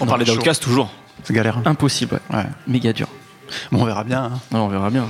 On 0.00 0.06
parlait 0.06 0.24
d'Outcast 0.24 0.62
toujours. 0.62 0.90
C'est 1.22 1.32
galère. 1.32 1.58
Impossible, 1.64 2.20
ouais. 2.30 2.36
Ouais. 2.36 2.44
Méga 2.66 2.92
dur. 2.92 3.08
Bon, 3.72 3.82
on 3.82 3.84
verra 3.84 4.04
bien. 4.04 4.24
hein. 4.24 4.40
Ouais, 4.52 4.58
on 4.58 4.68
verra 4.68 4.90
bien. 4.90 5.06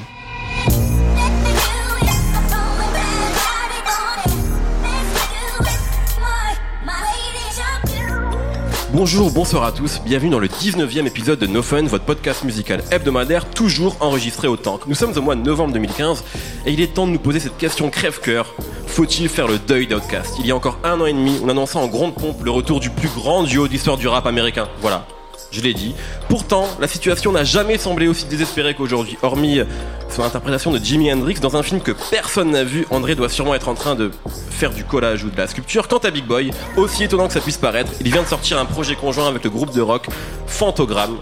Bonjour, 8.92 9.30
bonsoir 9.32 9.64
à 9.64 9.72
tous, 9.72 10.00
bienvenue 10.04 10.30
dans 10.30 10.38
le 10.38 10.46
19e 10.46 11.06
épisode 11.06 11.38
de 11.40 11.46
No 11.48 11.62
Fun, 11.62 11.82
votre 11.84 12.04
podcast 12.04 12.44
musical 12.44 12.82
hebdomadaire, 12.92 13.44
toujours 13.50 13.96
enregistré 14.00 14.46
au 14.46 14.56
Tank. 14.56 14.82
Nous 14.86 14.94
sommes 14.94 15.16
au 15.16 15.20
mois 15.20 15.34
de 15.34 15.40
novembre 15.42 15.72
2015 15.74 16.22
et 16.66 16.72
il 16.72 16.80
est 16.80 16.94
temps 16.94 17.06
de 17.06 17.12
nous 17.12 17.18
poser 17.18 17.40
cette 17.40 17.56
question 17.58 17.90
crève-cœur. 17.90 18.54
Faut-il 18.94 19.28
faire 19.28 19.48
le 19.48 19.58
deuil 19.58 19.88
d'Outcast 19.88 20.36
Il 20.38 20.46
y 20.46 20.52
a 20.52 20.54
encore 20.54 20.78
un 20.84 21.00
an 21.00 21.06
et 21.06 21.12
demi, 21.12 21.40
on 21.42 21.48
annonçait 21.48 21.78
en 21.78 21.88
grande 21.88 22.14
pompe 22.14 22.44
le 22.44 22.52
retour 22.52 22.78
du 22.78 22.90
plus 22.90 23.08
grand 23.08 23.42
duo 23.42 23.66
d'histoire 23.66 23.96
du 23.96 24.06
rap 24.06 24.24
américain. 24.24 24.68
Voilà, 24.80 25.04
je 25.50 25.60
l'ai 25.62 25.74
dit. 25.74 25.96
Pourtant, 26.28 26.68
la 26.78 26.86
situation 26.86 27.32
n'a 27.32 27.42
jamais 27.42 27.76
semblé 27.76 28.06
aussi 28.06 28.26
désespérée 28.26 28.72
qu'aujourd'hui. 28.76 29.18
Hormis 29.22 29.58
euh, 29.58 29.64
son 30.10 30.22
interprétation 30.22 30.70
de 30.70 30.78
Jimi 30.78 31.12
Hendrix 31.12 31.40
dans 31.40 31.56
un 31.56 31.64
film 31.64 31.80
que 31.80 31.90
personne 31.90 32.52
n'a 32.52 32.62
vu, 32.62 32.86
André 32.90 33.16
doit 33.16 33.28
sûrement 33.28 33.56
être 33.56 33.68
en 33.68 33.74
train 33.74 33.96
de 33.96 34.12
faire 34.50 34.70
du 34.70 34.84
collage 34.84 35.24
ou 35.24 35.30
de 35.30 35.36
la 35.36 35.48
sculpture. 35.48 35.88
Quant 35.88 35.98
à 35.98 36.12
Big 36.12 36.24
Boy, 36.24 36.52
aussi 36.76 37.02
étonnant 37.02 37.26
que 37.26 37.32
ça 37.32 37.40
puisse 37.40 37.58
paraître, 37.58 37.90
il 38.00 38.12
vient 38.12 38.22
de 38.22 38.28
sortir 38.28 38.60
un 38.60 38.64
projet 38.64 38.94
conjoint 38.94 39.26
avec 39.26 39.42
le 39.42 39.50
groupe 39.50 39.74
de 39.74 39.80
rock 39.80 40.06
Fantogramme. 40.46 41.16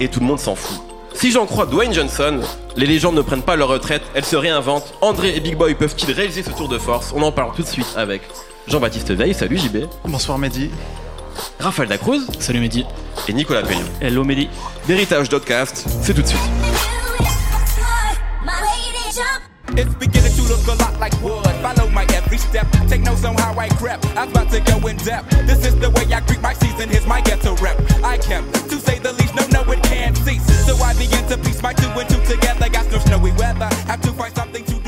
Et 0.00 0.08
tout 0.08 0.18
le 0.18 0.26
monde 0.26 0.40
s'en 0.40 0.56
fout. 0.56 0.91
Si 1.14 1.30
j'en 1.30 1.46
crois 1.46 1.66
Dwayne 1.66 1.92
Johnson, 1.94 2.40
les 2.76 2.86
légendes 2.86 3.14
ne 3.14 3.22
prennent 3.22 3.42
pas 3.42 3.56
leur 3.56 3.68
retraite, 3.68 4.02
elles 4.14 4.24
se 4.24 4.36
réinventent. 4.36 4.92
André 5.00 5.34
et 5.36 5.40
Big 5.40 5.56
Boy 5.56 5.74
peuvent-ils 5.74 6.12
réaliser 6.12 6.42
ce 6.42 6.50
tour 6.50 6.68
de 6.68 6.78
force? 6.78 7.12
On 7.14 7.22
en 7.22 7.32
parle 7.32 7.52
tout 7.54 7.62
de 7.62 7.68
suite 7.68 7.86
avec 7.96 8.22
Jean-Baptiste 8.66 9.12
Veil, 9.12 9.34
salut 9.34 9.58
JB, 9.58 9.84
Bonsoir 10.06 10.38
Mehdi. 10.38 10.70
Raphaël 11.58 11.88
Dacruz 11.88 12.20
Salut 12.38 12.60
Mehdi. 12.60 12.84
et 13.28 13.32
Nicolas 13.32 13.62
Pellion. 13.62 13.80
Hello 14.00 14.24
Mehdi. 14.24 14.48
L'héritage 14.88 15.28
d'Outcast, 15.28 15.86
c'est 16.02 16.14
tout 16.14 16.22
de 16.22 16.26
suite. 16.26 16.40
It's 19.74 19.94
beginning 19.94 20.32
to 20.32 20.42
look 20.42 20.66
a 20.66 20.74
lot 20.82 21.00
like 21.00 21.14
wood. 21.22 21.44
Follow 21.62 21.88
my 21.88 22.04
every 22.12 22.38
step. 22.38 22.66
Take 22.88 23.02
notes 23.02 23.24
on 23.24 23.36
how 23.36 23.58
I 23.58 23.68
crept. 23.70 24.04
I'm 24.16 24.30
about 24.30 24.50
to 24.50 24.60
go 24.60 24.86
in 24.86 24.96
depth. 24.98 25.30
This 25.46 25.64
is 25.64 25.78
the 25.78 25.90
way 25.90 26.04
I 26.12 26.20
greet 26.20 26.42
my 26.42 26.52
season. 26.52 26.90
Here's 26.90 27.06
my 27.06 27.20
ghetto 27.22 27.56
rep. 27.56 27.80
I 28.04 28.18
kept, 28.18 28.52
to 28.70 28.76
say 28.78 28.98
the 28.98 29.12
least, 29.14 29.34
no, 29.34 29.46
no, 29.48 29.72
it 29.72 29.82
can't 29.82 30.16
cease. 30.18 30.44
So 30.66 30.76
I 30.76 30.92
begin 30.94 31.26
to 31.28 31.38
piece 31.38 31.62
my 31.62 31.72
two 31.72 31.88
and 31.88 32.08
two 32.08 32.22
together. 32.24 32.68
Got 32.68 32.90
no 32.92 32.98
snowy 32.98 33.32
weather. 33.32 33.68
Have 33.86 34.02
to 34.02 34.12
find 34.12 34.34
something 34.34 34.64
to. 34.64 34.81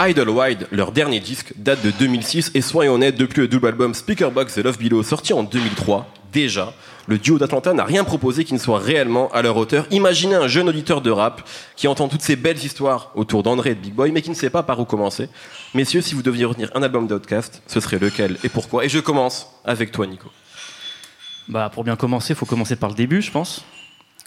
Idlewild, 0.00 0.68
leur 0.70 0.92
dernier 0.92 1.18
disque, 1.18 1.52
date 1.56 1.82
de 1.82 1.90
2006 1.90 2.52
et 2.54 2.60
soyons 2.60 2.94
honnêtes, 2.94 3.16
depuis 3.16 3.40
le 3.40 3.48
double 3.48 3.66
album 3.66 3.94
Speakerbox 3.94 4.56
et 4.56 4.62
Love 4.62 4.78
Below 4.78 5.02
sorti 5.02 5.32
en 5.32 5.42
2003, 5.42 6.06
déjà, 6.32 6.72
le 7.08 7.18
duo 7.18 7.36
d'Atlanta 7.38 7.72
n'a 7.72 7.84
rien 7.84 8.04
proposé 8.04 8.44
qui 8.44 8.54
ne 8.54 8.58
soit 8.58 8.78
réellement 8.78 9.28
à 9.32 9.42
leur 9.42 9.56
hauteur. 9.56 9.86
Imaginez 9.90 10.36
un 10.36 10.46
jeune 10.46 10.68
auditeur 10.68 11.00
de 11.00 11.10
rap 11.10 11.42
qui 11.74 11.88
entend 11.88 12.06
toutes 12.08 12.22
ces 12.22 12.36
belles 12.36 12.62
histoires 12.64 13.10
autour 13.16 13.42
d'André 13.42 13.70
et 13.70 13.74
de 13.74 13.80
Big 13.80 13.94
Boy, 13.94 14.12
mais 14.12 14.22
qui 14.22 14.30
ne 14.30 14.36
sait 14.36 14.50
pas 14.50 14.62
par 14.62 14.78
où 14.78 14.84
commencer. 14.84 15.28
Messieurs, 15.74 16.00
si 16.00 16.14
vous 16.14 16.22
deviez 16.22 16.44
retenir 16.44 16.70
un 16.74 16.82
album 16.82 17.08
d'Outcast, 17.08 17.62
ce 17.66 17.80
serait 17.80 17.98
lequel 17.98 18.38
et 18.44 18.48
pourquoi? 18.48 18.84
Et 18.84 18.88
je 18.88 19.00
commence 19.00 19.48
avec 19.64 19.90
toi, 19.90 20.06
Nico. 20.06 20.28
Bah, 21.48 21.70
pour 21.72 21.82
bien 21.82 21.96
commencer, 21.96 22.34
faut 22.34 22.46
commencer 22.46 22.76
par 22.76 22.90
le 22.90 22.94
début, 22.94 23.20
je 23.20 23.30
pense. 23.30 23.64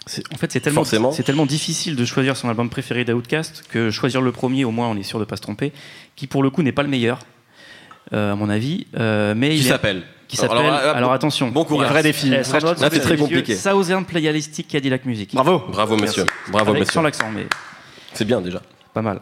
C'est- 0.06 0.22
En 0.34 0.36
fait, 0.36 0.50
c'est 0.50 0.60
tellement, 0.60 0.84
c'est 0.84 1.22
tellement 1.22 1.46
difficile 1.46 1.94
de 1.96 2.04
choisir 2.04 2.36
son 2.36 2.48
album 2.48 2.68
préféré 2.68 3.04
d'Outcast 3.04 3.64
que 3.68 3.90
choisir 3.90 4.20
le 4.20 4.32
premier, 4.32 4.64
au 4.64 4.70
moins, 4.72 4.88
on 4.88 4.96
est 4.96 5.02
sûr 5.04 5.18
de 5.20 5.24
pas 5.24 5.36
se 5.36 5.42
tromper, 5.42 5.72
qui 6.16 6.26
pour 6.26 6.42
le 6.42 6.50
coup 6.50 6.62
n'est 6.62 6.72
pas 6.72 6.82
le 6.82 6.88
meilleur, 6.88 7.20
euh, 8.12 8.32
à 8.32 8.34
mon 8.36 8.50
avis. 8.50 8.86
euh, 8.98 9.34
mais 9.36 9.50
Qui 9.56 9.62
s'appelle 9.62 10.02
Qui 10.28 10.36
s'appelle. 10.36 10.58
Alors, 10.58 11.12
attention. 11.12 11.48
bon 11.50 11.64
courage. 11.64 11.88
Vrai 11.90 12.02
défi. 12.02 12.28
Eh, 12.28 12.36
Là, 12.38 12.42
c'est 12.90 13.00
très 13.00 13.16
compliqué. 13.16 13.54
Southern 13.54 14.04
Playalistic 14.04 14.66
Cadillac 14.68 15.04
Music. 15.04 15.34
Bravo. 15.34 15.62
Bravo, 15.68 15.96
monsieur. 15.96 16.24
Bravo, 16.48 16.70
Avec, 16.70 16.80
monsieur. 16.80 16.94
sans 16.94 17.02
l'accent, 17.02 17.30
mais 17.30 17.46
C'est 18.12 18.24
bien 18.24 18.40
déjà. 18.40 18.60
pas 18.94 19.02
mal. 19.02 19.20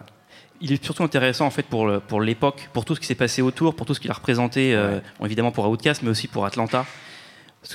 Il 0.63 0.73
est 0.73 0.85
surtout 0.85 1.03
intéressant 1.03 1.47
en 1.47 1.51
fait 1.51 1.63
pour 1.65 1.87
le- 1.87 2.01
pour 2.01 2.21
l'époque, 2.21 2.69
pour 2.75 2.85
tout 2.85 2.95
ce 2.95 3.01
qui 3.01 3.07
s'est 3.07 3.15
passé 3.15 3.41
autour, 3.41 3.75
pour 3.75 3.87
tout 3.87 3.95
ce 3.95 4.01
qu'il 4.01 4.11
a 4.11 4.15
représenté, 4.15 4.75
euh, 4.75 4.99
bon, 5.19 5.25
évidemment 5.27 5.53
pour 5.53 5.67
Outkast, 5.69 6.03
mais 6.03 6.11
aussi 6.11 6.29
pour 6.29 6.45
Atlanta. 6.45 6.85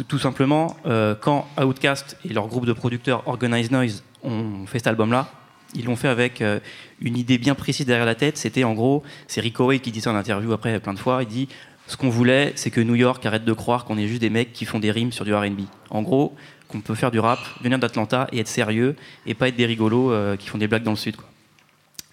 Tout- 0.07 0.17
simplement, 0.19 0.75
euh, 0.87 1.13
quand 1.19 1.47
Outkast 1.61 2.17
et 2.27 2.33
leur 2.33 2.47
groupe 2.47 2.65
de 2.65 2.73
producteurs 2.73 3.27
Organized 3.27 3.71
Noise 3.71 4.03
ont 4.23 4.65
fait 4.65 4.79
cet 4.79 4.87
album-là, 4.87 5.29
ils 5.75 5.85
l'ont 5.85 5.95
fait 5.95 6.07
avec 6.07 6.41
euh, 6.41 6.59
une 7.01 7.17
idée 7.17 7.37
bien 7.37 7.53
précise 7.53 7.85
derrière 7.85 8.05
la 8.05 8.15
tête. 8.15 8.37
C'était 8.37 8.63
en 8.63 8.73
gros, 8.73 9.03
c'est 9.27 9.41
Rico 9.41 9.65
Wade 9.67 9.81
qui 9.81 9.91
dit 9.91 10.01
ça 10.01 10.11
en 10.11 10.15
interview 10.15 10.51
après 10.53 10.79
plein 10.79 10.93
de 10.93 10.99
fois. 10.99 11.21
Il 11.21 11.27
dit 11.27 11.47
ce 11.87 11.97
qu'on 11.97 12.09
voulait, 12.09 12.53
c'est 12.55 12.71
que 12.71 12.81
New 12.81 12.95
York 12.95 13.23
arrête 13.25 13.45
de 13.45 13.53
croire 13.53 13.85
qu'on 13.85 13.97
est 13.97 14.07
juste 14.07 14.21
des 14.21 14.29
mecs 14.31 14.53
qui 14.53 14.65
font 14.65 14.79
des 14.79 14.89
rimes 14.89 15.11
sur 15.11 15.23
du 15.25 15.33
R&B. 15.35 15.61
En 15.91 16.01
gros, 16.01 16.35
qu'on 16.67 16.81
peut 16.81 16.95
faire 16.95 17.11
du 17.11 17.19
rap, 17.19 17.39
venir 17.61 17.77
d'Atlanta 17.77 18.27
et 18.31 18.39
être 18.39 18.47
sérieux 18.47 18.95
et 19.27 19.35
pas 19.35 19.49
être 19.49 19.55
des 19.55 19.67
rigolos 19.67 20.11
euh, 20.11 20.35
qui 20.35 20.47
font 20.47 20.57
des 20.57 20.67
blagues 20.67 20.83
dans 20.83 20.91
le 20.91 20.97
sud. 20.97 21.15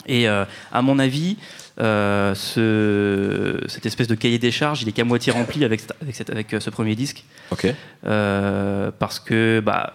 Et 0.07 0.29
euh, 0.29 0.45
à 0.73 0.83
mon 0.83 0.99
avis, 0.99 1.37
euh, 1.81 2.35
ce- 2.35 3.59
cette 3.69 3.87
espèce 3.87 4.09
de 4.09 4.15
cahier 4.15 4.39
des 4.39 4.51
charges, 4.51 4.83
il 4.83 4.89
est 4.89 4.93
qu'à 4.93 5.05
moitié 5.05 5.33
rempli 5.33 5.65
avec, 5.65 5.81
cette- 5.81 5.95
avec, 6.03 6.15
cette- 6.15 6.31
avec, 6.31 6.53
euh, 6.55 6.61
ce 6.61 6.71
premier 6.71 6.95
disque. 6.95 7.25
Euh, 8.07 8.91
parce 8.99 9.19
que 9.21 9.61
bah, 9.65 9.95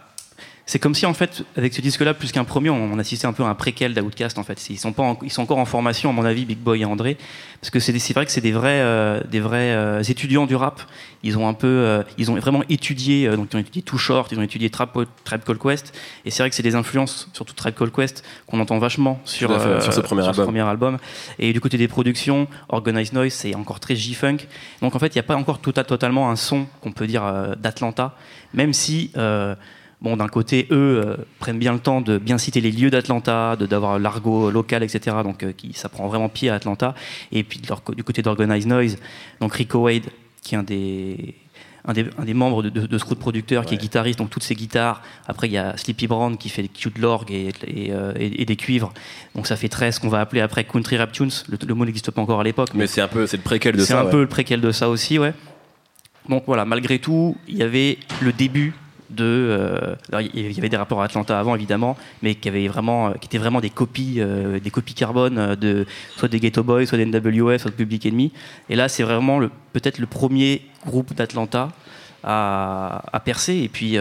c'est 0.69 0.79
comme 0.79 0.93
si, 0.93 1.05
en 1.05 1.13
fait, 1.13 1.43
avec 1.55 1.73
ce 1.73 1.79
disque-là, 1.81 2.13
plus 2.13 2.31
qu'un 2.31 2.43
premier, 2.43 2.69
on, 2.69 2.99
assistait 2.99 3.25
un 3.25 3.31
peu 3.33 3.43
à 3.43 3.47
un 3.47 3.55
préquel 3.55 3.93
d'Outcast. 3.93 4.37
En 4.37 4.43
fait. 4.43 4.69
Ils 4.69 4.77
sont, 4.77 4.91
pas 4.91 5.01
en- 5.03 5.17
ils 5.23 5.31
sont 5.31 5.41
encore 5.41 5.57
en 5.59 5.65
formation, 5.65 6.09
à 6.09 6.13
mon 6.13 6.25
avis, 6.25 6.43
Big 6.45 6.59
Boy 6.59 6.81
et 6.81 6.85
André. 6.85 7.17
Parce 7.61 7.71
que 7.71 7.79
c'est 7.79 8.13
vrai 8.13 8.25
que 8.25 8.31
c'est 8.31 8.41
des 8.41 8.51
vrais, 8.51 8.81
euh, 8.81 9.21
des 9.31 9.39
vrais 9.39 9.71
euh, 9.71 10.03
étudiants 10.03 10.45
du 10.45 10.55
rap. 10.55 10.81
Ils 11.23 11.37
ont 11.37 11.47
un 11.47 11.53
peu, 11.53 11.67
euh, 11.67 12.03
ils 12.17 12.29
ont 12.29 12.35
vraiment 12.35 12.63
étudié, 12.69 13.27
donc 13.29 13.47
ils 13.51 13.55
ont 13.55 13.59
étudié 13.59 13.81
Too 13.81 13.97
Short, 13.97 14.31
ils 14.31 14.37
ont 14.37 14.43
étudié 14.43 14.69
Trap, 14.69 14.95
Tribe 15.23 15.41
Called 15.43 15.59
Quest. 15.61 15.97
Et 16.25 16.31
c'est 16.31 16.43
vrai 16.43 16.49
que 16.49 16.55
c'est 16.55 16.63
des 16.63 16.75
influences, 16.75 17.29
surtout 17.33 17.53
Tribe 17.53 17.73
Called 17.73 17.93
Quest, 17.93 18.23
qu'on 18.45 18.59
entend 18.59 18.77
vachement 18.77 19.19
sur, 19.25 19.49
fait, 19.59 19.81
sur 19.81 19.93
ce 19.93 20.01
premier 20.01 20.27
album. 20.27 20.45
premier 20.45 20.61
album. 20.67 20.97
Et 21.39 21.53
du 21.53 21.61
côté 21.61 21.77
des 21.77 21.87
productions, 21.87 22.47
Organized 22.69 23.13
Noise, 23.13 23.33
c'est 23.33 23.55
encore 23.55 23.79
très 23.79 23.95
G-Funk. 23.95 24.37
Donc 24.81 24.95
en 24.95 24.99
fait, 24.99 25.07
il 25.07 25.17
n'y 25.17 25.21
a 25.21 25.23
pas 25.23 25.35
encore 25.37 25.59
tout 25.59 25.73
à- 25.77 25.83
totalement 25.85 26.29
un 26.29 26.35
son 26.35 26.67
qu'on 26.81 26.91
peut 26.91 27.07
dire 27.07 27.23
d'Atlanta, 27.57 28.15
même 28.53 28.73
si, 28.73 29.11
bon, 30.01 30.17
d'un 30.17 30.27
côté, 30.27 30.67
eux 30.71 31.01
euh, 31.05 31.17
prennent 31.39 31.59
bien 31.59 31.73
le 31.73 31.79
temps 31.79 32.01
de 32.01 32.17
bien 32.17 32.37
citer 32.37 32.61
les 32.61 32.71
lieux 32.71 32.89
d'Atlanta, 32.89 33.55
de 33.55 33.65
d'avoir 33.65 33.99
l'argot 33.99 34.51
local, 34.51 34.83
etc. 34.83 35.17
Donc 35.23 35.43
euh, 35.43 35.51
qui, 35.55 35.73
ça 35.73 35.89
prend 35.89 36.07
vraiment 36.07 36.29
pied 36.29 36.49
à 36.49 36.55
Atlanta. 36.55 36.95
Et 37.31 37.43
puis 37.43 37.61
leur 37.67 37.81
du 37.95 38.03
côté 38.03 38.21
d'Organized 38.21 38.67
Noise, 38.67 38.97
donc 39.39 39.53
Rico 39.53 39.79
Wade, 39.79 40.05
qui 40.41 40.55
est 40.55 40.57
un 40.57 40.63
des 40.63 41.35
un 41.89 41.93
des, 41.93 42.05
un 42.17 42.25
des 42.25 42.33
membres 42.33 42.63
de, 42.63 42.69
de, 42.69 42.85
de 42.85 42.97
ce 42.97 43.05
groupe 43.05 43.19
producteur 43.19 43.65
qui 43.65 43.75
est 43.75 43.77
guitariste, 43.77 44.19
donc 44.19 44.29
toutes 44.29 44.43
ces 44.43 44.55
guitares. 44.55 45.01
Après, 45.25 45.47
il 45.47 45.53
y 45.53 45.57
a 45.57 45.77
Sleepy 45.77 46.07
Brown 46.07 46.37
qui 46.37 46.49
fait 46.49 46.63
des 46.63 46.67
cues 46.67 46.89
de 46.89 46.99
l'orgue 47.01 47.31
et, 47.31 47.53
et, 47.65 47.93
euh, 47.93 48.11
et- 48.19 48.41
et 48.41 48.45
des 48.45 48.57
cuivres. 48.57 48.91
Donc 49.35 49.47
ça 49.47 49.55
fait 49.55 49.69
13 49.69 49.99
qu'on 49.99 50.09
va 50.09 50.19
appeler 50.19 50.41
après 50.41 50.65
Country 50.65 50.97
Rap 50.97 51.13
Tunes. 51.13 51.29
Le, 51.47 51.57
le 51.65 51.73
mot 51.73 51.85
n'existe 51.85 52.11
pas 52.11 52.21
encore 52.21 52.41
à 52.41 52.43
l'époque, 52.43 52.71
Mais 52.73 52.87
c'est 52.87 52.99
un 52.99 53.07
peu, 53.07 53.25
c'est 53.25 53.37
le 53.37 53.43
préquel 53.43 53.75
de 53.77 53.79
c'est 53.79 53.93
ça. 53.93 54.01
un 54.01 54.03
ouais. 54.05 54.11
peu 54.11 54.19
le 54.19 54.27
préquel 54.27 54.59
de 54.59 54.69
ça 54.73 54.89
aussi, 54.89 55.17
ouais. 55.17 55.33
Donc 56.27 56.43
voilà, 56.45 56.65
malgré 56.65 56.99
tout, 56.99 57.37
il 57.47 57.55
y 57.55 57.63
avait 57.63 57.97
le 58.21 58.33
début 58.33 58.73
de. 59.09 59.23
euh, 59.23 59.95
alors, 60.09 60.21
il 60.21 60.51
y 60.51 60.57
avait 60.57 60.69
des 60.69 60.77
rapports 60.77 61.01
à 61.01 61.05
Atlanta 61.05 61.39
avant, 61.39 61.55
évidemment, 61.55 61.97
mais 62.21 62.35
qui, 62.35 62.47
avaient 62.47 62.67
vraiment, 62.67 63.09
euh, 63.09 63.13
qui 63.13 63.27
étaient 63.27 63.37
vraiment 63.37 63.61
des 63.61 63.69
copies, 63.69 64.15
euh, 64.19 64.59
des 64.59 64.69
copies 64.69 64.93
carbone 64.93 65.55
de 65.55 65.85
soit 66.15 66.27
des 66.27 66.39
Ghetto 66.39 66.63
Boys, 66.63 66.85
soit 66.85 66.97
des 66.97 67.05
NWF, 67.05 67.61
soit 67.61 67.71
de 67.71 67.75
Public 67.75 68.05
Enemy. 68.05 68.31
Et 68.69 68.75
là, 68.75 68.89
c'est 68.89 69.03
vraiment 69.03 69.39
peut-être 69.73 69.99
le 69.99 70.07
premier 70.07 70.61
groupe 70.85 71.13
d'Atlanta 71.13 71.69
à, 72.23 73.03
à 73.11 73.19
percer. 73.19 73.55
Et 73.55 73.69
puis 73.69 73.97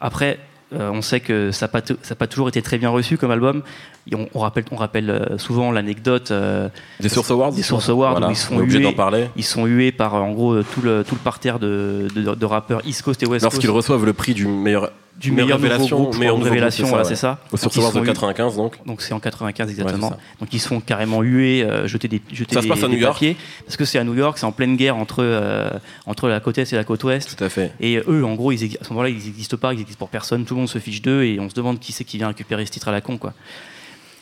après. 0.00 0.38
Euh, 0.74 0.90
on 0.90 1.00
sait 1.00 1.20
que 1.20 1.50
ça 1.50 1.66
n'a 1.70 2.14
pas, 2.16 2.26
toujours 2.26 2.48
été 2.48 2.60
très 2.60 2.76
bien 2.78 2.90
reçu 2.90 3.16
comme 3.16 3.30
album. 3.30 3.62
Et 4.10 4.14
on, 4.14 4.28
on 4.34 4.40
rappelle, 4.40 4.64
on 4.70 4.76
rappelle 4.76 5.10
euh, 5.10 5.38
souvent 5.38 5.72
l'anecdote 5.72 6.30
euh, 6.30 6.68
Des 7.00 7.08
Source 7.08 7.30
Awards 7.30 7.52
des 7.52 7.62
Source 7.62 7.88
Awards 7.88 8.12
Voilà, 8.12 8.28
où 8.28 8.62
ils 8.62 8.74
huer. 8.74 8.80
d'en 8.80 8.92
parler. 8.92 9.28
Ils 9.36 9.44
sont 9.44 9.64
hués 9.64 9.92
par 9.92 10.14
en 10.14 10.32
gros 10.32 10.62
tout 10.62 10.82
le, 10.82 11.04
tout 11.04 11.14
le 11.14 11.20
parterre 11.20 11.58
de, 11.58 12.08
de, 12.14 12.34
de 12.34 12.46
rappeurs 12.46 12.82
East 12.86 13.02
Coast 13.02 13.22
et 13.22 13.26
West 13.26 13.44
Coast. 13.44 13.54
Lorsqu'ils 13.54 13.70
reçoivent 13.70 14.04
le 14.04 14.12
prix 14.12 14.34
du 14.34 14.46
meilleur, 14.46 14.90
du 15.18 15.32
meilleur 15.32 15.58
nouveau 15.58 15.68
révélation, 15.68 15.96
groupe, 15.96 16.14
je 16.14 16.18
meilleur 16.18 16.38
nouveau 16.38 16.50
révélation, 16.50 16.84
groupe, 16.84 16.90
voilà, 16.90 17.04
ouais. 17.04 17.14
c'est 17.14 17.20
ça. 17.20 17.40
Au 17.52 17.56
Awards 17.56 17.92
de 17.92 17.98
sont 17.98 18.04
95 18.04 18.56
donc. 18.56 18.86
Donc 18.86 19.02
c'est 19.02 19.14
en 19.14 19.20
95 19.20 19.66
Ouais, 19.66 19.72
exactement. 19.72 20.08
c'est 20.08 20.14
ça. 20.14 20.20
donc 20.40 20.52
ils 20.52 20.60
se 20.60 20.68
font 20.68 20.80
carrément 20.80 21.22
huer, 21.22 21.64
euh, 21.64 21.86
jeter 21.88 22.08
des, 22.08 22.22
jeter 22.32 22.54
Ça 22.54 22.62
se 22.62 22.68
passe 22.68 22.84
à 22.84 22.88
des 22.88 22.94
New 22.94 23.00
York 23.00 23.24
parce 23.64 23.76
que 23.76 23.84
c'est 23.84 23.98
à 23.98 24.04
New 24.04 24.14
York, 24.14 24.38
c'est 24.38 24.46
en 24.46 24.52
pleine 24.52 24.76
guerre 24.76 24.96
entre, 24.96 25.18
euh, 25.20 25.70
entre 26.06 26.28
la 26.28 26.40
côte 26.40 26.58
est 26.58 26.72
et 26.72 26.76
la 26.76 26.84
côte 26.84 27.02
ouest. 27.04 27.36
Tout 27.36 27.44
à 27.44 27.48
fait. 27.48 27.72
Et 27.80 28.00
eux, 28.06 28.24
en 28.24 28.34
gros, 28.34 28.52
ils, 28.52 28.76
à 28.80 28.84
ce 28.84 28.90
moment-là, 28.90 29.08
ils 29.08 29.16
n'existent 29.16 29.56
pas, 29.56 29.74
ils 29.74 29.80
existent 29.80 29.98
pour 29.98 30.08
personne, 30.08 30.44
tout 30.44 30.54
le 30.54 30.60
monde 30.60 30.68
se 30.68 30.78
fiche 30.78 31.02
d'eux 31.02 31.24
et 31.24 31.40
on 31.40 31.48
se 31.48 31.54
demande 31.54 31.80
qui 31.80 31.92
c'est 31.92 32.04
qui 32.04 32.18
vient 32.18 32.28
récupérer 32.28 32.64
ce 32.66 32.70
titre 32.70 32.88
à 32.88 32.92
la 32.92 33.00
con, 33.00 33.18
quoi. 33.18 33.34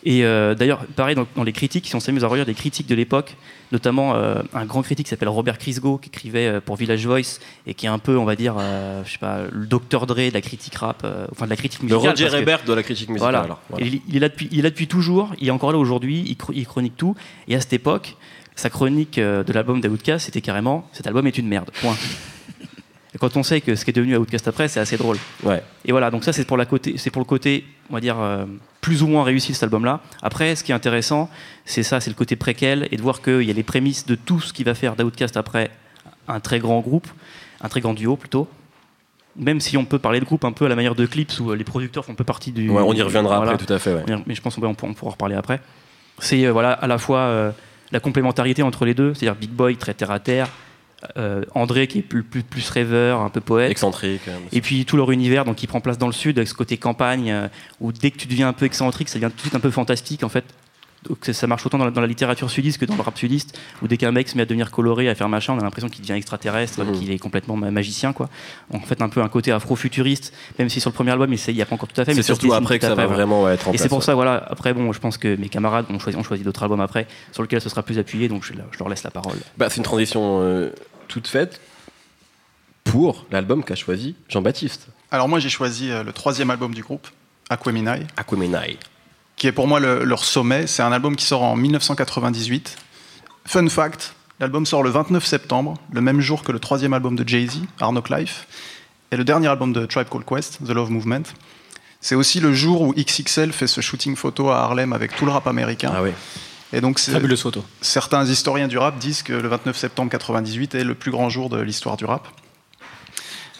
Et 0.09 0.25
euh, 0.25 0.55
d'ailleurs, 0.55 0.85
pareil, 0.95 1.17
dans, 1.17 1.27
dans 1.35 1.43
les 1.43 1.53
critiques, 1.53 1.87
si 1.89 1.97
on 1.97 2.01
s'amuse 2.01 2.23
à 2.23 2.29
relire 2.29 2.47
des 2.47 2.55
critiques 2.55 2.87
de 2.87 2.95
l'époque, 2.95 3.35
notamment 3.73 4.15
euh, 4.15 4.37
un 4.55 4.65
grand 4.65 4.83
critique 4.83 5.07
qui 5.07 5.11
s'appelle 5.11 5.29
Robert 5.29 5.59
Chrisgo, 5.59 5.99
qui 5.99 6.09
écrivait 6.11 6.47
euh, 6.47 6.61
pour 6.61 6.77
Village 6.77 7.05
Voice 7.05 7.41
et 7.67 7.75
qui 7.75 7.87
est 7.87 7.89
un 7.89 7.99
peu, 7.99 8.17
on 8.17 8.25
va 8.25 8.37
dire, 8.37 8.55
je 9.05 9.11
sais 9.11 9.19
pas, 9.19 9.41
le 9.51 9.67
Dr. 9.67 10.07
Dre 10.07 10.15
de 10.29 10.33
la 10.33 10.41
critique 10.41 10.77
rap, 10.77 11.05
enfin 11.33 11.47
de 11.47 11.51
la 11.51 11.57
critique 11.57 11.81
Le 11.83 11.89
musicale. 11.89 12.11
Roger 12.13 12.25
parce 12.25 12.37
que- 12.37 12.41
Ebert 12.41 12.65
de 12.65 12.73
la 12.73 12.83
critique 12.85 13.09
musicale. 13.09 13.33
voilà. 13.33 13.45
alors, 13.45 13.61
voilà. 13.69 13.85
Et 13.85 13.89
Il, 13.89 14.01
il 14.09 14.17
est 14.17 14.21
là 14.21 14.29
depuis, 14.29 14.49
il 14.53 14.61
est 14.61 14.63
là 14.63 14.71
depuis 14.71 14.87
toujours, 14.87 15.35
il 15.41 15.49
est 15.49 15.51
encore 15.51 15.73
là 15.73 15.79
aujourd'hui, 15.79 16.23
il, 16.25 16.37
chro- 16.37 16.53
il 16.55 16.67
chronique 16.67 16.97
tout. 16.97 17.17
Et 17.49 17.57
à 17.57 17.61
cette 17.61 17.73
époque, 17.73 18.17
sa 18.55 18.71
chronique 18.71 19.19
de 19.19 19.53
l'album 19.53 19.81
d'Outcast, 19.81 20.27
c'était 20.27 20.41
carrément 20.41 20.89
cet 20.93 21.09
album 21.09 21.27
est 21.27 21.37
une 21.37 21.49
merde. 21.49 21.71
Point. 21.81 21.97
Et 23.15 23.19
quand 23.19 23.37
on 23.37 23.43
sait 23.43 23.61
que 23.63 23.75
ce 23.75 23.85
qui 23.85 23.91
est 23.91 23.95
devenu 23.95 24.17
Outcast 24.19 24.47
après, 24.47 24.69
c'est 24.69 24.79
assez 24.81 24.97
drôle. 24.99 25.17
Ouais. 25.43 25.63
Et 25.87 25.91
voilà, 25.93 26.11
donc 26.11 26.23
ça 26.23 26.33
c'est 26.33 26.45
pour, 26.45 26.57
la 26.59 26.67
côté, 26.67 26.95
c'est 26.99 27.11
pour 27.11 27.21
le 27.21 27.27
côté, 27.27 27.65
on 27.91 27.95
va 27.95 28.01
dire, 28.01 28.17
plus 28.87 29.03
ou 29.03 29.09
moins 29.09 29.25
réussi 29.25 29.53
cet 29.53 29.65
album-là. 29.65 29.99
Après, 30.23 30.55
ce 30.55 30.63
qui 30.63 30.71
est 30.71 30.75
intéressant, 30.77 31.29
c'est 31.65 31.83
ça, 31.83 31.99
c'est 31.99 32.09
le 32.09 32.15
côté 32.15 32.37
préquel 32.37 32.87
et 32.93 32.97
de 32.97 33.03
voir 33.03 33.21
qu'il 33.21 33.43
y 33.43 33.51
a 33.51 33.53
les 33.53 33.65
prémices 33.65 34.07
de 34.07 34.15
tout 34.15 34.39
ce 34.41 34.53
qui 34.53 34.63
va 34.63 34.77
faire 34.77 34.95
d'Outcast 34.95 35.37
après 35.37 35.73
un 36.29 36.39
très 36.39 36.61
grand 36.61 36.79
groupe, 36.79 37.09
un 37.61 37.69
très 37.69 37.81
grand 37.81 37.95
duo 37.95 38.15
plutôt. 38.15 38.47
Même 39.35 39.59
si 39.59 39.77
on 39.77 39.85
peut 39.85 39.99
parler 39.99 40.21
de 40.21 40.25
groupe 40.25 40.45
un 40.45 40.53
peu 40.53 40.67
à 40.67 40.69
la 40.69 40.77
manière 40.77 40.95
de 40.95 41.05
Clips 41.05 41.41
où 41.41 41.51
euh, 41.51 41.57
les 41.57 41.65
producteurs 41.65 42.05
font 42.05 42.13
un 42.13 42.15
peu 42.15 42.23
partie 42.23 42.53
du. 42.53 42.71
Ouais, 42.71 42.81
on 42.81 42.93
y 42.93 43.03
reviendra 43.03 43.39
Voilà. 43.39 43.55
après, 43.55 43.67
tout 43.67 43.73
à 43.73 43.81
fait. 43.81 43.93
ouais. 43.93 44.05
Mais 44.25 44.37
je 44.37 44.41
pense 44.41 44.55
qu'on 44.55 44.61
pourra 44.61 44.89
on 44.89 44.95
pourra 44.95 45.09
en 45.09 45.13
reparler 45.15 45.35
après. 45.35 45.61
C'est 46.21 46.47
euh, 46.47 46.53
voilà, 46.53 46.71
à 46.71 46.87
la 46.87 46.99
fois 46.99 47.19
euh, 47.19 47.51
la 47.91 47.99
complémentarité 47.99 48.63
entre 48.63 48.85
les 48.85 48.95
deux, 48.95 49.15
c'est-à-dire 49.15 49.35
Big 49.35 49.51
Boy 49.51 49.77
très 49.77 49.95
terre 49.95 50.13
à 50.13 50.21
terre, 50.21 50.49
André 51.55 51.87
qui 51.87 51.99
est 51.99 52.03
plus, 52.03 52.23
plus, 52.23 52.43
plus 52.43 52.69
rêveur, 52.71 53.21
un 53.21 53.31
peu 53.31 53.41
poète. 53.41 53.71
Excentrique. 53.71 54.23
Et 54.53 54.61
puis 54.61 54.85
tout 54.85 54.97
leur 54.97 55.11
univers 55.11 55.45
donc, 55.45 55.57
qui 55.57 55.67
prend 55.67 55.81
place 55.81 55.99
dans 55.99 56.07
le 56.07 56.13
sud 56.13 56.39
avec 56.39 56.49
ce 56.49 56.55
côté 56.55 56.77
campagne 56.77 57.31
euh, 57.31 57.49
où 57.81 57.93
dès 57.93 58.11
que 58.11 58.17
tu 58.19 58.27
deviens 58.27 58.49
un 58.49 58.53
peu 58.53 58.67
excentrique, 58.67 59.09
ça 59.09 59.19
devient 59.19 59.31
tout 59.31 59.37
de 59.37 59.41
suite 59.43 59.55
un 59.55 59.61
peu 59.61 59.71
fantastique 59.71 60.25
en 60.25 60.29
fait. 60.29 60.45
Donc 61.09 61.19
ça- 61.31 61.47
marche 61.47 61.65
autant 61.65 61.79
dans 61.79 61.85
la, 61.85 61.93
dans 61.93 62.01
la 62.01 62.07
littérature 62.09 62.51
sudiste 62.51 62.79
que 62.79 62.85
dans 62.85 62.97
le 62.97 63.03
rap 63.03 63.17
sudiste 63.17 63.57
où 63.81 63.87
dès 63.87 63.97
qu'un 63.97 64.11
mec 64.11 64.29
se 64.29 64.35
met 64.37 64.43
à 64.43 64.45
devenir 64.45 64.73
coloré, 64.73 65.09
à 65.09 65.15
faire 65.15 65.29
machin, 65.29 65.53
on 65.55 65.59
a 65.61 65.63
l'impression 65.63 65.89
qu'il 65.89 66.01
devient 66.01 66.15
extraterrestre, 66.15 66.83
Mhm. 66.83 66.93
qu'il 66.99 67.13
est 67.13 67.19
complètement 67.19 67.55
ma- 67.57 67.71
magicien 67.71 68.13
quoi. 68.13 68.29
En 68.75 68.81
fait 68.81 69.01
un 69.03 69.09
peu 69.09 69.21
un 69.23 69.29
côté 69.29 69.53
afro-futuriste, 69.53 70.33
même 70.59 70.69
si 70.69 70.81
sur 70.81 70.91
le 70.91 70.95
premier 70.95 71.13
album 71.13 71.33
il 71.33 71.55
n'y 71.55 71.63
a 71.63 71.67
pas 71.67 71.77
encore 71.77 71.89
tout 71.89 72.01
à 72.01 72.05
fait. 72.05 72.13
C'est 72.15 72.23
surtout 72.25 72.53
après 72.55 72.81
que 72.81 72.87
ça 72.87 72.97
va 72.97 73.07
vraiment 73.07 73.45
ouais, 73.45 73.55
être 73.55 73.69
en 73.69 73.73
Et 73.73 73.79
c'est 73.79 73.89
pour 73.89 73.99
ouais. 73.99 74.05
ça, 74.05 74.15
voilà. 74.17 74.45
Après, 74.51 74.75
bon, 74.75 74.93
je 74.93 74.99
pense 74.99 75.17
que 75.17 75.37
mes 75.37 75.49
camarades 75.49 75.87
ont 75.91 76.01
choisi, 76.01 76.19
ont 76.19 76.25
choisi 76.25 76.43
d'autres 76.43 76.63
albums 76.65 76.81
après, 76.81 77.07
sur 77.31 77.43
lesquels 77.43 77.61
ce 77.61 77.69
sera 77.69 77.85
plus 77.85 78.01
appuyé, 78.01 78.27
donc 78.27 78.43
je, 78.45 78.55
je 78.73 78.79
leur 78.81 78.89
laisse 78.89 79.05
la 79.05 79.11
parole. 79.13 79.37
Bah, 79.59 79.69
c'est 79.71 79.77
une 79.77 79.85
transition 79.85 80.41
euh, 80.43 80.71
toute 81.07 81.27
faite 81.29 81.61
pour 82.85 83.27
l'album 83.31 83.65
qu'a 83.65 83.75
choisi 83.75 84.15
Jean-Baptiste. 84.29 84.87
Alors 85.11 85.29
moi 85.29 85.39
j'ai 85.39 85.49
choisi 85.49 85.91
euh, 85.91 86.03
le 86.03 86.13
troisième 86.13 86.51
album 86.51 86.75
du 86.75 86.83
groupe, 86.83 87.07
Aqueminai, 87.51 88.07
Aquemenai. 88.17 88.79
qui 89.37 89.47
est 89.47 89.53
pour 89.53 89.67
moi 89.67 89.81
le- 89.81 90.05
leur 90.05 90.25
sommet. 90.25 90.67
C'est 90.67 90.83
un 90.83 90.93
album 90.93 91.17
qui 91.17 91.25
sort 91.25 91.43
en 91.43 91.57
1998. 91.57 92.77
Fun 93.47 93.69
fact, 93.69 94.15
l'album 94.41 94.67
sort 94.67 94.83
le 94.83 94.91
29 94.91 95.25
septembre, 95.25 95.75
le 95.93 96.01
même 96.01 96.21
jour 96.21 96.43
que 96.43 96.53
le 96.53 96.59
troisième 96.59 96.93
album 96.93 97.17
de 97.17 97.27
Jay-Z, 97.29 97.61
Arnold 97.81 98.07
Life, 98.11 98.47
et 99.13 99.17
le 99.17 99.25
dernier 99.25 99.49
album 99.49 99.73
de 99.73 99.87
Tribe 99.87 100.09
Called 100.09 100.27
Quest, 100.27 100.59
The 100.67 100.71
Love 100.71 100.91
Movement. 100.91 101.23
C'est 102.01 102.15
aussi 102.17 102.41
le 102.41 102.53
jour 102.53 102.83
où 102.83 102.93
XXL 102.93 103.53
fait 103.53 103.67
ce 103.67 103.81
shooting 103.81 104.17
photo 104.17 104.51
à 104.51 104.59
Harlem 104.63 104.93
avec 104.93 105.15
tout 105.17 105.25
le 105.27 105.33
rap 105.33 105.47
américain. 105.47 105.93
Ah 105.95 106.03
oui. 106.03 106.11
Et 106.73 106.81
donc 106.81 106.99
c'est- 106.99 107.13
Fabuleuse 107.13 107.41
photo. 107.43 107.65
certains 107.81 108.25
historiens 108.25 108.69
du 108.69 108.77
rap 108.79 108.99
disent 108.99 109.23
que 109.23 109.33
le 109.33 109.49
29 109.49 109.77
septembre 109.77 110.11
98 110.11 110.75
est 110.75 110.85
le 110.85 110.95
plus 110.95 111.11
grand 111.13 111.29
jour 111.31 111.49
de 111.49 111.61
l'histoire 111.61 111.97
du 111.97 112.05
rap. 112.05 112.27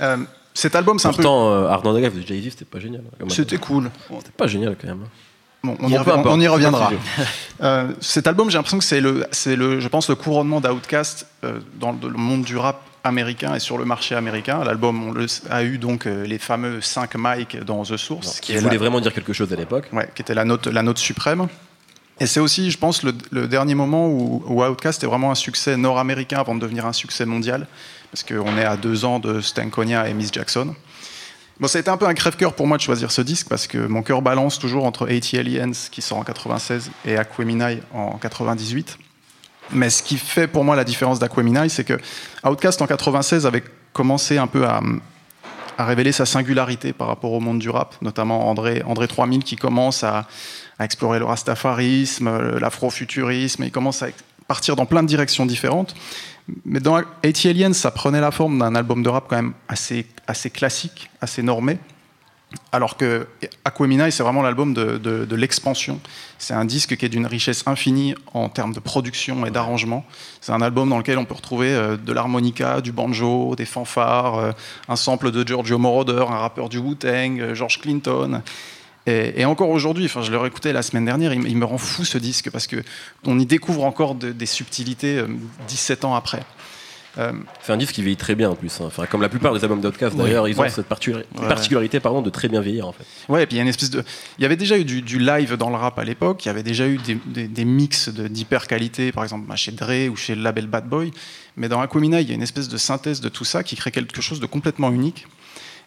Euh, 0.01 0.17
cet 0.55 0.75
album, 0.75 0.99
c'est 0.99 1.09
un 1.09 1.11
peu. 1.11 1.17
Pourtant, 1.17 1.51
euh, 1.53 1.69
Ardent 1.69 1.93
de 1.95 2.01
Jay-Z, 2.27 2.51
c'était 2.51 2.65
pas 2.65 2.81
génial. 2.81 3.03
C'était 3.29 3.59
cool. 3.59 3.85
album. 4.09 4.19
C'était 4.21 4.31
pas 4.37 4.47
génial 4.47 4.77
quand 4.81 4.89
même. 4.89 5.05
Bon, 5.63 5.77
on, 5.81 5.89
y 5.89 5.93
peu 5.93 5.99
rev- 5.99 6.13
importe. 6.19 6.27
on 6.37 6.41
y 6.41 6.49
reviendra. 6.49 6.91
Euh, 7.63 7.89
cet 8.01 8.27
album, 8.27 8.51
j'ai 8.51 8.59
l'impression 8.59 8.77
que 8.79 8.85
c'est 8.85 9.01
le, 9.01 9.25
c'est 9.33 9.57
le, 9.57 9.81
je 9.81 9.89
pense, 9.89 10.11
le 10.11 10.15
couronnement 10.15 10.61
d'Outkast 10.61 11.27
euh, 11.43 11.59
dans 11.81 11.93
le, 11.93 12.11
monde 12.11 12.43
du 12.43 12.59
rap 12.59 12.83
américain 13.03 13.55
et 13.55 13.61
sur 13.61 13.79
le 13.79 13.87
marché 13.87 14.15
américain. 14.15 14.63
L'album 14.63 15.09
on 15.09 15.13
le- 15.13 15.25
a 15.49 15.63
eu 15.63 15.79
donc 15.79 16.07
euh, 16.07 16.27
les 16.27 16.39
fameux 16.39 16.83
5 16.83 17.15
mics 17.17 17.57
dans 17.65 17.83
The 17.83 17.97
Source, 17.97 18.41
Qui 18.41 18.53
est 18.53 18.59
voulait 18.59 18.73
la- 18.73 18.79
vraiment 18.79 19.01
dire 19.01 19.15
quelque 19.15 19.33
chose 19.33 19.51
à 19.55 19.57
l'époque. 19.57 19.89
ouais, 19.95 20.11
qui 20.15 20.21
était 20.21 20.35
la 20.35 20.45
note, 20.45 20.67
la 20.67 20.83
note 20.83 20.99
suprême. 20.99 21.49
Et 22.19 22.27
c'est 22.27 22.41
aussi, 22.41 22.71
je 22.71 22.79
pense, 22.79 23.03
le, 23.03 23.13
dernier 23.47 23.75
moment 23.75 24.09
où, 24.09 24.43
où 24.47 24.65
Outkast 24.65 25.05
est 25.05 25.07
vraiment 25.07 25.31
un 25.31 25.35
succès 25.35 25.77
nord-américain 25.77 26.39
avant 26.39 26.55
de 26.55 26.61
devenir 26.61 26.87
un 26.87 26.95
succès 26.95 27.27
mondial, 27.27 27.67
parce 28.11 28.23
qu'on 28.23 28.57
est 28.57 28.65
à 28.65 28.77
deux 28.77 29.05
ans 29.05 29.19
de 29.19 29.41
Stankonia 29.41 30.09
et 30.09 30.15
Miss 30.15 30.33
Jackson. 30.33 30.75
Bon, 31.61 31.69
ça 31.69 31.79
a 31.79 31.81
été 31.81 31.91
un 31.91 31.97
peu 31.97 32.07
un 32.07 32.15
crève-cœur 32.15 32.55
pour 32.55 32.67
moi 32.67 32.79
de 32.79 32.83
choisir 32.83 33.11
ce 33.11 33.21
disque, 33.21 33.49
parce 33.49 33.67
que 33.67 33.79
mon 33.79 34.03
cœur 34.03 34.23
balance 34.23 34.59
toujours 34.59 34.85
entre 34.85 35.07
80 35.07 35.41
Aliens, 35.41 35.73
qui 35.91 36.01
sort 36.01 36.19
en 36.19 36.25
96, 36.25 36.91
et 37.05 37.19
Aqueminai 37.19 37.83
en 37.93 38.17
98. 38.17 38.99
Mais 39.73 39.91
ce 39.91 40.03
qui 40.03 40.17
fait 40.17 40.47
pour 40.47 40.65
moi 40.65 40.77
la 40.77 40.85
différence 40.85 41.19
d'Aqueminai, 41.19 41.69
c'est 41.69 41.85
que 41.85 41.99
Outkast 42.45 42.81
en 42.81 42.87
96 42.87 43.47
avait 43.47 43.65
commencé 43.93 44.39
un 44.39 44.47
peu 44.47 44.67
à, 44.67 44.81
à 45.79 45.85
révéler 45.85 46.13
sa 46.13 46.27
singularité 46.27 46.93
par 46.93 47.09
rapport 47.09 47.33
au 47.33 47.41
monde 47.41 47.59
du 47.59 47.71
rap, 47.71 47.97
notamment 48.03 48.49
André, 48.49 48.83
André 48.87 49.09
3000 49.09 49.45
qui 49.45 49.57
commence 49.57 50.05
à, 50.05 50.27
à 50.79 50.85
explorer 50.85 51.19
le 51.19 51.25
rastafarisme, 51.25 52.59
l'afrofuturisme, 52.59 53.65
il 53.65 53.71
commence 53.71 54.03
à 54.03 54.09
partir 54.49 54.77
dans 54.77 54.87
plein 54.87 55.03
de 55.03 55.09
directions 55.09 55.47
différentes. 55.47 55.95
Mais 56.65 56.81
dans 56.81 57.03
80 57.23 57.51
Aliens, 57.51 57.73
ça 57.73 57.91
prenait 57.91 58.21
la 58.21 58.31
forme 58.31 58.59
d'un 58.59 58.75
album 58.75 59.03
de 59.03 59.09
rap 59.09 59.27
quand 59.29 59.37
même 59.37 59.55
assez, 59.69 60.07
assez 60.27 60.51
classique, 60.51 61.11
assez 61.21 61.43
normé. 61.43 61.79
Alors 62.71 62.97
que 62.97 63.27
Aqueminai, 63.65 64.11
c'est 64.13 64.23
vraiment 64.23 64.41
l'album 64.43 64.73
de, 64.73 64.99
de- 64.99 65.25
de 65.25 65.37
l'expansion. 65.37 65.99
C'est 66.39 66.55
un 66.55 66.65
disque 66.65 66.97
qui 66.97 67.05
est 67.05 67.09
d'une 67.09 67.27
richesse 67.27 67.65
infinie 67.67 68.15
en 68.35 68.49
termes 68.49 68.73
de 68.73 68.79
production 68.81 69.45
et 69.47 69.51
d'arrangement. 69.51 70.05
C'est 70.41 70.53
un 70.53 70.63
album 70.63 70.89
dans 70.89 70.99
lequel 70.99 71.19
on 71.19 71.25
peut 71.25 71.35
retrouver 71.35 71.71
euh, 71.75 71.97
de 71.97 72.13
l'harmonica, 72.13 72.81
du 72.81 72.93
banjo, 72.93 73.55
des 73.57 73.65
fanfares, 73.65 74.39
euh, 74.39 74.53
un 74.89 74.97
sample 74.97 75.33
de 75.33 75.47
Giorgio 75.47 75.77
Moroder, 75.79 76.25
un 76.29 76.39
rappeur 76.39 76.69
du 76.69 76.79
Wu-Tang, 76.79 77.41
euh, 77.41 77.55
George 77.55 77.81
Clinton. 77.81 78.43
Et, 79.07 79.41
et 79.41 79.45
encore 79.45 79.71
aujourd'hui, 79.71 80.05
enfin, 80.07 80.23
je 80.23 80.31
l'ai 80.31 80.37
réécouté 80.39 80.73
la 80.73 80.83
semaine 80.83 81.05
dernière, 81.05 81.33
il, 81.33 81.57
me 81.57 81.65
rend 81.65 81.79
fou 81.79 82.05
ce 82.05 82.19
disque 82.19 82.51
parce 82.51 82.67
que 82.69 82.77
on 83.25 83.39
y 83.41 83.47
découvre 83.47 83.85
encore 83.85 84.15
de- 84.15 84.31
des 84.33 84.47
subtilités 84.47 85.19
euh, 85.19 85.27
17 85.69 86.05
ans 86.05 86.15
après. 86.15 86.43
Euh, 87.19 87.33
C'est 87.63 87.73
un 87.73 87.77
disque 87.77 87.95
qui 87.95 88.03
vieillit 88.03 88.17
très 88.17 88.35
bien 88.35 88.51
en 88.51 88.55
plus. 88.55 88.81
hein. 88.81 88.85
Enfin, 88.87 89.07
comme 89.07 89.23
la 89.23 89.29
plupart 89.29 89.55
des 89.55 89.63
albums 89.65 89.81
d'Outcast 89.81 90.17
d'ailleurs, 90.17 90.47
ils 90.49 90.59
ont 90.59 90.63
Ouais. 90.63 90.69
cette 90.71 90.87
particularité 90.87 92.01
pardon, 92.01 92.23
de 92.23 92.31
très 92.31 92.49
bien 92.49 92.61
vieillir 92.61 92.87
en 92.87 92.93
fait. 92.93 93.05
Ouais, 93.29 93.43
et 93.43 93.47
puis 93.47 93.55
il 93.57 93.59
y 93.59 93.61
a 93.61 93.63
une 93.63 93.69
espèce 93.69 93.91
de. 93.91 94.05
Il 94.39 94.43
y 94.43 94.45
avait 94.45 94.57
déjà 94.57 94.79
eu 94.79 94.85
du, 94.85 95.03
du 95.03 95.19
live 95.19 95.55
dans 95.57 95.71
le 95.71 95.77
rap 95.77 95.99
à 95.99 96.05
l'époque, 96.05 96.45
il 96.45 96.49
y 96.49 96.51
avait 96.51 96.63
déjà 96.63 96.87
eu 96.87 96.99
des, 96.99 97.19
des- 97.27 97.49
des 97.49 97.65
mix 97.65 98.09
de- 98.09 98.29
d'hyper 98.29 98.67
qualité, 98.67 99.13
par 99.13 99.23
exemple 99.25 99.47
bah, 99.49 99.57
chez 99.57 99.73
Dre 99.73 100.11
ou 100.11 100.17
chez 100.17 100.35
le 100.35 100.43
label 100.43 100.67
Bad 100.67 100.89
Boy. 100.89 101.11
Mais 101.57 101.69
dans 101.69 101.81
Aquemina, 101.81 102.21
il 102.21 102.29
y 102.29 102.33
a 102.33 102.35
une 102.35 102.43
espèce 102.43 102.69
de 102.69 102.77
synthèse 102.77 103.21
de 103.23 103.31
tout 103.31 103.45
ça 103.45 103.63
qui 103.63 103.77
crée 103.77 103.91
quelque 103.91 104.21
chose 104.21 104.41
de 104.41 104.47
complètement 104.47 104.91
unique. 104.91 105.27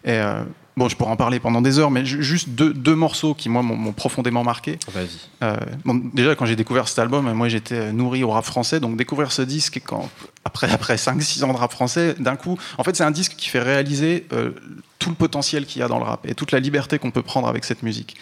Et 0.04 0.12
euh, 0.12 0.42
bon, 0.76 0.88
je 0.88 0.96
pourrais 0.96 1.10
en 1.10 1.16
parler 1.16 1.40
pendant 1.40 1.60
des 1.60 1.78
heures, 1.78 1.90
mais 1.90 2.04
ju- 2.06 2.22
juste 2.22 2.48
deux, 2.50 2.72
deux 2.72 2.94
morceaux 2.94 3.34
qui, 3.34 3.48
moi, 3.48 3.62
m'ont 3.62 3.92
profondément 3.92 4.42
marqué. 4.44 4.78
Vas-y. 4.92 5.08
Euh, 5.42 5.56
bon, 5.84 6.00
déjà, 6.14 6.34
quand 6.34 6.46
j'ai 6.46 6.56
découvert 6.56 6.88
cet 6.88 6.98
album, 6.98 7.30
moi 7.32 7.48
j'étais 7.48 7.74
euh, 7.74 7.92
nourri 7.92 8.24
au 8.24 8.30
rap 8.30 8.44
français, 8.44 8.80
donc 8.80 8.96
découvrir 8.96 9.30
ce 9.32 9.42
disque 9.42 9.80
quand, 9.84 10.08
après, 10.44 10.70
après 10.72 10.96
5-6 10.96 11.44
ans 11.44 11.52
de 11.52 11.58
rap 11.58 11.72
français, 11.72 12.14
d'un 12.18 12.36
coup, 12.36 12.56
en 12.78 12.84
fait, 12.84 12.96
c'est 12.96 13.04
un 13.04 13.10
disque 13.10 13.34
qui 13.36 13.48
fait 13.48 13.60
réaliser 13.60 14.26
euh, 14.32 14.50
tout 14.98 15.10
le 15.10 15.16
potentiel 15.16 15.66
qu'il 15.66 15.80
y 15.80 15.82
a 15.82 15.88
dans 15.88 15.98
le 15.98 16.04
rap 16.04 16.26
et 16.26 16.34
toute 16.34 16.52
la 16.52 16.60
liberté 16.60 16.98
qu'on 16.98 17.10
peut 17.10 17.22
prendre 17.22 17.48
avec 17.48 17.64
cette 17.64 17.82
musique. 17.82 18.16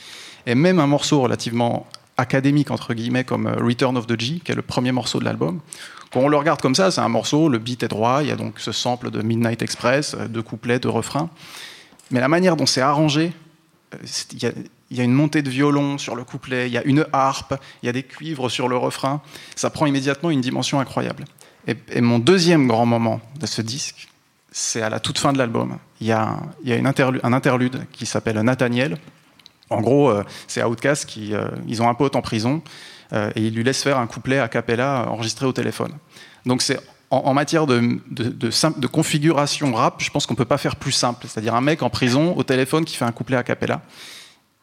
Et 0.46 0.54
même 0.54 0.78
un 0.80 0.86
morceau 0.86 1.20
relativement 1.20 1.86
académique, 2.16 2.70
entre 2.72 2.94
guillemets, 2.94 3.22
comme 3.24 3.46
Return 3.46 3.96
of 3.96 4.06
the 4.08 4.18
G, 4.18 4.40
qui 4.44 4.50
est 4.50 4.54
le 4.56 4.62
premier 4.62 4.90
morceau 4.90 5.20
de 5.20 5.24
l'album, 5.24 5.60
quand 6.10 6.20
on 6.20 6.28
le 6.28 6.36
regarde 6.38 6.60
comme 6.62 6.74
ça, 6.74 6.90
c'est 6.90 7.02
un 7.02 7.08
morceau, 7.08 7.48
le 7.50 7.58
beat 7.58 7.82
est 7.82 7.88
droit, 7.88 8.20
il 8.22 8.28
y 8.28 8.32
a 8.32 8.36
donc 8.36 8.54
ce 8.58 8.72
sample 8.72 9.10
de 9.10 9.20
Midnight 9.22 9.60
Express, 9.62 10.16
deux 10.30 10.42
couplets, 10.42 10.78
deux 10.78 10.88
refrains. 10.88 11.28
Mais 12.10 12.20
la 12.20 12.28
manière 12.28 12.56
dont 12.56 12.66
c'est 12.66 12.80
arrangé, 12.80 13.32
il 14.32 14.42
y, 14.42 14.46
a, 14.46 14.52
il 14.90 15.00
une 15.00 15.12
montée 15.12 15.42
de 15.42 15.50
violon 15.50 15.98
sur 15.98 16.14
le 16.14 16.24
couplet, 16.24 16.68
il 16.68 16.72
y 16.72 16.78
a 16.78 16.84
une 16.84 17.06
harpe, 17.12 17.54
il 17.82 17.86
y 17.86 17.88
a 17.88 17.92
des 17.92 18.02
cuivres 18.02 18.50
sur 18.50 18.68
le 18.68 18.76
refrain. 18.76 19.20
Ça 19.56 19.70
prend 19.70 19.86
immédiatement 19.86 20.30
une 20.30 20.40
dimension 20.40 20.80
incroyable. 20.80 21.24
Et, 21.66 22.00
mon 22.00 22.18
deuxième 22.18 22.66
grand 22.66 22.86
moment 22.86 23.20
de 23.38 23.46
ce 23.46 23.60
disque, 23.60 24.08
c'est 24.50 24.80
à 24.80 24.88
la 24.88 25.00
toute 25.00 25.18
fin 25.18 25.32
de 25.32 25.38
l'album. 25.38 25.78
Il 26.00 26.06
y 26.06 26.12
a, 26.12 26.22
un- 26.28 26.50
il 26.64 26.86
interlude 27.22 27.86
qui 27.92 28.06
s'appelle 28.06 28.40
Nathaniel. 28.40 28.96
En 29.70 29.82
gros, 29.82 30.08
euh, 30.08 30.24
c'est 30.46 30.64
Outcast 30.64 31.04
qui 31.04 31.34
euh, 31.34 31.48
ils 31.66 31.82
ont 31.82 31.88
un 31.90 31.94
pote 31.94 32.16
en 32.16 32.22
prison 32.22 32.62
euh, 33.12 33.30
et 33.36 33.42
ils 33.42 33.54
lui 33.54 33.62
laissent 33.62 33.82
faire 33.82 33.98
un 33.98 34.06
couplet 34.06 34.38
a 34.38 34.48
cappella 34.48 35.06
enregistré 35.10 35.44
au 35.44 35.52
téléphone. 35.52 35.92
Donc 36.46 36.62
c'est 36.62 36.80
en, 37.10 37.34
matière 37.34 37.66
de, 37.66 38.86
configuration 38.86 39.72
rap, 39.72 40.02
je 40.02 40.10
pense 40.10 40.26
qu'on 40.26 40.34
peut 40.34 40.44
pas 40.44 40.58
faire 40.58 40.76
plus 40.76 40.92
simple. 40.92 41.26
C'est-à-dire 41.26 41.54
un 41.54 41.60
mec 41.60 41.82
en 41.82 41.90
prison 41.90 42.36
au 42.36 42.42
téléphone 42.42 42.84
qui 42.84 42.96
fait 42.96 43.04
un 43.04 43.12
couplet 43.12 43.36
a 43.36 43.42
cappella. 43.42 43.82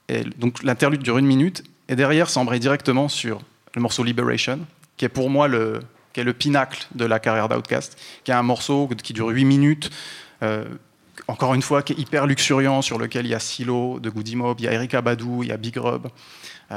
Et 0.10 0.24
donc 0.38 0.62
l'interlude 0.64 1.02
dure 1.02 1.18
une 1.18 1.26
minute 1.26 1.64
et 1.90 1.96
derrière 1.96 2.30
ça 2.30 2.44
directement 2.60 3.10
sur 3.10 3.42
le 3.74 3.82
morceau 3.82 4.04
Liberation, 4.04 4.60
qui 4.98 5.06
est 5.06 5.10
pour 5.10 5.30
moi 5.30 5.48
le, 5.48 5.80
pinacle 6.38 6.88
de 6.94 7.06
la 7.06 7.20
carrière 7.20 7.50
d'Outkast, 7.50 7.98
qui 8.24 8.32
est 8.32 8.36
un 8.36 8.44
morceau 8.44 8.90
qui 9.04 9.14
dure 9.14 9.28
8 9.28 9.46
minutes. 9.46 9.90
euh, 10.44 10.66
encore 11.28 11.54
une 11.54 11.62
fois, 11.62 11.82
qui 11.82 11.94
est 11.94 12.00
hyper 12.00 12.28
luxuriant, 12.28 12.82
sur 12.82 12.98
lequel 12.98 13.26
il 13.26 13.30
y 13.30 13.34
a 13.34 13.40
Silo 13.40 14.00
de 14.00 14.10
Goody 14.10 14.36
Mob, 14.36 14.60
il 14.60 14.66
y 14.66 14.68
a 14.68 14.74
Erika 14.74 15.02
Badou, 15.02 15.44
il 15.44 15.50
y 15.50 15.52
a 15.52 15.58
Big 15.58 15.76
Rub, 15.78 16.08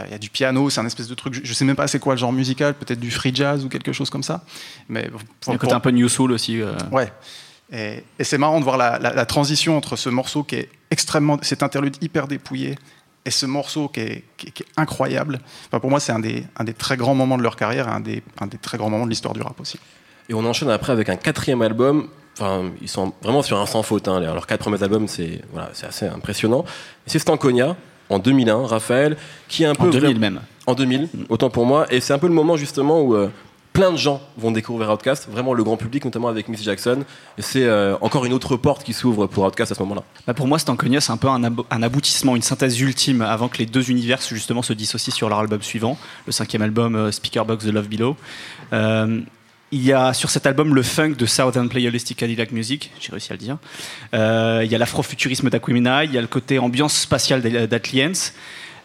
il 0.06 0.12
y 0.12 0.14
a 0.14 0.18
du 0.18 0.30
piano, 0.30 0.70
c'est 0.70 0.80
un 0.80 0.86
espèce 0.86 1.08
de 1.08 1.14
truc, 1.14 1.34
je- 1.34 1.40
je 1.44 1.52
sais 1.52 1.64
même 1.64 1.76
pas 1.76 1.86
c'est 1.88 1.98
quoi 1.98 2.14
le 2.14 2.18
genre 2.18 2.32
musical, 2.32 2.74
peut-être 2.74 3.00
du 3.00 3.10
free 3.10 3.34
jazz 3.34 3.64
ou 3.64 3.68
quelque 3.68 3.92
chose 3.92 4.10
comme 4.10 4.22
ça. 4.22 4.42
Mais 4.88 5.02
Il 5.02 5.04
y 5.04 5.08
a 5.08 5.10
pour- 5.40 5.52
un 5.54 5.56
côté 5.58 5.74
peu 5.80 5.90
New 5.90 6.08
Soul 6.08 6.32
aussi. 6.32 6.60
euh. 6.60 6.72
Ouais. 6.92 7.12
Et, 7.72 8.02
et 8.18 8.24
c'est 8.24 8.38
marrant 8.38 8.58
de 8.60 8.64
voir 8.64 8.76
la, 8.78 8.98
la- 8.98 9.12
la 9.12 9.26
transition 9.26 9.76
entre 9.76 9.96
ce 9.96 10.08
morceau 10.08 10.42
qui 10.42 10.56
est 10.56 10.68
extrêmement, 10.90 11.38
cet 11.42 11.62
interlude 11.62 11.96
hyper 12.00 12.26
dépouillé, 12.28 12.76
et 13.24 13.30
ce 13.30 13.44
morceau 13.44 13.88
qui 13.88 14.00
est, 14.00 14.24
qui 14.38 14.46
est- 14.46 14.50
qui 14.52 14.62
est 14.62 14.66
incroyable. 14.78 15.38
Enfin, 15.66 15.80
pour 15.80 15.90
moi, 15.90 16.00
c'est 16.00 16.12
un 16.12 16.18
des, 16.20 16.44
un 16.56 16.64
des 16.64 16.72
très 16.72 16.96
grands 16.96 17.14
moments 17.14 17.36
de 17.36 17.42
leur 17.42 17.56
carrière, 17.56 17.86
et 17.88 17.90
un 17.90 18.00
des, 18.00 18.22
un 18.40 18.46
des 18.46 18.56
très 18.58 18.78
grands 18.78 18.88
moments 18.88 19.04
de 19.04 19.10
l'histoire 19.10 19.34
du 19.34 19.42
rap 19.42 19.60
aussi. 19.60 19.78
Et 20.30 20.34
on 20.34 20.44
enchaîne 20.46 20.70
après 20.70 20.92
avec 20.92 21.08
un 21.10 21.16
quatrième 21.16 21.60
album. 21.62 22.08
enfin, 22.40 22.70
ils 22.80 22.88
sont 22.88 23.12
vraiment 23.22 23.42
sur 23.42 23.58
un 23.58 23.66
sans 23.66 23.82
faute. 23.82 24.06
Hein. 24.08 24.20
Leurs 24.20 24.46
quatre 24.46 24.60
premiers 24.60 24.80
albums, 24.82 25.08
c'est 25.08 25.40
voilà, 25.52 25.70
assez 25.82 26.06
impressionnant. 26.06 26.64
C'est 27.06 27.18
Stankonia 27.18 27.76
en 28.10 28.18
2001, 28.18 28.66
Raphaël, 28.66 29.16
qui 29.48 29.62
est 29.62 29.66
un 29.66 29.74
peu 29.74 29.88
En 29.88 29.90
2000 29.90 30.16
vra- 30.16 30.18
même. 30.20 30.40
en 30.66 30.74
2000, 30.74 31.08
autant 31.28 31.50
pour 31.50 31.66
moi. 31.66 31.86
Et 31.92 32.00
c'est 32.00 32.12
un 32.12 32.18
peu 32.18 32.26
le 32.28 32.34
moment 32.34 32.56
justement 32.56 33.00
où 33.02 33.14
euh, 33.14 33.28
plein 33.72 33.92
de 33.92 33.96
gens 33.96 34.20
vont 34.36 34.50
découvrir 34.50 34.90
Outkast, 34.90 35.28
vraiment 35.30 35.54
le 35.54 35.62
grand 35.62 35.76
public, 35.76 36.04
notamment 36.04 36.28
avec 36.28 36.48
Miss 36.48 36.62
Jackson. 36.64 37.04
C'est 37.38 37.64
euh, 37.64 37.96
encore 38.00 38.24
une 38.24 38.32
autre 38.32 38.56
porte 38.56 38.82
qui 38.82 38.92
s'ouvre 38.92 39.26
pour 39.26 39.44
Outkast 39.44 39.70
à 39.70 39.74
ce 39.76 39.80
moment-là. 39.82 40.02
Bah, 40.26 40.34
pour 40.34 40.48
moi, 40.48 40.58
Stankonia, 40.58 41.00
c'est 41.00 41.12
un 41.12 41.16
peu 41.16 41.28
un, 41.28 41.44
abo- 41.44 41.64
un 41.70 41.82
aboutissement, 41.82 42.34
une 42.34 42.42
synthèse 42.42 42.80
ultime 42.80 43.22
avant 43.22 43.48
que 43.48 43.58
les 43.58 43.66
deux 43.66 43.90
univers 43.90 44.18
justement 44.20 44.62
se 44.62 44.72
dissocient 44.72 45.14
sur 45.14 45.28
leur 45.28 45.38
album 45.38 45.62
suivant, 45.62 45.96
le 46.26 46.32
cinquième 46.32 46.62
album 46.62 46.96
euh, 46.96 47.12
Speakerbox 47.12 47.64
The 47.66 47.68
Love 47.72 47.88
Below. 47.88 48.16
Il 49.70 49.84
y 49.84 49.92
a 49.92 50.14
sur 50.14 50.30
cet 50.30 50.46
album 50.46 50.74
le 50.74 50.82
funk 50.82 51.10
de 51.18 51.26
Southern 51.26 51.68
Playalistic 51.68 52.16
Cadillac 52.16 52.52
Music, 52.52 52.90
j'ai 53.00 53.12
réussi 53.12 53.32
à 53.32 53.34
le 53.34 53.38
dire. 53.38 53.58
Euh, 54.14 54.62
il 54.64 54.72
y 54.72 54.74
a 54.74 54.78
l'afrofuturisme 54.78 55.50
d'Aquemina, 55.50 56.04
il 56.04 56.12
y 56.12 56.16
a 56.16 56.22
le 56.22 56.26
côté 56.26 56.58
ambiance 56.58 56.94
spatiale 56.94 57.42
d'Atliens. 57.68 58.12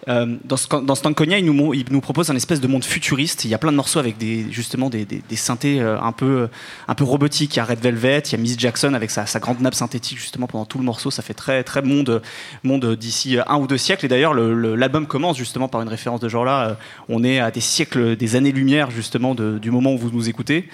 Euh, 0.09 0.35
dans, 0.43 0.57
ce- 0.57 0.67
dans 0.83 0.95
Stankonia, 0.95 1.37
il 1.37 1.45
nous, 1.45 1.73
il 1.73 1.85
nous 1.89 2.01
propose 2.01 2.29
un 2.29 2.35
espèce 2.35 2.59
de 2.59 2.67
monde 2.67 2.83
futuriste. 2.83 3.45
Il 3.45 3.51
y 3.51 3.53
a 3.53 3.57
plein 3.57 3.71
de 3.71 3.77
morceaux 3.77 3.99
avec 3.99 4.17
des, 4.17 4.45
justement 4.51 4.89
des, 4.89 5.05
des- 5.05 5.21
synthés 5.35 5.79
euh, 5.81 5.99
un 6.01 6.11
peu, 6.11 6.49
un 6.87 6.95
peu 6.95 7.03
robotiques. 7.03 7.55
Il 7.55 7.57
y 7.57 7.59
a 7.59 7.65
Red 7.65 7.79
Velvet, 7.79 8.19
il 8.19 8.31
y 8.33 8.35
a 8.35 8.37
Miss 8.37 8.57
Jackson 8.57 8.93
avec 8.93 9.11
sa, 9.11 9.25
grande 9.39 9.61
nappe 9.61 9.75
synthétique 9.75 10.17
justement 10.19 10.47
pendant 10.47 10.65
tout 10.65 10.77
le 10.77 10.83
morceau. 10.83 11.11
Ça 11.11 11.21
fait 11.21 11.33
très, 11.33 11.63
monde, 11.81 12.21
d'ici 12.97 13.37
un 13.47 13.57
ou 13.57 13.67
deux 13.67 13.77
siècles. 13.77 14.05
Et 14.05 14.09
d'ailleurs, 14.09 14.33
le- 14.33 14.53
le- 14.53 14.75
l'album 14.75 15.07
commence 15.07 15.37
justement 15.37 15.67
par 15.67 15.81
une 15.81 15.89
référence 15.89 16.19
de 16.19 16.27
ce 16.27 16.31
genre-là. 16.31 16.69
Euh, 16.69 16.73
On 17.09 17.23
est 17.23 17.39
à 17.39 17.51
des 17.51 17.61
siècles, 17.61 18.15
des 18.15 18.35
années-lumière 18.35 18.91
justement 18.91 19.35
du 19.35 19.71
moment 19.71 19.93
où 19.93 19.97
vous 19.97 20.11
nous 20.11 20.29
écoutez. 20.29 20.67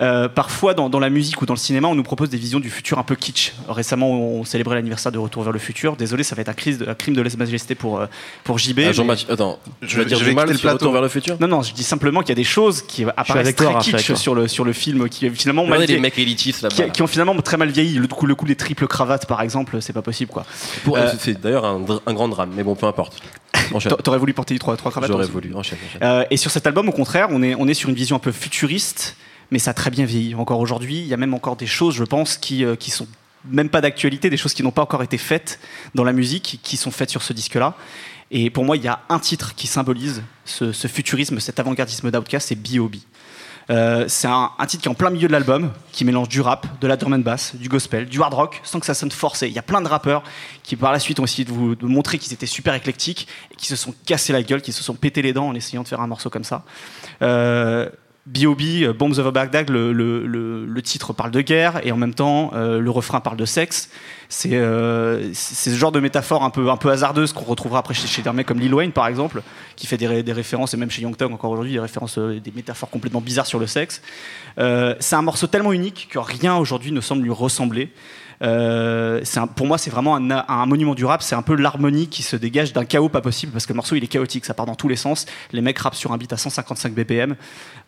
Euh, 0.00 0.28
parfois, 0.28 0.74
dans, 0.74 0.98
la 1.00 1.10
musique 1.10 1.40
ou 1.42 1.46
dans 1.46 1.54
le 1.54 1.58
cinéma, 1.58 1.88
on 1.88 1.94
nous 1.94 2.02
propose 2.02 2.28
des 2.28 2.36
visions 2.36 2.60
du 2.60 2.70
futur 2.70 2.98
un 2.98 3.02
peu 3.02 3.14
kitsch. 3.16 3.52
Récemment, 3.68 4.10
on 4.10 4.44
célébrait 4.44 4.76
l'anniversaire 4.76 5.12
de 5.12 5.18
Retour 5.18 5.42
vers 5.42 5.52
le 5.52 5.58
futur. 5.58 5.96
Désolé, 5.96 6.22
ça 6.22 6.34
va 6.34 6.42
être 6.42 6.48
un, 6.48 6.94
crime 6.94 7.14
de 7.14 7.20
lèse-majesté 7.22 7.74
pour, 7.74 7.98
euh, 7.98 8.06
pour 8.54 8.58
JB. 8.60 8.78
Ah, 8.78 8.86
mais- 8.86 8.92
Jean-Baptiste, 8.92 9.30
attends, 9.30 9.58
Je 9.82 9.96
vais 9.98 10.04
dire 10.04 10.16
je 10.18 10.22
du 10.22 10.30
vais 10.30 10.34
mal 10.34 10.46
quitter 10.46 10.58
sur 10.58 10.68
le 10.68 10.72
Retour 10.74 10.78
plateau. 10.88 10.92
vers 10.92 11.02
le 11.02 11.08
futur 11.08 11.36
Non, 11.40 11.48
non, 11.48 11.62
je 11.62 11.72
dis 11.74 11.82
simplement 11.82 12.20
qu'il 12.20 12.28
y 12.28 12.32
a 12.32 12.36
des 12.36 12.44
choses 12.44 12.82
qui 12.82 13.04
apparaissent 13.16 13.56
très 13.56 13.78
kitsch 13.80 14.14
sur 14.14 14.34
le, 14.34 14.46
sur 14.46 14.64
le 14.64 14.72
film, 14.72 15.08
qui 15.08 15.28
finalement 15.30 15.66
mal 15.66 15.80
les 15.80 15.86
vieilli- 15.86 16.00
mecs 16.00 16.18
élitistes 16.18 16.62
là-bas. 16.62 16.74
qui, 16.74 16.82
là. 16.82 16.88
qui 16.90 17.02
ont 17.02 17.06
finalement 17.08 17.34
très 17.42 17.56
mal 17.56 17.70
vieilli. 17.70 17.94
Le 17.94 18.06
coup, 18.06 18.26
le 18.26 18.34
coup 18.36 18.46
des 18.46 18.54
triples 18.56 18.86
cravates, 18.86 19.26
par 19.26 19.42
exemple, 19.42 19.80
c'est 19.82 19.92
pas 19.92 20.02
possible, 20.02 20.30
quoi. 20.30 20.44
Euh, 20.88 21.12
c'est- 21.18 21.40
d'ailleurs 21.40 21.64
un, 21.64 21.84
un 22.06 22.12
grand 22.14 22.28
drame, 22.28 22.50
mais 22.54 22.62
bon, 22.62 22.74
peu 22.76 22.86
importe. 22.86 23.16
T'aurais 24.04 24.18
voulu 24.18 24.34
porter 24.34 24.58
trois, 24.58 24.76
trois 24.76 24.90
cravates 24.92 25.10
J'aurais 25.10 25.26
voulu. 25.26 25.52
Enchaîne, 25.54 25.78
enchaîne. 25.88 26.02
Euh, 26.02 26.24
et 26.30 26.36
sur 26.36 26.50
cet 26.50 26.66
album, 26.66 26.88
au 26.88 26.92
contraire, 26.92 27.28
on 27.30 27.42
est, 27.42 27.54
on 27.58 27.66
est 27.66 27.74
sur 27.74 27.88
une 27.88 27.94
vision 27.96 28.16
un 28.16 28.20
peu 28.20 28.30
futuriste, 28.32 29.16
mais 29.50 29.58
ça 29.58 29.70
a 29.72 29.74
très 29.74 29.90
bien 29.90 30.04
vieilli. 30.04 30.34
Encore 30.34 30.60
aujourd'hui, 30.60 30.98
il 30.98 31.06
y 31.06 31.14
a 31.14 31.16
même 31.16 31.34
encore 31.34 31.56
des 31.56 31.66
choses, 31.66 31.94
je 31.94 32.04
pense, 32.04 32.36
qui, 32.36 32.64
euh, 32.64 32.76
qui 32.76 32.90
sont 32.90 33.06
même 33.50 33.68
pas 33.68 33.82
d'actualité, 33.82 34.30
des 34.30 34.38
choses 34.38 34.54
qui 34.54 34.62
n'ont 34.62 34.70
pas 34.70 34.80
encore 34.82 35.02
été 35.02 35.18
faites 35.18 35.58
dans 35.94 36.04
la 36.04 36.12
musique, 36.14 36.60
qui 36.62 36.76
sont 36.78 36.90
faites 36.90 37.10
sur 37.10 37.22
ce 37.22 37.32
disque-là. 37.34 37.74
Et 38.30 38.50
pour 38.50 38.64
moi, 38.64 38.76
il 38.76 38.82
y 38.82 38.88
a 38.88 39.00
un 39.08 39.18
titre 39.18 39.54
qui 39.54 39.66
symbolise 39.66 40.22
ce, 40.44 40.72
futurisme, 40.88 41.40
cet 41.40 41.60
avant-gardisme 41.60 42.10
d'Outkast, 42.10 42.48
c'est 42.48 42.56
B.O.B. 42.56 42.96
Euh, 43.70 44.04
c'est 44.08 44.28
un, 44.28 44.50
titre 44.66 44.82
qui 44.82 44.88
est 44.88 44.90
en 44.90 44.94
plein 44.94 45.10
milieu 45.10 45.26
de 45.26 45.32
l'album, 45.32 45.72
qui 45.92 46.04
mélange 46.04 46.28
du 46.28 46.40
rap, 46.40 46.66
de 46.80 46.86
la 46.86 46.96
drum 46.96 47.14
and 47.14 47.20
bass, 47.20 47.54
du 47.56 47.68
gospel, 47.68 48.06
du 48.06 48.20
hard 48.20 48.34
rock, 48.34 48.60
sans 48.62 48.80
que 48.80 48.86
ça 48.86 48.94
sonne 48.94 49.10
forcé. 49.10 49.48
Il 49.48 49.54
y 49.54 49.58
a 49.58 49.62
plein 49.62 49.80
de 49.80 49.88
rappeurs 49.88 50.22
qui 50.62 50.76
par 50.76 50.92
la 50.92 50.98
suite 50.98 51.18
ont 51.20 51.24
essayé 51.24 51.44
de 51.44 51.52
vous 51.52 51.76
montrer 51.82 52.18
qu'ils 52.18 52.32
étaient 52.32 52.46
super 52.46 52.74
éclectiques 52.74 53.26
et 53.52 53.56
qui 53.56 53.66
se 53.66 53.76
sont 53.76 53.94
cassés 54.04 54.32
la 54.32 54.42
gueule, 54.42 54.60
qui 54.60 54.72
se 54.72 54.82
sont 54.82 54.94
pété 54.94 55.22
les 55.22 55.32
dents 55.32 55.48
en 55.48 55.54
essayant 55.54 55.82
de 55.82 55.88
faire 55.88 56.00
un 56.00 56.06
morceau 56.06 56.30
comme 56.30 56.44
ça. 56.44 56.64
Euh, 57.22 57.88
B.O.B., 58.26 58.62
euh, 58.82 58.92
Bombs 58.94 59.18
over 59.18 59.32
Baghdad, 59.32 59.68
le, 59.68 60.80
titre 60.82 61.12
parle 61.12 61.30
de 61.30 61.40
guerre 61.40 61.80
et 61.86 61.92
en 61.92 61.96
même 61.96 62.14
temps 62.14 62.50
euh, 62.54 62.78
le 62.78 62.90
refrain 62.90 63.20
parle 63.20 63.36
de 63.36 63.44
sexe. 63.44 63.90
C'est 64.28 64.54
euh, 64.54 65.32
c'est 65.34 65.70
ce 65.70 65.76
genre 65.76 65.92
de 65.92 66.00
métaphore 66.00 66.42
un 66.42 66.50
peu, 66.50 66.70
un 66.70 66.76
peu 66.76 66.90
hasardeuse 66.90 67.32
qu'on 67.32 67.44
retrouvera 67.44 67.80
après 67.80 67.94
chez, 67.94 68.22
des 68.22 68.30
mecs 68.32 68.46
comme 68.46 68.60
Lil 68.60 68.74
Wayne 68.74 68.92
par 68.92 69.06
exemple, 69.06 69.42
qui 69.76 69.86
fait 69.86 69.96
des, 69.96 70.06
ré- 70.06 70.22
des 70.22 70.32
références, 70.32 70.74
et 70.74 70.76
même 70.76 70.90
chez 70.90 71.02
Young 71.02 71.16
Thug 71.16 71.32
encore 71.32 71.50
aujourd'hui, 71.50 71.74
des 71.74 71.80
références, 71.80 72.18
euh, 72.18 72.40
des 72.40 72.52
métaphores 72.54 72.90
complètement 72.90 73.20
bizarres 73.20 73.46
sur 73.46 73.58
le 73.58 73.66
sexe. 73.66 74.00
Euh, 74.58 74.94
c'est 75.00 75.16
un 75.16 75.22
morceau 75.22 75.46
tellement 75.46 75.72
unique 75.72 76.08
que 76.10 76.18
rien 76.18 76.56
aujourd'hui 76.56 76.92
ne 76.92 77.00
semble 77.00 77.22
lui 77.22 77.30
ressembler. 77.30 77.90
Euh, 78.42 79.22
un- 79.36 79.46
pour 79.46 79.66
moi, 79.66 79.78
c'est 79.78 79.90
vraiment 79.90 80.16
un, 80.16 80.30
un 80.30 80.66
monument 80.66 80.94
du 80.94 81.04
rap. 81.04 81.22
C'est 81.22 81.34
un 81.34 81.42
peu 81.42 81.54
l'harmonie 81.54 82.08
qui 82.08 82.22
se 82.22 82.36
dégage 82.36 82.72
d'un 82.72 82.84
chaos 82.84 83.08
pas 83.08 83.20
possible 83.20 83.52
parce 83.52 83.66
que 83.66 83.72
le 83.72 83.76
morceau 83.76 83.94
il 83.96 84.04
est 84.04 84.08
chaotique, 84.08 84.44
ça 84.44 84.54
part 84.54 84.66
dans 84.66 84.74
tous 84.74 84.88
les 84.88 84.96
sens. 84.96 85.26
Les 85.52 85.60
mecs 85.60 85.78
rappent 85.78 85.94
sur 85.94 86.12
un 86.12 86.16
beat 86.18 86.32
à 86.32 86.36
155 86.36 86.92
BPM 86.94 87.36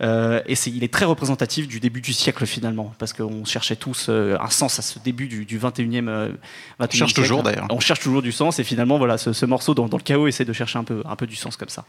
euh, 0.03 0.41
et 0.47 0.55
il 0.67 0.85
est 0.85 0.93
très 0.93 1.05
représentatif 1.05 1.69
du 1.69 1.81
début 1.81 2.01
du 2.01 2.13
siècle 2.13 2.47
finalement 2.47 2.93
parce 2.99 3.13
qu'on 3.13 3.45
cherchait 3.45 3.77
tous 3.77 4.07
euh, 4.09 4.37
un 4.41 4.51
sens 4.51 4.79
à 4.79 4.83
ce 4.83 4.99
début 4.99 5.27
du, 5.29 5.45
du 5.45 5.59
21e. 5.59 6.09
euh, 6.09 6.29
21e 6.81 6.93
cherche 6.93 7.13
siècle. 7.13 7.15
toujours, 7.15 7.43
d'ailleurs. 7.43 7.67
On 7.71 7.81
cherche 7.81 8.01
toujours 8.01 8.23
du 8.23 8.33
sens 8.33 8.59
et 8.59 8.65
finalement 8.65 8.99
voilà, 8.99 9.19
ce, 9.19 9.33
ce 9.33 9.47
morceau 9.47 9.75
dans, 9.75 9.89
dans 9.89 9.97
le 9.97 10.03
chaos 10.03 10.27
essaie 10.27 10.45
de 10.45 10.53
chercher 10.53 10.79
un 10.79 10.85
peu, 10.85 11.03
un 11.05 11.17
peu 11.17 11.27
du 11.27 11.37
sens 11.37 11.57
comme 11.57 11.69
ça. 11.69 11.85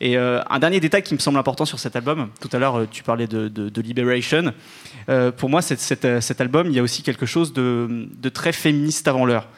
Et 0.00 0.16
un 0.16 0.58
dernier 0.58 0.80
détail 0.80 1.02
qui 1.02 1.14
me 1.14 1.18
semble 1.18 1.38
important 1.38 1.64
sur 1.64 1.78
cet 1.78 1.96
album, 1.96 2.28
tout 2.40 2.48
à 2.52 2.58
l'heure 2.58 2.86
tu 2.90 3.02
parlais 3.02 3.26
de, 3.26 3.48
de- 3.48 3.68
de 3.68 3.80
Liberation, 3.82 4.52
pour 5.36 5.48
moi 5.50 5.62
cet 5.62 6.40
album 6.40 6.66
il 6.68 6.72
y 6.74 6.78
a 6.78 6.82
aussi 6.82 7.02
quelque 7.02 7.26
chose 7.26 7.52
de, 7.52 7.99
de 8.08 8.28
très 8.28 8.52
féministe 8.52 9.08
avant 9.08 9.24
l'heure. 9.24 9.48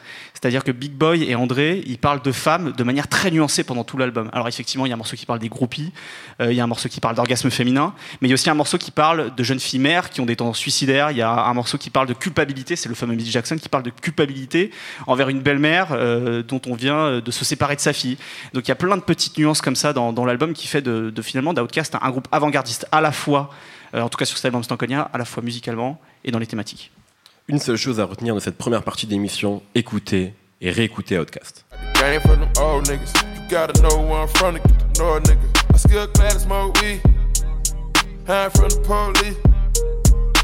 C'est-à-dire 0.43 0.65
que 0.65 0.73
Big 0.73 0.91
Boy 0.91 1.23
et 1.23 1.35
André, 1.35 1.81
ils 1.85 1.97
parlent 1.97 2.21
de 2.21 2.31
femmes 2.33 2.73
de 2.73 2.83
manière 2.83 3.07
très 3.07 3.31
nuancée 3.31 3.63
pendant 3.63 3.85
tout 3.85 3.97
l'album. 3.97 4.29
Alors 4.33 4.49
effectivement, 4.49 4.85
il 4.85 4.89
y 4.89 4.91
a 4.91 4.95
un 4.95 4.97
morceau 4.97 5.15
qui 5.15 5.25
parle 5.25 5.39
des 5.39 5.47
groupies, 5.47 5.93
euh, 6.41 6.51
il 6.51 6.57
y 6.57 6.59
a 6.59 6.65
un 6.65 6.67
morceau 6.67 6.89
qui 6.89 6.99
parle 6.99 7.15
d'orgasme 7.15 7.49
féminin, 7.49 7.93
mais 8.19 8.27
il 8.27 8.31
y 8.31 8.33
a 8.33 8.35
aussi 8.35 8.49
un 8.49 8.53
morceau 8.53 8.77
qui 8.77 8.91
parle 8.91 9.33
de 9.33 9.41
jeunes 9.41 9.61
filles 9.61 9.79
mères 9.79 10.09
qui 10.09 10.19
ont 10.19 10.25
des 10.25 10.35
tendances 10.35 10.57
suicidaires, 10.57 11.11
il 11.11 11.17
y 11.17 11.21
a 11.21 11.31
un 11.31 11.53
morceau 11.53 11.77
qui 11.77 11.89
parle 11.89 12.07
de 12.07 12.13
culpabilité, 12.13 12.75
c'est 12.75 12.89
le 12.89 12.95
fameux 12.95 13.15
Miss 13.15 13.29
Jackson 13.29 13.55
qui 13.55 13.69
parle 13.69 13.83
de 13.83 13.89
culpabilité 13.89 14.71
envers 15.07 15.29
une 15.29 15.39
belle-mère 15.39 15.89
euh, 15.91 16.43
dont 16.43 16.59
on 16.67 16.73
vient 16.73 16.97
euh, 16.97 17.21
de 17.21 17.31
se 17.31 17.45
séparer 17.45 17.77
de 17.77 17.81
sa 17.81 17.93
fille. 17.93 18.17
Donc 18.53 18.67
il 18.67 18.69
y 18.69 18.73
a 18.73 18.75
plein 18.75 18.97
de 18.97 19.01
petites 19.01 19.37
nuances 19.37 19.61
comme 19.61 19.77
ça 19.77 19.93
dans, 19.93 20.25
l'album 20.25 20.51
qui 20.51 20.67
fait 20.67 20.81
de, 20.81 21.13
finalement 21.21 21.53
d'Outcast 21.53 21.95
un, 22.01 22.09
groupe 22.09 22.27
avant-gardiste 22.33 22.85
à 22.91 22.99
la 22.99 23.13
fois, 23.13 23.49
en 23.93 24.09
tout 24.09 24.17
cas 24.17 24.25
sur 24.25 24.35
cet 24.35 24.43
album 24.43 24.61
Stankonia, 24.61 25.09
à 25.13 25.17
la 25.17 25.23
fois 25.23 25.41
musicalement 25.41 26.01
et 26.25 26.31
dans 26.31 26.39
les 26.39 26.47
thématiques. 26.47 26.91
Une 27.49 27.59
seule 27.59 27.75
chose 27.75 27.99
à 27.99 28.05
retenir 28.05 28.33
de 28.35 28.39
cette 28.39 28.57
première 28.57 28.83
partie 28.83 29.05
d'émission 29.05 29.61
écoutez 29.75 30.33
et 30.61 30.71
réécoutez 30.71 31.19
Outcast. 31.19 31.65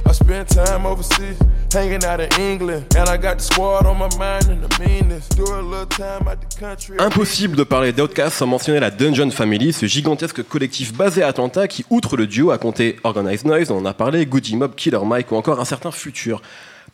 I 0.10 0.12
spend 0.12 0.48
time 0.48 0.88
overseas, 0.88 1.38
hanging 1.72 2.04
out 2.04 2.20
in 2.20 2.30
England. 2.40 2.84
And 2.98 3.08
I 3.08 3.18
got 3.18 3.38
the 3.38 3.44
squad 3.44 3.86
on 3.86 3.96
my 3.96 4.10
mind 4.18 4.50
and 4.50 4.68
the 4.68 4.80
meanness. 4.80 5.30
Do 5.30 5.44
a 5.54 5.62
little 5.62 5.86
time 5.86 6.26
the 6.26 6.60
country. 6.60 6.96
Impossible 6.98 7.56
de 7.56 7.64
parler 7.64 7.94
d'Outcast 7.94 8.38
sans 8.38 8.48
mentionner 8.48 8.80
la 8.80 8.90
Dungeon 8.90 9.30
Family, 9.30 9.72
ce 9.72 9.86
gigantesque 9.86 10.42
collectif 10.42 10.94
basé 10.94 11.22
à 11.22 11.28
Atlanta 11.28 11.68
qui, 11.68 11.86
outre 11.92 12.18
le 12.18 12.26
duo, 12.26 12.50
a 12.50 12.58
compté 12.58 12.96
Organized 13.04 13.46
Noise, 13.46 13.70
on 13.70 13.78
en 13.78 13.86
a 13.86 13.94
parlé, 13.94 14.26
Goody 14.26 14.56
Mob, 14.56 14.74
Killer 14.76 15.06
Mike 15.06 15.32
ou 15.32 15.36
encore 15.36 15.60
un 15.60 15.66
certain 15.66 15.92
Future. 15.92 16.42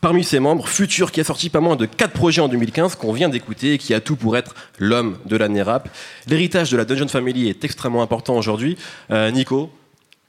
Parmi 0.02 0.24
ses 0.24 0.40
membres, 0.40 0.68
Future 0.68 1.12
qui 1.12 1.20
a 1.22 1.24
sorti 1.24 1.50
pas 1.50 1.60
moins 1.62 1.76
de 1.76 1.86
4 1.86 2.12
projets 2.12 2.42
en 2.42 2.48
2015 2.48 2.96
qu'on 2.96 3.14
vient 3.14 3.30
d'écouter 3.30 3.74
et 3.74 3.78
qui 3.78 3.94
a 3.94 4.00
tout 4.02 4.16
pour 4.16 4.38
être 4.38 4.54
l'homme 4.78 5.18
de 5.26 5.36
l'année 5.36 5.62
rap. 5.62 5.90
L'héritage 6.28 6.70
de 6.72 6.78
la 6.78 6.86
Dungeon 6.86 7.08
Family 7.08 7.50
est 7.50 7.64
extrêmement 7.64 8.02
important 8.04 8.36
aujourd'hui. 8.38 8.78
Euh, 9.12 9.32
Nico, 9.32 9.72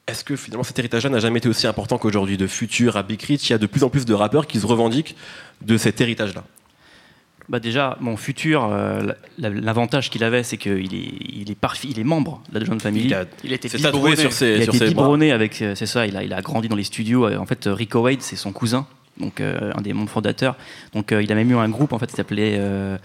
est-ce 0.06 0.24
que 0.24 0.36
finalement 0.36 0.62
cet 0.62 0.78
héritage-là 0.78 1.10
n'a 1.10 1.18
jamais 1.20 1.38
été 1.38 1.48
aussi 1.48 1.66
important 1.66 1.98
qu'aujourd'hui 1.98 2.36
De 2.36 2.46
Future 2.46 2.96
à 2.96 3.02
Big 3.02 3.20
Rich, 3.20 3.48
il 3.48 3.52
y 3.52 3.54
a 3.54 3.58
de 3.58 3.66
plus 3.66 3.82
en 3.84 3.90
plus 3.90 4.04
de 4.06 4.14
rappeurs 4.14 4.46
qui 4.46 4.60
se 4.60 4.66
revendiquent 4.66 5.16
de 5.62 5.76
cet 5.76 6.00
héritage-là. 6.00 6.44
Bah 7.48 7.60
déjà, 7.60 7.96
mon 8.00 8.16
futur, 8.16 8.64
euh, 8.72 9.02
la- 9.38 9.50
l'avantage 9.50 10.10
qu'il 10.10 10.24
avait, 10.24 10.42
c'est 10.42 10.56
qu'il 10.56 10.94
est, 10.94 11.08
il 11.32 11.48
est, 11.50 11.60
parfi- 11.60 11.86
il 11.88 11.98
est 12.00 12.04
membre 12.04 12.42
de 12.52 12.58
la 12.58 12.64
John 12.64 12.80
Family. 12.80 13.04
Il 13.06 13.14
a- 13.14 13.24
Il 13.44 13.52
était 13.52 13.68
biberonné. 13.68 14.16
sur 14.16 14.32
ses, 14.32 14.56
Il 14.56 14.62
a 14.62 14.64
sur 14.64 14.74
été 14.74 14.78
ses 14.88 14.94
bras. 14.94 15.02
biberonné 15.04 15.30
avec, 15.32 15.62
euh, 15.62 15.74
c'est 15.76 15.86
ça, 15.86 16.06
il 16.08 16.16
a, 16.16 16.24
il 16.24 16.32
a 16.32 16.40
grandi 16.42 16.66
dans 16.68 16.74
les 16.74 16.82
studios. 16.82 17.28
En 17.36 17.46
fait, 17.46 17.62
Rico 17.66 18.00
Wade, 18.00 18.20
c'est 18.20 18.34
son 18.34 18.50
cousin, 18.52 18.84
donc 19.18 19.40
euh, 19.40 19.72
un 19.76 19.80
des 19.80 19.92
membres 19.92 20.10
fondateurs. 20.10 20.56
Donc 20.94 21.12
euh, 21.12 21.22
il 21.22 21.30
a 21.32 21.34
même 21.34 21.50
eu 21.50 21.56
un 21.56 21.68
groupe, 21.68 21.92
en 21.92 21.98
fait, 21.98 22.06
qui 22.06 22.16
s'appelait, 22.16 22.56
euh, 22.58 22.96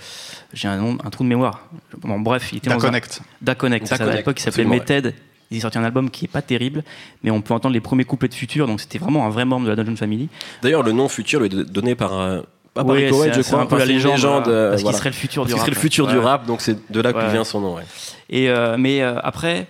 j'ai 0.54 0.68
un 0.68 0.78
nom, 0.78 0.98
un 1.04 1.10
trou 1.10 1.24
de 1.24 1.30
mémoire. 1.30 1.68
Bon, 2.00 2.20
bref, 2.20 2.50
il 2.52 2.58
était 2.58 2.70
Da 2.70 2.76
dans 2.76 2.82
un- 2.82 2.88
Connect. 2.88 3.22
Da 3.42 3.56
Connect, 3.56 3.88
ça, 3.88 3.96
à 3.96 3.98
Connect, 4.00 4.18
l'époque, 4.18 4.40
il 4.40 4.44
s'appelait 4.44 4.64
absolument, 4.64 4.84
Method. 4.84 5.14
Il 5.54 5.58
a 5.58 5.62
sorti 5.62 5.78
un 5.78 5.84
album 5.84 6.10
qui 6.10 6.26
est 6.26 6.28
pas 6.30 6.42
terrible, 6.42 6.82
mais 7.24 7.32
on 7.32 7.42
peut 7.42 7.54
entendre 7.54 7.74
les 7.74 7.82
premiers 7.82 8.06
couplets 8.06 8.30
de 8.30 8.34
Futur, 8.34 8.68
donc 8.68 8.80
c'était 8.80 9.00
vraiment 9.00 9.26
un 9.26 9.30
vrai 9.30 9.44
membre 9.44 9.66
de 9.66 9.70
la 9.72 9.76
Dungeon 9.76 9.98
Family. 9.98 10.30
D'ailleurs, 10.62 10.82
le 10.84 10.94
nom 10.94 11.10
Future 11.10 11.42
lui 11.42 11.48
est 11.48 11.70
donné 11.70 11.94
par. 11.96 12.14
euh, 12.20 12.42
pas 12.74 12.86
par 12.86 12.96
Ouais, 12.96 13.12
Wade, 13.12 13.34
c'est- 13.34 13.34
je 13.34 13.42
c'est 13.42 13.52
crois. 13.52 13.64
un 13.64 13.66
peu 13.66 13.78
la 13.78 13.84
légende, 13.86 14.48
euh, 14.48 14.70
parce 14.70 14.78
qu'il 14.78 14.84
voilà. 14.84 14.98
serait 14.98 15.10
le 15.10 15.14
futur 15.16 15.42
Parce 15.42 15.50
du 15.50 15.54
rap. 15.56 15.62
serait 15.66 15.72
le 15.76 15.80
futur 15.82 16.08
du 16.08 16.16
Ouais. 16.18 16.24
rap, 16.24 16.46
donc 16.46 16.62
c'est 16.62 16.90
de 16.90 17.02
là 17.02 17.12
que 17.12 17.18
Ouais. 17.18 17.32
vient 17.34 17.44
son 17.44 17.60
nom. 17.60 17.76
ouais. 17.76 17.84
Et 18.30 18.50
euh, 18.50 18.78
mais 18.80 19.02
euh, 19.02 19.20
après, 19.24 19.68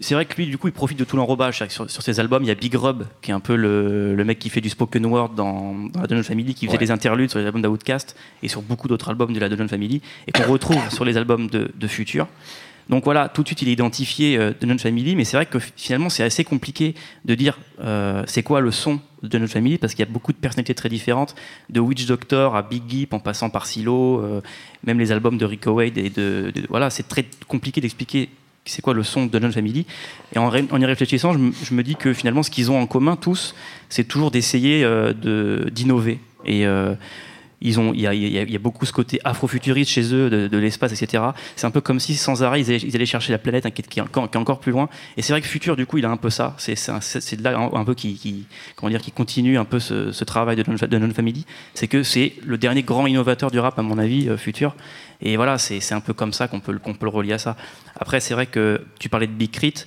c'est 0.00 0.14
vrai 0.14 0.24
que 0.26 0.34
lui, 0.36 0.46
du 0.46 0.58
coup, 0.58 0.68
il 0.68 0.72
profite 0.72 0.98
de 0.98 1.04
tout 1.04 1.16
l'enrobage 1.16 1.62
sur, 1.68 1.90
sur 1.90 2.02
ses 2.02 2.20
albums. 2.20 2.42
Il 2.42 2.48
y 2.48 2.50
a 2.50 2.54
Big 2.54 2.74
Rob, 2.74 3.06
qui 3.22 3.30
est 3.30 3.34
un 3.34 3.40
peu 3.40 3.56
le, 3.56 4.14
le 4.14 4.24
mec 4.24 4.38
qui 4.38 4.50
fait 4.50 4.60
du 4.60 4.68
spoken 4.68 5.04
word 5.06 5.30
dans, 5.34 5.74
dans 5.92 6.00
la 6.00 6.06
Dungeon 6.06 6.22
Family, 6.22 6.54
qui 6.54 6.66
faisait 6.66 6.76
Ouais. 6.76 6.84
des 6.84 6.90
interludes 6.90 7.30
sur 7.30 7.38
les 7.38 7.46
albums 7.46 7.62
d'Outcast 7.62 8.16
et 8.42 8.48
sur 8.48 8.62
beaucoup 8.62 8.88
d'autres 8.88 9.08
albums 9.08 9.32
de 9.32 9.40
la 9.40 9.48
Dungeon 9.48 9.68
Family, 9.68 10.02
et 10.26 10.32
qu'on 10.32 10.44
retrouve 10.50 10.82
sur 10.90 11.04
les 11.04 11.16
albums 11.16 11.48
de, 11.48 11.70
de 11.74 11.86
Future. 11.86 12.26
Donc 12.88 13.02
voilà, 13.02 13.28
tout 13.28 13.42
de 13.42 13.48
suite 13.48 13.62
il 13.62 13.68
est 13.68 13.72
identifié 13.72 14.38
euh, 14.38 14.52
notre 14.62 14.80
family, 14.82 15.16
mais 15.16 15.24
c'est 15.24 15.36
vrai 15.36 15.46
que 15.46 15.58
finalement 15.58 16.08
c'est 16.08 16.22
assez 16.22 16.44
compliqué 16.44 16.94
de 17.24 17.34
dire 17.34 17.58
euh, 17.80 18.22
c'est 18.28 18.44
quoi 18.44 18.60
le 18.60 18.70
son 18.70 19.00
de 19.24 19.38
notre 19.38 19.52
family 19.52 19.76
parce 19.76 19.92
qu'il 19.94 20.04
y 20.04 20.08
a 20.08 20.12
beaucoup 20.12 20.32
de 20.32 20.36
personnalités 20.36 20.74
très 20.74 20.88
différentes, 20.88 21.34
de 21.68 21.80
Witch 21.80 22.06
Doctor 22.06 22.54
à 22.54 22.62
Big 22.62 22.84
Gip 22.88 23.12
en 23.12 23.18
passant 23.18 23.50
par 23.50 23.66
Silo, 23.66 24.20
euh, 24.20 24.40
même 24.84 25.00
les 25.00 25.10
albums 25.10 25.36
de 25.36 25.44
Rico 25.44 25.72
Wade 25.72 25.98
et 25.98 26.10
de, 26.10 26.52
de- 26.54 26.62
voilà, 26.68 26.90
c'est 26.90 27.08
très 27.08 27.24
compliqué 27.48 27.80
d'expliquer 27.80 28.28
c'est 28.66 28.82
quoi 28.82 28.94
le 28.94 29.02
son 29.02 29.26
de 29.26 29.38
notre 29.38 29.54
family. 29.54 29.86
Et 30.34 30.38
en, 30.38 30.50
y 30.54 30.84
réfléchissant, 30.84 31.32
je, 31.32 31.38
me- 31.38 31.52
dis 31.82 31.96
que 31.96 32.12
finalement 32.12 32.42
ce 32.42 32.50
qu'ils 32.50 32.70
ont 32.70 32.78
en 32.78 32.86
commun 32.86 33.16
tous, 33.16 33.54
c'est 33.88 34.04
toujours 34.04 34.30
d'essayer 34.30 34.84
euh, 34.84 35.12
d'innover 35.70 36.18
euh, 36.66 36.94
il 37.62 38.00
y 38.00 38.56
a, 38.56 38.58
beaucoup 38.58 38.84
ce 38.84 38.92
côté 38.92 39.18
afrofuturiste 39.24 39.90
chez 39.90 40.14
eux, 40.14 40.28
de, 40.28 40.58
l'espace, 40.58 40.92
etc. 40.92 41.22
C'est 41.56 41.66
un 41.66 41.70
peu 41.70 41.80
comme 41.80 42.00
si 42.00 42.14
sans 42.14 42.42
arrêt 42.42 42.60
ils 42.60 42.94
allaient, 42.94 43.06
chercher 43.06 43.32
la 43.32 43.38
planète 43.38 43.64
hein, 43.66 43.70
qui, 43.70 43.98
est- 43.98 44.36
encore, 44.36 44.60
plus 44.60 44.72
loin. 44.72 44.88
Et 45.16 45.22
c'est 45.22 45.32
vrai 45.32 45.40
que 45.40 45.46
Futur, 45.46 45.76
du 45.76 45.86
coup, 45.86 45.98
il 45.98 46.04
a 46.04 46.10
un 46.10 46.16
peu 46.16 46.30
ça. 46.30 46.54
C'est 46.58 47.36
de 47.36 47.42
là 47.42 47.58
un, 47.58 47.84
peu 47.84 47.94
qui, 47.94 48.46
comment 48.74 48.90
dire, 48.90 49.00
qui 49.00 49.10
continue 49.10 49.56
un 49.58 49.64
peu 49.64 49.78
ce, 49.78 50.24
travail 50.24 50.56
de 50.56 50.64
Non 50.68 50.76
de 50.76 50.98
Non 50.98 51.14
Family. 51.14 51.46
C'est 51.74 51.88
que 51.88 52.02
c'est 52.02 52.34
le 52.44 52.58
dernier 52.58 52.82
grand 52.82 53.06
innovateur 53.06 53.50
du 53.50 53.58
rap, 53.58 53.78
à 53.78 53.82
mon 53.82 53.98
avis, 53.98 54.28
euh, 54.28 54.36
Futur. 54.36 54.76
Et 55.22 55.36
voilà, 55.36 55.56
c'est 55.56 55.92
un 55.92 56.00
peu 56.00 56.12
comme 56.12 56.32
ça 56.32 56.48
qu'on 56.48 56.60
peut, 56.60 56.72
le- 56.72 57.08
relier 57.08 57.32
à 57.32 57.38
ça. 57.38 57.56
Après, 57.98 58.20
c'est 58.20 58.34
vrai 58.34 58.46
que 58.46 58.82
tu 58.98 59.08
parlais 59.08 59.26
de 59.26 59.32
Big 59.32 59.50
Crit. 59.50 59.86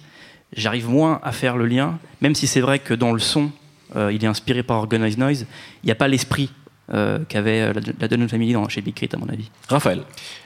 J'arrive 0.55 0.89
moins 0.89 1.19
à 1.21 1.31
faire 1.31 1.57
le 1.57 1.67
lien, 1.67 1.99
même 2.21 2.33
si 2.33 2.47
c'est 2.47 2.61
vrai 2.61 2.79
que 2.79 2.95
dans 2.95 3.13
le 3.13 3.19
son, 3.19 3.51
euh, 3.95 4.11
il 4.11 4.23
est 4.23 4.27
inspiré 4.27 4.63
par 4.63 4.77
Organized 4.77 5.19
Noise. 5.19 5.45
Il 5.83 5.87
n'y 5.87 5.91
a 5.91 5.95
pas 5.95 6.07
l'esprit 6.07 6.49
qu'avait 7.27 7.61
euh, 7.61 7.73
la, 7.73 7.81
la 7.99 8.07
Dungeon 8.07 8.27
Family 8.27 8.53
dans, 8.53 8.67
chez 8.69 8.81
Big 8.81 8.95
Crit, 8.95 9.09
à 9.13 9.17
mon 9.17 9.29
avis. 9.29 9.49
Raphaël. 9.67 10.01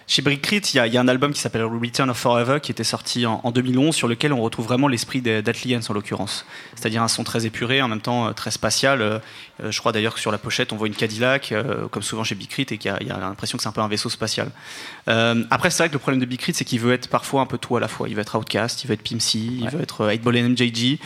Chez 0.05 0.21
Brick 0.21 0.41
Crit, 0.41 0.57
il 0.57 0.75
y, 0.75 0.79
a- 0.79 0.87
il 0.87 0.93
y 0.93 0.97
a 0.97 1.01
un 1.01 1.07
album 1.07 1.31
qui 1.33 1.39
s'appelle 1.39 1.63
Return 1.63 2.09
of 2.09 2.17
Forever 2.17 2.59
qui 2.61 2.71
était 2.71 2.83
sorti 2.83 3.25
en, 3.25 3.39
en 3.43 3.51
2011 3.51 3.95
sur 3.95 4.07
lequel 4.07 4.33
on 4.33 4.41
retrouve 4.41 4.65
vraiment 4.65 4.87
l'esprit 4.89 5.21
d'Atliens 5.21 5.79
en 5.87 5.93
l'occurrence. 5.93 6.45
C'est-à-dire 6.75 7.01
un 7.01 7.07
son 7.07 7.23
très 7.23 7.45
épuré, 7.45 7.81
en 7.81 7.87
même 7.87 8.01
temps 8.01 8.27
euh, 8.27 8.31
très 8.33 8.51
spatial. 8.51 9.01
Euh, 9.01 9.19
euh, 9.63 9.71
je 9.71 9.79
crois 9.79 9.91
d'ailleurs 9.93 10.13
que 10.13 10.19
sur 10.19 10.31
la 10.31 10.37
pochette 10.37 10.73
on 10.73 10.75
voit 10.75 10.87
une 10.87 10.93
Cadillac, 10.95 11.51
euh, 11.53 11.87
comme 11.87 12.03
souvent 12.03 12.23
chez 12.25 12.35
Big 12.35 12.49
Crit, 12.49 12.63
et 12.71 12.77
qu'il 12.77 12.91
y 12.91 12.93
a, 12.93 12.97
il 13.01 13.07
y 13.07 13.11
a 13.11 13.17
l'impression 13.17 13.57
que 13.57 13.61
c'est 13.63 13.69
un 13.69 13.73
peu 13.73 13.81
un 13.81 13.87
vaisseau 13.87 14.09
spatial. 14.09 14.49
Euh, 15.07 15.43
après, 15.49 15.69
c'est 15.69 15.83
vrai 15.83 15.87
que 15.89 15.93
le 15.93 15.99
problème 15.99 16.19
de 16.19 16.25
Big 16.25 16.39
Crit, 16.39 16.53
c'est 16.53 16.65
qu'il 16.65 16.79
veut 16.81 16.93
être 16.93 17.07
parfois 17.07 17.41
un 17.41 17.45
peu 17.45 17.57
tout 17.57 17.77
à 17.77 17.79
la 17.79 17.87
fois. 17.87 18.09
Il 18.09 18.15
veut 18.15 18.21
être 18.21 18.37
Outcast, 18.37 18.83
il 18.83 18.87
veut 18.87 18.93
être 18.95 19.03
Pimp 19.09 19.21
C, 19.21 19.39
il 19.39 19.69
veut 19.69 19.81
être 19.81 20.01
euh, 20.01 20.13
8-Ball 20.15 20.37
and 20.37 20.49
MJG. 20.49 20.99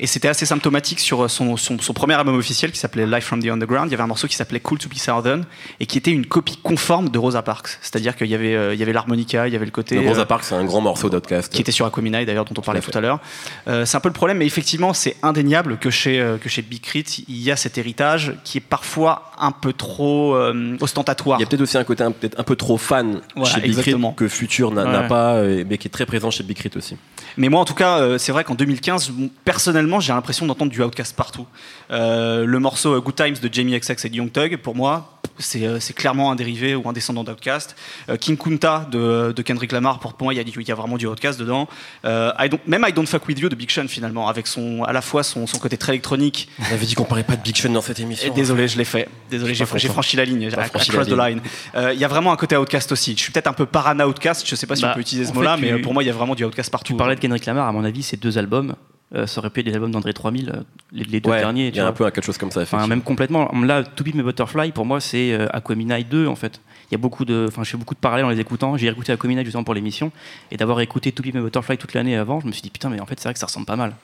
Et 0.00 0.06
c'était 0.06 0.28
assez 0.28 0.46
symptomatique 0.46 1.00
sur 1.00 1.28
son, 1.30 1.56
son- 1.56 1.78
son 1.80 1.92
premier 1.94 2.14
album 2.14 2.36
officiel 2.36 2.70
qui 2.70 2.78
s'appelait 2.78 3.06
Life 3.06 3.24
from 3.24 3.42
the 3.42 3.46
Underground. 3.48 3.88
Il 3.88 3.92
y 3.92 3.94
avait 3.94 4.02
un 4.04 4.08
morceau 4.08 4.28
qui 4.28 4.36
s'appelait 4.36 4.60
Cool 4.60 4.78
to 4.78 4.88
be 4.88 4.94
Southern 4.94 5.44
et 5.80 5.86
qui 5.86 5.98
était 5.98 6.12
une 6.12 6.26
copie 6.26 6.58
conforme 6.62 7.08
de 7.08 7.18
Rosa 7.18 7.42
Parks. 7.42 7.78
C'est-à-dire 7.90 8.16
qu'il 8.16 8.26
y 8.26 8.34
avait, 8.34 8.54
euh, 8.54 8.74
il 8.74 8.80
y 8.80 8.82
avait 8.82 8.92
l'harmonica, 8.92 9.48
il 9.48 9.52
y 9.54 9.56
avait 9.56 9.64
le 9.64 9.70
côté. 9.70 9.94
Le 9.94 10.06
Rosa 10.06 10.20
euh, 10.20 10.24
Parks, 10.26 10.44
c'est 10.44 10.54
un 10.54 10.64
grand 10.66 10.82
morceau 10.82 11.08
d'Outcast. 11.08 11.50
qui 11.50 11.62
était 11.62 11.72
sur 11.72 11.86
Aquemini 11.86 12.26
d'ailleurs 12.26 12.44
dont 12.44 12.54
on 12.58 12.60
parlait 12.60 12.80
à 12.80 12.82
tout 12.82 12.96
à 12.96 13.00
l'heure. 13.00 13.18
Euh, 13.66 13.86
c'est 13.86 13.96
un 13.96 14.00
peu 14.00 14.10
le 14.10 14.14
problème, 14.14 14.36
mais 14.36 14.44
effectivement 14.44 14.92
c'est 14.92 15.16
indéniable 15.22 15.78
que 15.78 15.88
chez 15.88 16.20
euh, 16.20 16.36
que 16.36 16.50
chez 16.50 16.60
Big 16.60 16.82
Crit 16.82 17.24
il 17.28 17.38
y 17.38 17.50
a 17.50 17.56
cet 17.56 17.78
héritage 17.78 18.34
qui 18.44 18.58
est 18.58 18.62
parfois 18.62 19.32
un 19.38 19.52
peu 19.52 19.72
trop 19.72 20.36
ostentatoire. 20.80 21.38
Il 21.38 21.42
y 21.42 21.44
a 21.44 21.48
peut-être 21.48 21.62
aussi 21.62 21.78
un 21.78 21.84
côté 21.84 22.04
un, 22.04 22.10
peut-être 22.10 22.38
un 22.38 22.42
peu 22.42 22.56
trop 22.56 22.76
fan 22.76 23.22
Voilà, 23.34 23.54
chez 23.54 23.60
Big 23.62 23.78
Crit 23.78 23.94
que 24.14 24.28
Future 24.28 24.70
n'a 24.70 25.04
pas, 25.04 25.42
mais 25.42 25.78
qui 25.78 25.88
est 25.88 25.90
très 25.90 26.04
présent 26.04 26.30
chez 26.30 26.42
Big 26.42 26.58
Crit 26.58 26.72
aussi. 26.76 26.96
Mais 27.38 27.48
moi, 27.48 27.60
en 27.60 27.64
tout 27.64 27.74
cas, 27.74 28.18
c'est 28.18 28.32
vrai 28.32 28.44
qu'en 28.44 28.54
2015, 28.54 29.10
bon, 29.10 29.30
personnellement, 29.44 30.00
j'ai 30.00 30.12
l'impression 30.12 30.44
d'entendre 30.44 30.72
du 30.72 30.82
Outcast 30.82 31.16
partout. 31.16 31.46
Le 31.90 32.58
morceau 32.58 33.00
Good 33.00 33.14
Times 33.14 33.36
de 33.40 33.48
Jamie 33.50 33.78
XX 33.78 34.04
et 34.04 34.08
de 34.10 34.16
Young 34.16 34.30
Thug, 34.30 34.58
pour 34.58 34.74
moi, 34.74 35.17
c'est 35.38 35.66
euh, 35.66 35.80
c'est 35.80 35.92
clairement 35.94 36.30
un 36.30 36.36
dérivé 36.36 36.74
ou 36.74 36.88
un 36.88 36.92
descendant 36.92 37.24
d'Outcast. 37.24 37.76
Euh, 38.08 38.16
King 38.16 38.36
Kunta 38.36 38.86
de, 38.90 39.32
de 39.34 39.42
Kendrick 39.42 39.72
Lamar, 39.72 39.98
pour 39.98 40.14
moi, 40.20 40.34
il 40.34 40.36
y, 40.36 40.40
a, 40.40 40.42
y 40.42 40.72
vraiment 40.76 40.96
du 40.96 41.06
Outcast 41.06 41.38
dedans. 41.38 41.68
Euh, 42.04 42.32
I 42.38 42.48
don't- 42.48 42.60
même 42.66 42.84
I 42.88 42.92
Don't 42.92 43.06
Fuck 43.06 43.26
With 43.28 43.38
You 43.40 43.48
de 43.48 43.54
Big 43.54 43.70
Sean, 43.70 43.86
finalement, 43.88 44.28
avec 44.28 44.46
son, 44.46 44.84
à 44.84 44.92
la 44.92 45.00
fois 45.02 45.22
son, 45.22 45.46
son 45.46 45.58
côté 45.58 45.76
très 45.76 45.92
électronique. 45.92 46.48
On 46.60 46.74
avait 46.74 46.86
dit 46.86 46.94
qu'on 46.94 47.04
parlait 47.04 47.24
pas 47.24 47.36
de 47.36 47.42
Big 47.42 47.56
Sean 47.56 47.70
dans 47.70 47.80
cette 47.82 47.98
Et 47.98 48.02
émission. 48.02 48.32
désolé, 48.34 48.68
je 48.68 48.76
l'ai 48.78 48.84
fait. 48.84 49.08
Désolé, 49.30 49.54
j'ai 49.54 49.64
franchi 49.66 50.16
la 50.16 50.24
ligne. 50.24 50.50
Franchi 50.50 50.92
la. 50.92 51.28
Euh, 51.76 51.92
Il 51.94 52.00
y 52.00 52.04
a 52.04 52.08
vraiment 52.08 52.32
un 52.32 52.36
côté 52.36 52.56
Outcast 52.56 52.92
aussi. 52.92 53.14
Je 53.16 53.20
suis 53.22 53.32
peut-être 53.32 53.46
un 53.48 53.52
peu 53.52 53.66
parana 53.66 54.06
Outcast. 54.08 54.46
Je 54.48 54.54
sais 54.54 54.66
pas 54.66 54.76
si 54.76 54.82
Bah, 54.82 54.90
on 54.92 54.94
peut 54.94 55.00
utiliser 55.00 55.26
ce 55.30 55.34
mot-là, 55.34 55.56
mais 55.56 55.74
tu- 55.74 55.82
pour 55.82 55.92
moi, 55.94 56.02
il 56.02 56.06
y 56.06 56.10
a 56.10 56.12
vraiment 56.12 56.34
du 56.34 56.44
Outcast 56.44 56.70
partout. 56.70 56.92
Tu 56.92 56.96
parlais 56.96 57.14
de 57.14 57.20
Kendrick 57.20 57.46
Lamar, 57.46 57.68
à 57.68 57.72
mon 57.72 57.84
avis, 57.84 58.02
ces 58.02 58.16
deux 58.16 58.38
albums, 58.38 58.74
euh, 59.14 59.26
ça 59.26 59.40
aurait 59.40 59.50
pu 59.50 59.60
être 59.60 59.66
des 59.66 59.74
albums 59.74 59.90
d'André 59.90 60.12
3000, 60.12 60.50
euh, 60.50 60.60
les, 60.92 61.04
les 61.04 61.20
deux 61.20 61.30
Ouais, 61.30 61.38
derniers. 61.40 61.68
il 61.68 61.76
y 61.76 61.80
a 61.80 61.86
un 61.86 61.92
peu 61.92 62.04
quelque 62.10 62.24
chose 62.24 62.36
comme 62.38 62.50
ça. 62.50 62.60
Enfin, 62.62 62.86
même 62.86 63.02
complètement. 63.02 63.50
Là, 63.62 63.82
To 63.82 64.04
Be 64.04 64.14
My 64.14 64.22
Butterfly, 64.22 64.72
pour 64.72 64.84
moi, 64.86 65.00
c'est 65.00 65.32
euh, 65.32 65.46
Aquemini 65.52 66.04
2, 66.04 66.26
en 66.26 66.36
fait. 66.36 66.60
Il 66.90 66.92
y 66.92 66.94
a 66.94 66.98
beaucoup 66.98 67.24
de, 67.24 67.46
enfin, 67.48 67.64
je 67.64 67.70
fais 67.70 67.76
beaucoup 67.78 67.94
de 67.94 68.00
parallèles 68.00 68.26
en 68.26 68.30
les 68.30 68.40
écoutant. 68.40 68.76
J'ai 68.76 68.86
écouté 68.88 69.12
Aquemini 69.12 69.42
justement 69.44 69.64
pour 69.64 69.74
l'émission, 69.74 70.12
et 70.50 70.56
d'avoir 70.56 70.80
écouté 70.80 71.12
To 71.12 71.22
Be 71.22 71.26
My 71.34 71.40
Butterfly 71.40 71.78
toute 71.78 71.94
l'année 71.94 72.16
avant, 72.16 72.40
je 72.40 72.46
me 72.46 72.52
suis 72.52 72.62
dit 72.62 72.70
putain, 72.70 72.90
mais 72.90 73.00
en 73.00 73.06
fait, 73.06 73.18
c'est 73.18 73.24
vrai 73.28 73.32
que 73.34 73.40
ça 73.40 73.46
ressemble 73.46 73.66
pas 73.66 73.76
mal. 73.76 73.94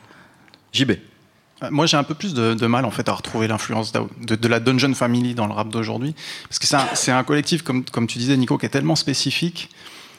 JB. 0.72 0.92
Euh, 1.62 1.68
Moi, 1.70 1.86
j'ai 1.86 1.96
un 1.96 2.02
peu 2.02 2.14
plus 2.14 2.34
de, 2.34 2.54
de 2.54 2.66
mal 2.66 2.84
en 2.84 2.90
fait 2.90 3.08
à 3.08 3.12
retrouver 3.12 3.46
l'influence 3.46 3.92
de, 3.92 4.34
de 4.34 4.48
la 4.48 4.58
Dungeon 4.58 4.92
Family 4.94 5.34
dans 5.34 5.46
le 5.46 5.52
rap 5.52 5.68
d'aujourd'hui, 5.68 6.14
parce 6.48 6.58
que 6.58 6.66
c'est 6.96 7.12
un, 7.12 7.24
collectif 7.24 7.62
comme, 7.62 7.84
comme 7.84 8.06
tu 8.06 8.18
disais, 8.18 8.36
Nico, 8.36 8.58
qui 8.58 8.66
est 8.66 8.70
tellement 8.70 8.96
spécifique. 8.96 9.68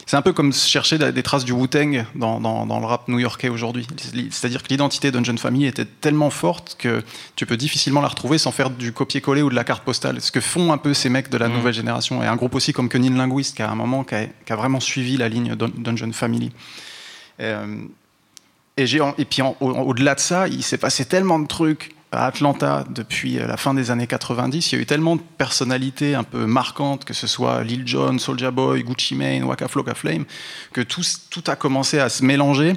C'est 0.08 0.18
un 0.18 0.22
peu 0.22 0.34
comme 0.34 0.54
chercher 0.54 1.00
des 1.00 1.24
traces 1.24 1.46
du 1.46 1.52
Wu-Tang 1.52 2.06
dans, 2.13 2.39
dans- 2.39 2.65
dans 2.68 2.80
le 2.80 2.86
rap 2.86 3.08
new-yorkais 3.08 3.50
aujourd'hui. 3.50 3.88
C'est-à-dire 4.30 4.62
que 4.62 4.68
l'identité 4.70 5.10
Dungeon 5.12 5.38
Family 5.38 5.65
était 5.65 5.86
tellement 5.86 6.30
forte 6.30 6.76
que 6.78 7.02
tu 7.36 7.48
peux 7.48 7.58
difficilement 7.58 8.02
la 8.02 8.08
retrouver 8.10 8.38
sans 8.38 8.52
faire 8.52 8.70
du 8.70 8.91
copier-coller 8.94 9.41
ou 9.41 9.50
de 9.50 9.56
la 9.56 9.63
carte 9.63 9.84
postale. 9.84 10.22
Ce 10.22 10.32
que 10.32 10.41
font 10.41 10.72
un 10.72 10.78
peu 10.78 10.94
ces 10.94 11.10
mecs 11.10 11.30
de 11.30 11.38
la 11.38 11.48
nouvelle 11.48 11.74
génération. 11.74 12.22
Et 12.22 12.28
un 12.28 12.36
groupe 12.36 12.54
aussi 12.54 12.72
comme 12.72 12.88
Kenin 12.88 13.18
Linguist, 13.18 13.56
qui 13.56 13.63
a 13.63 13.70
un 13.72 13.76
moment 13.76 14.04
qui 14.04 14.13
a, 14.13 14.26
qui 14.26 14.54
a 14.54 14.56
vraiment 14.56 14.80
suivi 14.80 15.18
la 15.18 15.28
ligne 15.28 15.56
Dun- 15.56 15.72
Dungeon 15.76 16.12
Family. 16.13 16.52
Euh, 17.39 17.78
et, 18.78 18.86
puis 19.26 19.41
au-delà 19.62 20.15
de 20.15 20.20
ça, 20.20 20.48
il 20.48 20.62
s'est 20.62 20.78
passé 20.78 21.06
tellement 21.06 21.39
de 21.39 21.48
trucs 21.48 21.96
à 22.15 22.25
Atlanta 22.25 22.84
depuis 22.89 23.39
euh, 23.39 23.47
la 23.47 23.58
fin 23.58 23.73
des 23.73 23.91
années 23.91 24.08
90. 24.08 24.71
Il 24.71 24.75
y 24.75 24.78
a 24.80 24.82
eu 24.82 24.86
tellement 24.86 25.15
de 25.15 25.21
personnalités 25.38 26.15
un 26.15 26.23
peu 26.23 26.45
marquantes, 26.45 27.06
que 27.06 27.13
ce 27.13 27.28
soit 27.28 27.63
Lil 27.63 27.88
Jon, 27.88 28.17
Soulja 28.17 28.51
Boy, 28.51 28.84
Gucci 28.84 29.15
Mane, 29.15 29.43
Waka 29.43 29.67
Flocka 29.67 29.93
Flame, 29.93 30.25
que 30.73 30.82
tout, 30.82 31.04
a 31.47 31.56
commencé 31.56 31.99
à 31.99 32.10
se 32.10 32.23
mélanger 32.23 32.73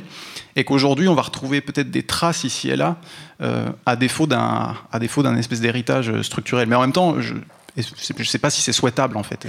et 0.57 0.65
qu'aujourd'hui 0.65 1.09
on 1.09 1.15
va 1.15 1.23
retrouver 1.23 1.61
peut-être 1.61 1.91
des 1.91 2.03
traces 2.03 2.45
ici 2.45 2.69
et 2.71 2.77
là, 2.77 2.97
euh, 3.41 3.71
à 3.87 3.97
défaut 3.97 4.27
d'un 4.27 4.77
à 4.93 4.99
défaut 4.99 5.23
d'un 5.23 5.37
espèce 5.37 5.61
d'héritage 5.61 6.21
structurel. 6.23 6.69
Mais 6.69 6.77
en 6.77 6.81
même 6.81 6.93
temps, 6.93 7.21
je 7.21 7.35
ne 7.77 8.25
sais 8.25 8.39
pas 8.39 8.51
si 8.51 8.61
c'est 8.61 8.73
souhaitable 8.73 9.17
en 9.17 9.23
fait. 9.23 9.47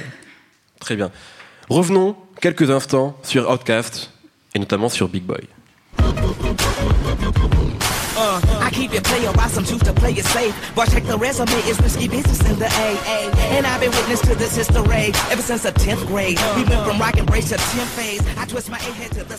Très 0.79 0.95
bien. 0.95 1.11
Revenons 1.69 2.15
quelques 2.41 2.71
instants 2.71 3.17
sur 3.23 3.49
Outcast 3.49 4.11
et 4.55 4.59
notamment 4.59 4.89
sur 4.89 5.09
Big 5.09 5.23
Boy. 5.23 5.41
Uh, 8.19 8.41
I 8.43 8.48
keep 8.79 8.93
it 8.93 9.03
to 9.03 9.93
play 9.93 10.13
it 10.13 10.25
safe. 10.25 10.53
But 10.75 10.89
check 10.91 11.03
the 11.05 11.17
resume, 11.17 11.51
it's 11.67 11.79
risky 11.81 12.07
business 12.07 12.39
in 12.49 12.57
the. 12.57 12.69
And 13.55 13.65
I've 13.65 13.81
been 13.81 13.91
witness 13.91 14.21
to 14.21 14.35
this 14.35 14.55
history 14.55 15.11
ever 15.31 15.41
since 15.41 15.63
the 15.63 15.71
10th 15.71 16.05
grade. 16.07 16.39
From 16.39 16.99
rock 16.99 17.17
and 17.17 17.27
to 17.27 17.57
10 17.57 17.57
phase. 17.97 18.21
I 18.37 18.45
twist 18.45 18.69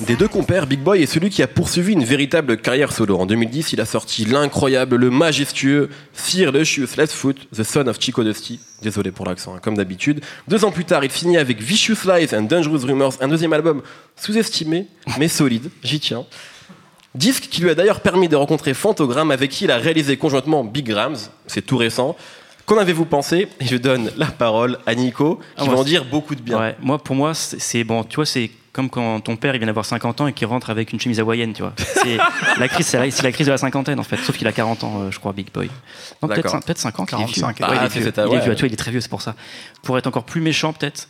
Des 0.07 0.17
deux 0.17 0.29
compères, 0.29 0.67
Big 0.67 0.81
Boy 0.81 1.03
est 1.03 1.07
celui 1.07 1.31
qui 1.31 1.43
a 1.43 1.47
poursuivi 1.47 1.93
une 1.93 2.05
véritable 2.05 2.59
carrière 2.59 2.93
solo. 2.93 3.19
En 3.19 3.27
2010, 3.27 3.73
il 3.73 3.81
a 3.81 3.87
sorti 3.87 4.25
l'incroyable, 4.25 4.97
le 4.97 5.11
majestueux 5.11 5.89
Fear 6.13 6.53
Lucious 6.53 6.97
Left 6.97 7.13
Foot, 7.13 7.49
The 7.55 7.63
Son 7.63 7.87
of 7.87 7.99
Chico 8.01 8.23
Dusty. 8.25 8.61
Désolé 8.83 9.11
pour 9.11 9.27
l'accent, 9.27 9.55
hein, 9.55 9.61
comme 9.63 9.77
d'habitude. 9.77 10.21
Deux 10.49 10.65
ans 10.65 10.71
plus 10.71 10.85
tard, 10.85 11.05
il 11.05 11.11
finit 11.11 11.39
avec 11.39 11.61
Vicious 11.61 12.07
Lies 12.07 12.35
and 12.35 12.43
Dangerous 12.43 12.87
Rumors, 12.87 13.15
un 13.21 13.29
deuxième 13.29 13.53
album 13.53 13.83
sous-estimé, 14.17 14.87
mais 15.19 15.29
solide, 15.29 15.71
j'y 15.83 16.01
tiens. 16.01 16.25
Disque 17.15 17.49
qui 17.51 17.63
lui 17.63 17.71
a 17.71 17.75
d'ailleurs 17.75 18.01
permis 18.01 18.29
de 18.29 18.37
rencontrer 18.37 18.73
Fantogram, 18.73 19.31
avec 19.31 19.51
qui 19.51 19.65
il 19.65 19.71
a 19.71 19.79
réalisé 19.79 20.17
conjointement 20.17 20.63
Big 20.65 20.87
Grams, 20.87 21.17
c'est 21.47 21.63
tout 21.63 21.77
récent. 21.77 22.17
Qu'en 22.67 22.79
avez-vous 22.79 23.05
pensé? 23.05 23.49
Et 23.59 23.67
je 23.67 23.77
donne 23.77 24.13
la 24.17 24.27
parole 24.27 24.79
à 24.87 24.95
Nico, 24.95 25.37
qui 25.37 25.43
Ah, 25.57 25.65
va 25.65 25.71
moi, 25.73 25.81
en 25.81 25.85
dire 25.85 26.05
beaucoup 26.05 26.37
de 26.37 26.41
bien. 26.41 26.59
Ouais, 26.59 26.77
moi, 26.81 27.03
pour 27.03 27.17
moi, 27.17 27.35
c'est 27.35 27.83
bon, 27.83 28.05
tu 28.05 28.17
vois, 28.17 28.27
c'est 28.27 28.51
comme 28.73 28.89
quand 28.89 29.19
ton 29.19 29.35
père 29.35 29.57
il 29.57 29.59
vient 29.59 29.67
d'avoir 29.67 29.85
50 29.85 30.21
ans 30.21 30.27
et 30.29 30.33
qu'il 30.33 30.47
rentre 30.47 30.71
avec 30.71 30.93
une 30.93 31.01
chemise 31.01 31.19
hawaïenne, 31.19 31.53
tu 31.53 31.63
vois. 31.63 31.73
C'est 31.77 32.17
la 32.59 32.69
crise, 32.69 32.87
c'est 32.87 33.23
la, 33.23 33.33
crise 33.33 33.47
de 33.47 33.51
la 33.51 33.59
cinquantaine 33.59 33.99
en 33.99 34.05
fait. 34.05 34.17
Sauf 34.19 34.39
qu'il 34.39 34.47
a 34.47 34.53
40 34.53 34.85
ans, 34.85 35.01
euh, 35.01 35.11
je 35.11 35.19
crois, 35.19 35.33
Big 35.33 35.53
Boy. 35.53 35.69
Non, 36.23 36.29
peut-être 36.29 36.61
peut-être 36.65 36.79
50. 36.79 37.11
il 37.11 37.15
est 37.15 37.25
vieux. 37.25 37.43
45, 37.43 37.47
Ouais, 37.49 37.67
il 37.75 37.79
ah, 37.81 37.85
est 37.87 37.89
vieux. 37.89 38.03
cet- 38.05 38.17
Il 38.19 38.21
est 38.21 38.27
ouais. 38.27 38.41
vieux, 38.41 38.55
tu 38.55 38.61
vois, 38.61 38.69
il 38.69 38.73
est 38.73 38.77
très 38.77 38.93
vieux, 38.93 39.01
c'est 39.01 39.11
pour 39.11 39.23
ça. 39.23 39.35
Pour 39.83 39.99
être 39.99 40.07
encore 40.07 40.23
plus 40.23 40.41
méchant, 40.41 40.73
peut-être, 40.73 41.09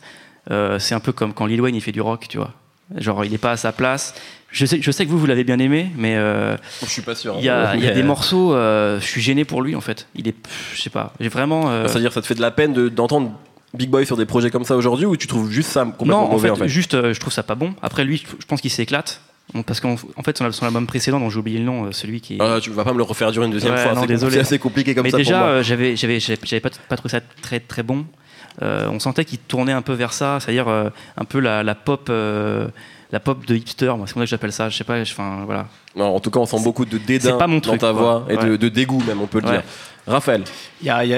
euh, 0.49 0.79
c'est 0.79 0.95
un 0.95 0.99
peu 0.99 1.11
comme 1.11 1.33
quand 1.35 1.45
Lil 1.45 1.61
Wayne 1.61 1.75
il 1.75 1.81
fait 1.81 1.91
du 1.91 2.01
rock, 2.01 2.25
tu 2.27 2.37
vois. 2.39 2.51
Genre, 2.97 3.23
il 3.23 3.33
est 3.35 3.37
pas 3.37 3.51
à 3.51 3.57
sa 3.57 3.71
place. 3.71 4.15
Je 4.51 4.65
sais, 4.65 4.79
je 4.81 4.91
sais 4.91 5.05
que 5.05 5.09
vous, 5.11 5.17
vous 5.17 5.25
l'avez 5.25 5.43
bien 5.45 5.59
aimé, 5.59 5.91
mais 5.97 6.15
euh, 6.17 6.57
Je 6.81 6.87
suis 6.89 7.01
pas 7.01 7.15
sûr. 7.15 7.35
il 7.39 7.45
y 7.45 7.49
a, 7.49 7.73
il 7.75 7.81
y 7.81 7.85
a 7.87 7.89
Mais- 7.89 7.95
des 7.95 8.03
morceaux, 8.03 8.53
euh, 8.53 8.99
je 8.99 9.05
suis 9.05 9.21
gêné 9.21 9.45
pour 9.45 9.61
lui 9.61 9.75
en 9.75 9.81
fait. 9.81 10.07
Il 10.15 10.27
est, 10.27 10.35
je 10.75 10.81
sais 10.81 10.89
pas, 10.89 11.13
j'ai 11.21 11.29
vraiment. 11.29 11.69
euh, 11.69 11.87
C'est-à-dire, 11.87 12.11
ça 12.11 12.21
te 12.21 12.27
fait 12.27 12.35
de 12.35 12.41
la 12.41 12.51
peine 12.51 12.73
de- 12.73 12.89
d'entendre 12.89 13.31
Big 13.73 13.89
Boy 13.89 14.05
sur 14.05 14.17
des 14.17 14.25
projets 14.25 14.51
comme 14.51 14.65
ça 14.65 14.75
aujourd'hui 14.75 15.05
ou 15.05 15.15
tu 15.15 15.27
trouves 15.27 15.49
juste 15.49 15.69
ça 15.71 15.85
complètement 15.85 16.23
non, 16.23 16.27
en 16.27 16.31
mauvais 16.31 16.49
fait, 16.49 16.51
en 16.53 16.55
fait 16.57 16.67
juste, 16.67 16.93
euh, 16.95 17.13
je 17.13 17.19
trouve 17.21 17.31
ça 17.31 17.43
pas 17.43 17.55
bon. 17.55 17.73
Après, 17.81 18.03
lui, 18.03 18.21
je 18.39 18.45
pense 18.45 18.59
qu'il 18.59 18.71
s'éclate. 18.71 19.21
Parce 19.65 19.79
qu'en 19.81 19.95
en 20.15 20.23
fait, 20.23 20.37
son, 20.37 20.49
son 20.51 20.65
album 20.65 20.85
précédent, 20.87 21.19
dont 21.19 21.29
j'ai 21.29 21.39
oublié 21.39 21.57
le 21.59 21.65
nom, 21.65 21.91
celui 21.91 22.21
qui 22.21 22.35
est. 22.35 22.41
Ah, 22.41 22.59
tu 22.61 22.69
vas 22.71 22.83
pas 22.85 22.93
me 22.93 22.97
le 22.97 23.03
refaire 23.03 23.31
durer 23.33 23.45
une 23.47 23.51
deuxième 23.51 23.73
Ouais, 23.73 23.83
fois, 23.83 23.93
non, 23.93 24.01
c'est 24.01 24.07
désolé. 24.07 24.33
c'est 24.35 24.39
assez 24.41 24.59
compliqué 24.59 24.93
comme 24.95 25.03
Mais 25.03 25.09
ça 25.11 25.17
déjà, 25.17 25.61
j'avais, 25.61 25.95
j'avais, 25.97 26.19
pas, 26.61 26.69
pas 26.87 26.95
trouvé 26.95 27.09
ça 27.09 27.19
très, 27.41 27.59
très 27.59 27.83
bon. 27.83 28.05
On 28.61 28.99
sentait 28.99 29.25
qu'il 29.25 29.39
tournait 29.39 29.71
un 29.73 29.81
peu 29.81 29.93
vers 29.93 30.13
ça, 30.13 30.39
c'est-à-dire 30.39 30.67
un 30.69 31.25
peu 31.25 31.39
la, 31.39 31.63
la 31.63 31.75
pop. 31.75 32.09
La 33.11 33.19
pop 33.19 33.45
de 33.45 33.55
hipster. 33.55 33.93
Moi, 33.97 34.05
c'est 34.07 34.13
comme 34.13 34.21
ça 34.21 34.25
que 34.25 34.29
j'appelle 34.29 34.51
ça. 34.53 34.69
Je 34.69 34.77
sais 34.77 34.83
pas. 34.83 34.99
Enfin, 35.01 35.43
voilà. 35.45 35.67
Non, 35.95 36.15
en 36.15 36.19
tout 36.19 36.31
cas, 36.31 36.39
on 36.39 36.45
sent 36.45 36.63
beaucoup 36.63 36.85
de 36.85 36.97
dédain 36.97 37.37
pas 37.37 37.47
mon 37.47 37.59
dans 37.59 37.71
ta 37.77 37.91
quoi. 37.91 38.23
voix 38.23 38.25
et 38.29 38.57
de, 38.57 38.69
dégoût 38.69 39.03
même, 39.05 39.21
on 39.21 39.27
peut 39.27 39.39
le 39.41 39.45
Ouais. 39.47 39.51
dire. 39.53 39.63
Raphaël, 40.07 40.43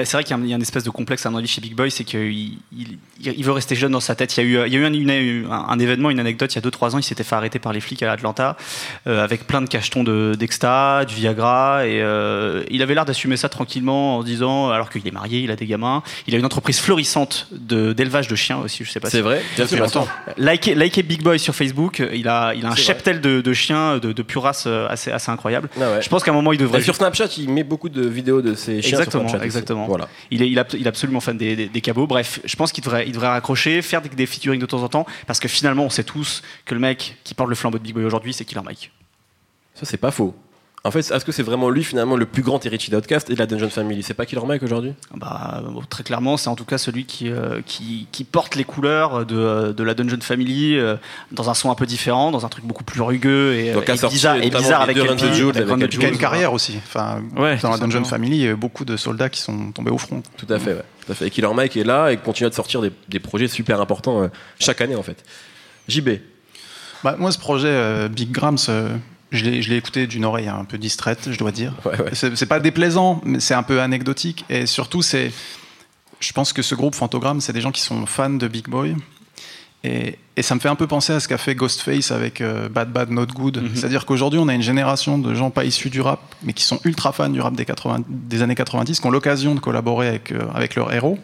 c'est 0.04 0.12
vrai 0.12 0.24
qu'il 0.24 0.36
y 0.36 0.40
a 0.40 0.42
un- 0.42 0.46
y 0.46 0.54
a 0.54 0.58
espèce 0.58 0.84
de 0.84 0.90
complexe 0.90 1.24
à 1.26 1.30
mon 1.30 1.38
avis 1.38 1.46
chez 1.48 1.60
Big 1.60 1.74
Boy, 1.74 1.90
c'est 1.90 2.04
qu'il 2.04 2.20
il, 2.32 2.58
il- 2.72 2.98
il 3.36 3.44
veut 3.44 3.52
rester 3.52 3.74
jeune 3.74 3.92
dans 3.92 4.00
sa 4.00 4.14
tête. 4.14 4.36
Il 4.36 4.40
y 4.40 4.42
a 4.42 4.46
eu, 4.64 4.66
il 4.66 4.72
y 4.72 4.76
a 4.76 4.80
eu 4.80 4.84
un, 4.84 4.92
une- 4.92 5.46
un- 5.50 5.66
un 5.68 5.78
événement, 5.78 6.10
une 6.10 6.20
anecdote, 6.20 6.52
il 6.52 6.56
y 6.56 6.58
a 6.58 6.62
2-3 6.62 6.94
ans, 6.94 6.98
il 6.98 7.02
s'était 7.02 7.24
fait 7.24 7.34
arrêter 7.34 7.58
par 7.58 7.72
les 7.72 7.80
flics 7.80 8.02
à 8.02 8.12
Atlanta 8.12 8.56
euh, 9.06 9.22
avec 9.24 9.46
plein 9.46 9.62
de 9.62 9.68
cachetons 9.68 10.04
de- 10.04 10.34
d'Exta, 10.38 11.04
du 11.06 11.14
Viagra, 11.14 11.86
et 11.86 12.00
euh, 12.02 12.62
il 12.70 12.82
avait 12.82 12.94
l'air 12.94 13.04
d'assumer 13.04 13.36
ça 13.36 13.48
tranquillement 13.48 14.18
en 14.18 14.20
se 14.20 14.26
disant, 14.26 14.70
alors 14.70 14.90
qu'il 14.90 15.06
est 15.06 15.10
marié, 15.12 15.40
il 15.40 15.50
a 15.50 15.56
des 15.56 15.66
gamins, 15.66 16.02
il 16.26 16.34
a 16.34 16.38
une 16.38 16.44
entreprise 16.46 16.78
florissante 16.80 17.48
d'élevage 17.52 18.28
de, 18.28 18.34
chiens 18.36 18.58
aussi, 18.58 18.84
je 18.84 18.90
sais 18.90 19.00
pas 19.00 19.08
c'est 19.10 19.18
si- 19.18 19.22
vrai 19.22 19.42
Bien 19.56 19.66
sûr. 19.66 20.06
Likez, 20.36 20.74
likez 20.74 21.02
Big 21.02 21.22
Boy 21.22 21.38
sur 21.38 21.54
Facebook, 21.54 22.02
il 22.12 22.28
a, 22.28 22.52
il 22.54 22.64
a 22.66 22.68
un 22.70 22.74
cheptel 22.76 23.20
de, 23.20 23.40
de 23.40 23.52
chiens 23.54 23.98
de, 23.98 24.12
de 24.12 24.22
pure 24.22 24.42
race 24.42 24.64
euh, 24.66 24.86
assez, 24.88 25.10
assez 25.10 25.30
incroyable. 25.30 25.68
Ah 25.80 25.92
ouais. 25.92 26.02
Je 26.02 26.08
pense 26.08 26.22
qu'à 26.22 26.30
un 26.30 26.34
moment, 26.34 26.52
il 26.52 26.58
devrait 26.58 26.80
Et 26.80 26.82
sur 26.82 26.94
Snapchat, 26.94 27.28
il 27.38 27.48
met 27.50 27.64
beaucoup 27.64 27.88
de 27.88 28.06
vidéos 28.06 28.42
de 28.42 28.54
ses 28.54 28.73
chiens. 28.82 28.98
Exactement, 28.98 29.28
sur 29.28 29.42
exactement. 29.42 29.86
Voilà. 29.86 30.08
Il 30.30 30.42
est, 30.42 30.50
il, 30.50 30.58
a- 30.58 30.66
il 30.74 30.84
est 30.84 30.88
absolument 30.88 31.20
fan 31.20 31.36
des, 31.36 31.56
des, 31.56 31.68
des 31.68 31.80
cabots. 31.80 32.06
Bref, 32.06 32.40
je 32.44 32.56
pense 32.56 32.72
qu'il 32.72 32.82
devrait, 32.84 33.06
il 33.06 33.12
devrait 33.12 33.28
raccrocher, 33.28 33.82
faire 33.82 34.02
des, 34.02 34.08
des 34.08 34.26
featuring 34.26 34.60
de 34.60 34.66
temps 34.66 34.82
en 34.82 34.88
temps, 34.88 35.06
parce 35.26 35.40
que 35.40 35.48
finalement, 35.48 35.84
on 35.84 35.90
sait 35.90 36.04
tous 36.04 36.42
que 36.64 36.74
le 36.74 36.80
mec 36.80 37.16
qui 37.24 37.34
porte 37.34 37.48
le 37.48 37.54
flambeau 37.54 37.78
de 37.78 37.82
Big 37.82 37.94
Boy 37.94 38.04
aujourd'hui, 38.04 38.32
c'est 38.32 38.44
Killer 38.44 38.62
Mike. 38.64 38.90
Ça, 39.74 39.84
c'est 39.86 39.96
pas 39.96 40.10
faux. 40.10 40.34
En 40.86 40.90
fait, 40.90 40.98
est-ce 40.98 41.24
que 41.24 41.32
c'est 41.32 41.42
vraiment 41.42 41.70
lui 41.70 41.82
finalement 41.82 42.14
le 42.14 42.26
plus 42.26 42.42
grand 42.42 42.64
héritier 42.66 42.90
d'Outcast 42.92 43.30
et 43.30 43.34
de 43.34 43.38
la 43.38 43.46
Dungeon 43.46 43.70
Family? 43.70 44.02
C'est 44.02 44.12
pas 44.12 44.26
Killer 44.26 44.44
Mike 44.44 44.62
aujourd'hui? 44.62 44.92
Bah, 45.16 45.62
bon, 45.66 45.80
très 45.88 46.02
clairement, 46.04 46.36
c'est 46.36 46.50
en 46.50 46.56
tout 46.56 46.66
cas 46.66 46.76
celui 46.76 47.06
qui, 47.06 47.30
euh, 47.30 47.62
qui, 47.64 48.06
qui 48.12 48.22
porte 48.24 48.54
les 48.54 48.64
couleurs 48.64 49.24
de, 49.24 49.72
de 49.72 49.82
la 49.82 49.94
Dungeon 49.94 50.20
Family 50.20 50.76
euh, 50.76 50.96
dans 51.32 51.48
un 51.48 51.54
son 51.54 51.70
un 51.70 51.74
peu 51.74 51.86
différent, 51.86 52.30
dans 52.30 52.44
un 52.44 52.50
truc 52.50 52.66
beaucoup 52.66 52.84
plus 52.84 53.00
rugueux 53.00 53.54
et, 53.54 53.72
Donc, 53.72 53.88
et 53.88 53.92
a 53.92 53.96
sorti 53.96 54.16
bizarre, 54.16 54.36
et 54.36 54.50
bizarre 54.50 54.82
avec. 54.82 54.98
Il 54.98 56.02
y 56.02 56.04
a 56.04 56.08
une 56.08 56.18
carrière 56.18 56.52
aussi. 56.52 56.74
Enfin, 56.86 57.22
Ouais, 57.34 57.56
dans 57.62 57.70
la 57.70 57.78
Dungeon 57.78 58.04
simplement. 58.04 58.04
Family, 58.04 58.36
il 58.36 58.42
y 58.44 58.48
a 58.48 58.54
beaucoup 58.54 58.84
de 58.84 58.98
soldats 58.98 59.30
qui 59.30 59.40
sont 59.40 59.72
tombés 59.72 59.90
au 59.90 59.96
front. 59.98 60.22
Tout 60.36 60.46
à 60.50 60.58
fait, 60.58 60.74
ouais. 60.74 60.84
Tout 61.06 61.12
à 61.12 61.14
fait. 61.14 61.28
Et 61.28 61.30
Killer 61.30 61.48
Mike 61.54 61.78
est 61.78 61.84
là 61.84 62.10
et 62.10 62.18
continue 62.18 62.50
de 62.50 62.54
sortir 62.54 62.82
des, 62.82 62.92
des 63.08 63.20
projets 63.20 63.48
super 63.48 63.80
importants 63.80 64.22
euh, 64.22 64.28
chaque 64.60 64.82
année 64.82 64.96
en 64.96 65.02
fait. 65.02 65.24
JB, 65.88 66.10
Bah, 67.02 67.16
moi, 67.18 67.32
ce 67.32 67.38
projet 67.38 67.68
euh, 67.68 68.08
Big 68.08 68.30
Grams, 68.30 68.58
euh, 68.68 68.94
je 69.36 69.44
l'ai 69.44 69.76
écouté 69.76 70.06
d'une 70.06 70.24
oreille 70.24 70.48
un 70.48 70.64
peu 70.64 70.78
distraite, 70.78 71.28
je 71.30 71.38
dois 71.38 71.52
dire. 71.52 71.74
Ouais, 71.84 72.00
ouais. 72.00 72.10
C'est 72.14 72.46
pas 72.46 72.60
déplaisant, 72.60 73.20
mais 73.24 73.40
c'est 73.40 73.54
un 73.54 73.62
peu 73.62 73.80
anecdotique. 73.80 74.44
Et 74.48 74.66
surtout, 74.66 75.02
c'est. 75.02 75.32
Je 76.20 76.32
pense 76.32 76.52
que 76.52 76.62
ce 76.62 76.74
groupe 76.74 76.94
Fantogram, 76.94 77.40
c'est 77.40 77.52
des 77.52 77.60
gens 77.60 77.72
qui 77.72 77.82
sont 77.82 78.06
fans 78.06 78.30
de 78.30 78.48
Big 78.48 78.68
Boy. 78.68 78.96
Et, 79.82 80.18
et 80.36 80.42
ça 80.42 80.54
me 80.54 80.60
fait 80.60 80.70
un 80.70 80.74
peu 80.74 80.86
penser 80.86 81.12
à 81.12 81.20
ce 81.20 81.28
qu'a 81.28 81.36
fait 81.36 81.54
Ghostface 81.54 82.10
avec 82.10 82.40
euh, 82.40 82.70
Bad 82.70 82.90
Bad 82.90 83.10
Not 83.10 83.26
Good. 83.26 83.62
Mhm. 83.62 83.70
C'est-à-dire 83.74 84.06
qu'aujourd'hui, 84.06 84.40
on 84.40 84.48
a 84.48 84.54
une 84.54 84.62
génération 84.62 85.18
de 85.18 85.34
gens 85.34 85.50
pas 85.50 85.64
issus 85.64 85.90
du 85.90 86.00
rap, 86.00 86.20
mais 86.42 86.54
qui 86.54 86.64
sont 86.64 86.80
ultra 86.84 87.12
fans 87.12 87.28
du 87.28 87.40
rap 87.40 87.54
des, 87.54 87.66
80 87.66 88.04
des 88.08 88.40
années 88.40 88.54
90, 88.54 88.98
qui 88.98 89.06
ont 89.06 89.10
l'occasion 89.10 89.54
de 89.54 89.60
collaborer 89.60 90.08
avec, 90.08 90.32
euh, 90.32 90.46
avec 90.54 90.74
leurs 90.74 90.92
héros. 90.92 91.18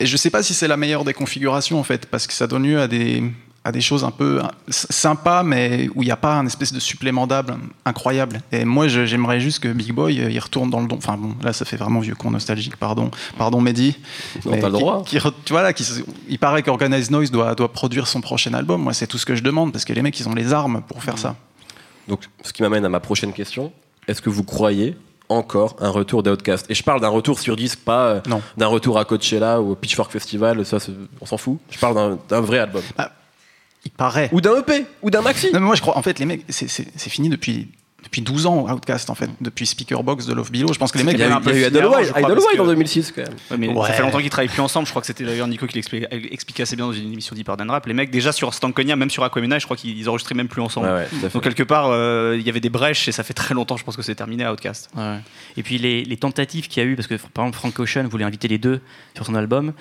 Et 0.00 0.06
je 0.06 0.16
sais 0.16 0.30
pas 0.30 0.42
si 0.42 0.52
c'est 0.52 0.66
la 0.66 0.76
meilleure 0.76 1.04
des 1.04 1.14
configurations, 1.14 1.78
en 1.78 1.84
fait, 1.84 2.06
parce 2.06 2.26
que 2.26 2.32
ça 2.32 2.48
donne 2.48 2.64
lieu 2.64 2.80
à 2.80 2.88
des, 2.88 3.22
à 3.64 3.70
des 3.70 3.80
choses 3.80 4.02
un 4.02 4.10
peu 4.10 4.40
euh, 4.40 4.46
sympas, 4.68 5.42
mais 5.44 5.88
où 5.94 6.02
il 6.02 6.06
n'y 6.06 6.10
a 6.10 6.16
pas 6.16 6.34
un 6.34 6.46
espèce 6.46 6.72
de 6.72 6.80
supplément 6.80 7.26
d'âme 7.28 7.68
incroyable. 7.84 8.40
Et 8.50 8.64
moi, 8.64 8.88
j'aimerais 8.88 9.38
juste 9.40 9.60
que 9.60 9.68
Big 9.68 9.92
Boy, 9.92 10.20
euh, 10.20 10.30
il 10.30 10.38
retourne 10.40 10.68
dans 10.70 10.80
le 10.80 10.88
don. 10.88 10.96
Enfin 10.96 11.16
bon, 11.16 11.34
là, 11.42 11.52
ça 11.52 11.64
fait 11.64 11.76
vraiment 11.76 12.00
vieux 12.00 12.14
con 12.16 12.30
nostalgique, 12.32 12.76
pardon. 12.76 13.10
Pardon, 13.38 13.60
Mehdi. 13.60 13.96
Non, 14.44 14.50
Mais 14.52 14.60
t'as 14.60 14.66
le 14.66 14.72
droit. 14.72 15.04
qui 15.04 15.18
tu 15.44 15.52
vois, 15.52 15.62
là, 15.62 15.72
qui 15.72 15.86
il 16.28 16.38
paraît 16.40 16.62
qu'Organized 16.64 17.10
Noise 17.12 17.30
doit, 17.30 17.54
doit 17.54 17.72
produire 17.72 18.06
son 18.08 18.20
prochain 18.20 18.52
album. 18.54 18.82
Moi, 18.82 18.94
c'est 18.94 19.06
tout 19.06 19.18
ce 19.18 19.26
que 19.26 19.36
je 19.36 19.42
demande, 19.44 19.70
parce 19.72 19.84
que 19.84 19.92
les 19.92 20.02
mecs, 20.02 20.18
ils 20.18 20.28
ont 20.28 20.34
les 20.34 20.52
armes 20.52 20.82
pour 20.88 21.02
faire 21.04 21.18
ça. 21.18 21.36
donc 22.08 22.22
ce 22.42 22.52
qui 22.52 22.62
m'amène 22.62 22.84
à 22.84 22.88
ma 22.88 22.98
prochaine 23.00 23.32
question. 23.32 23.72
Est-ce 24.08 24.20
que 24.20 24.30
vous 24.30 24.42
croyez 24.42 24.96
encore 25.28 25.76
un 25.80 25.88
retour 25.90 26.24
d'Outcast 26.24 26.66
Et 26.68 26.74
je 26.74 26.82
parle 26.82 27.00
d'un 27.00 27.08
retour 27.08 27.38
sur 27.38 27.54
disque, 27.54 27.78
pas 27.78 28.06
euh, 28.08 28.20
d'un 28.56 28.66
retour 28.66 28.98
à 28.98 29.04
Coachella 29.04 29.60
ou 29.60 29.70
au 29.70 29.74
Pitchfork 29.76 30.10
Festival, 30.10 30.66
ça 30.66 30.78
on 31.20 31.26
s'en 31.26 31.36
fout. 31.38 31.58
Je 31.70 31.78
parle 31.78 31.94
d'un- 31.94 32.18
d'un 32.28 32.40
vrai 32.40 32.58
album. 32.58 32.82
Il 33.84 33.90
paraît. 33.90 34.28
Ou 34.32 34.40
d'un 34.40 34.58
EP, 34.60 34.84
ou 35.02 35.10
d'un 35.10 35.22
maxi. 35.22 35.46
Non, 35.52 35.60
mais 35.60 35.66
moi, 35.66 35.74
je 35.74 35.80
crois, 35.80 35.96
en 35.98 36.02
fait, 36.02 36.18
les 36.18 36.26
mecs, 36.26 36.44
c'est- 36.48 36.68
c'est 36.68 36.86
c'est 36.96 37.10
fini 37.10 37.28
depuis. 37.28 37.68
Depuis 38.04 38.20
12 38.20 38.46
ans, 38.46 38.66
Outcast, 38.68 39.10
en 39.10 39.14
fait, 39.14 39.30
depuis 39.40 39.64
Speakerbox 39.64 40.26
de 40.26 40.34
Love 40.34 40.50
Below. 40.50 40.72
Je 40.72 40.78
pense 40.78 40.90
que 40.90 40.98
les 40.98 41.04
mecs, 41.04 41.14
Il 41.14 41.20
y 41.20 41.22
a 41.22 41.28
eu, 41.28 41.30
un 41.30 41.40
peu 41.40 41.50
il 41.52 41.60
y 41.60 41.64
a 41.64 41.68
eu 41.68 41.70
Idlewild 41.70 42.12
que- 42.12 42.60
en 42.60 42.66
2006 42.66 43.12
quand 43.12 43.22
même. 43.22 43.30
Ouais, 43.52 43.56
mais 43.56 43.68
Ouais. 43.68 43.86
ça 43.86 43.92
fait 43.92 44.02
longtemps 44.02 44.18
qu'ils 44.18 44.28
travaillent 44.28 44.48
plus 44.48 44.60
ensemble. 44.60 44.86
Je 44.86 44.90
crois 44.92 45.00
que 45.02 45.06
c'était 45.06 45.22
d'ailleurs 45.24 45.46
Nico 45.46 45.68
qui 45.68 45.76
l'expliquait 45.76 46.08
expliquait 46.10 46.64
assez 46.64 46.74
bien 46.74 46.86
dans 46.86 46.92
une 46.92 47.12
émission 47.12 47.36
d'Hyper 47.36 47.54
Rap. 47.56 47.86
Les 47.86 47.94
mecs, 47.94 48.10
déjà 48.10 48.32
sur 48.32 48.52
Stankonia, 48.54 48.96
même 48.96 49.08
sur 49.08 49.22
Aquamena, 49.22 49.60
je 49.60 49.66
crois 49.66 49.76
qu'ils 49.76 50.08
enregistraient 50.08 50.34
même 50.34 50.48
plus 50.48 50.60
ensemble. 50.60 50.88
Ouais. 50.88 51.06
Donc 51.32 51.44
quelque 51.44 51.62
part, 51.62 51.90
euh, 51.90 52.36
il 52.36 52.44
y 52.44 52.50
avait 52.50 52.58
des 52.58 52.70
brèches 52.70 53.06
et 53.06 53.12
ça 53.12 53.22
fait 53.22 53.34
très 53.34 53.54
longtemps, 53.54 53.76
je 53.76 53.84
pense 53.84 53.96
que 53.96 54.02
c'est 54.02 54.16
terminé 54.16 54.42
à 54.42 54.52
Outcast. 54.52 54.90
Ouais. 54.96 55.18
Et 55.56 55.62
puis 55.62 55.78
les, 55.78 56.02
les 56.02 56.16
tentatives 56.16 56.66
qu'il 56.66 56.82
y 56.82 56.86
a 56.86 56.88
eu, 56.88 56.96
parce 56.96 57.06
que 57.06 57.14
par 57.14 57.44
exemple 57.46 57.58
Frank 57.58 57.78
Ocean 57.78 58.08
voulait 58.08 58.24
inviter 58.24 58.48
les 58.48 58.58
deux 58.58 58.80
sur 59.14 59.24
son 59.26 59.36
album, 59.36 59.74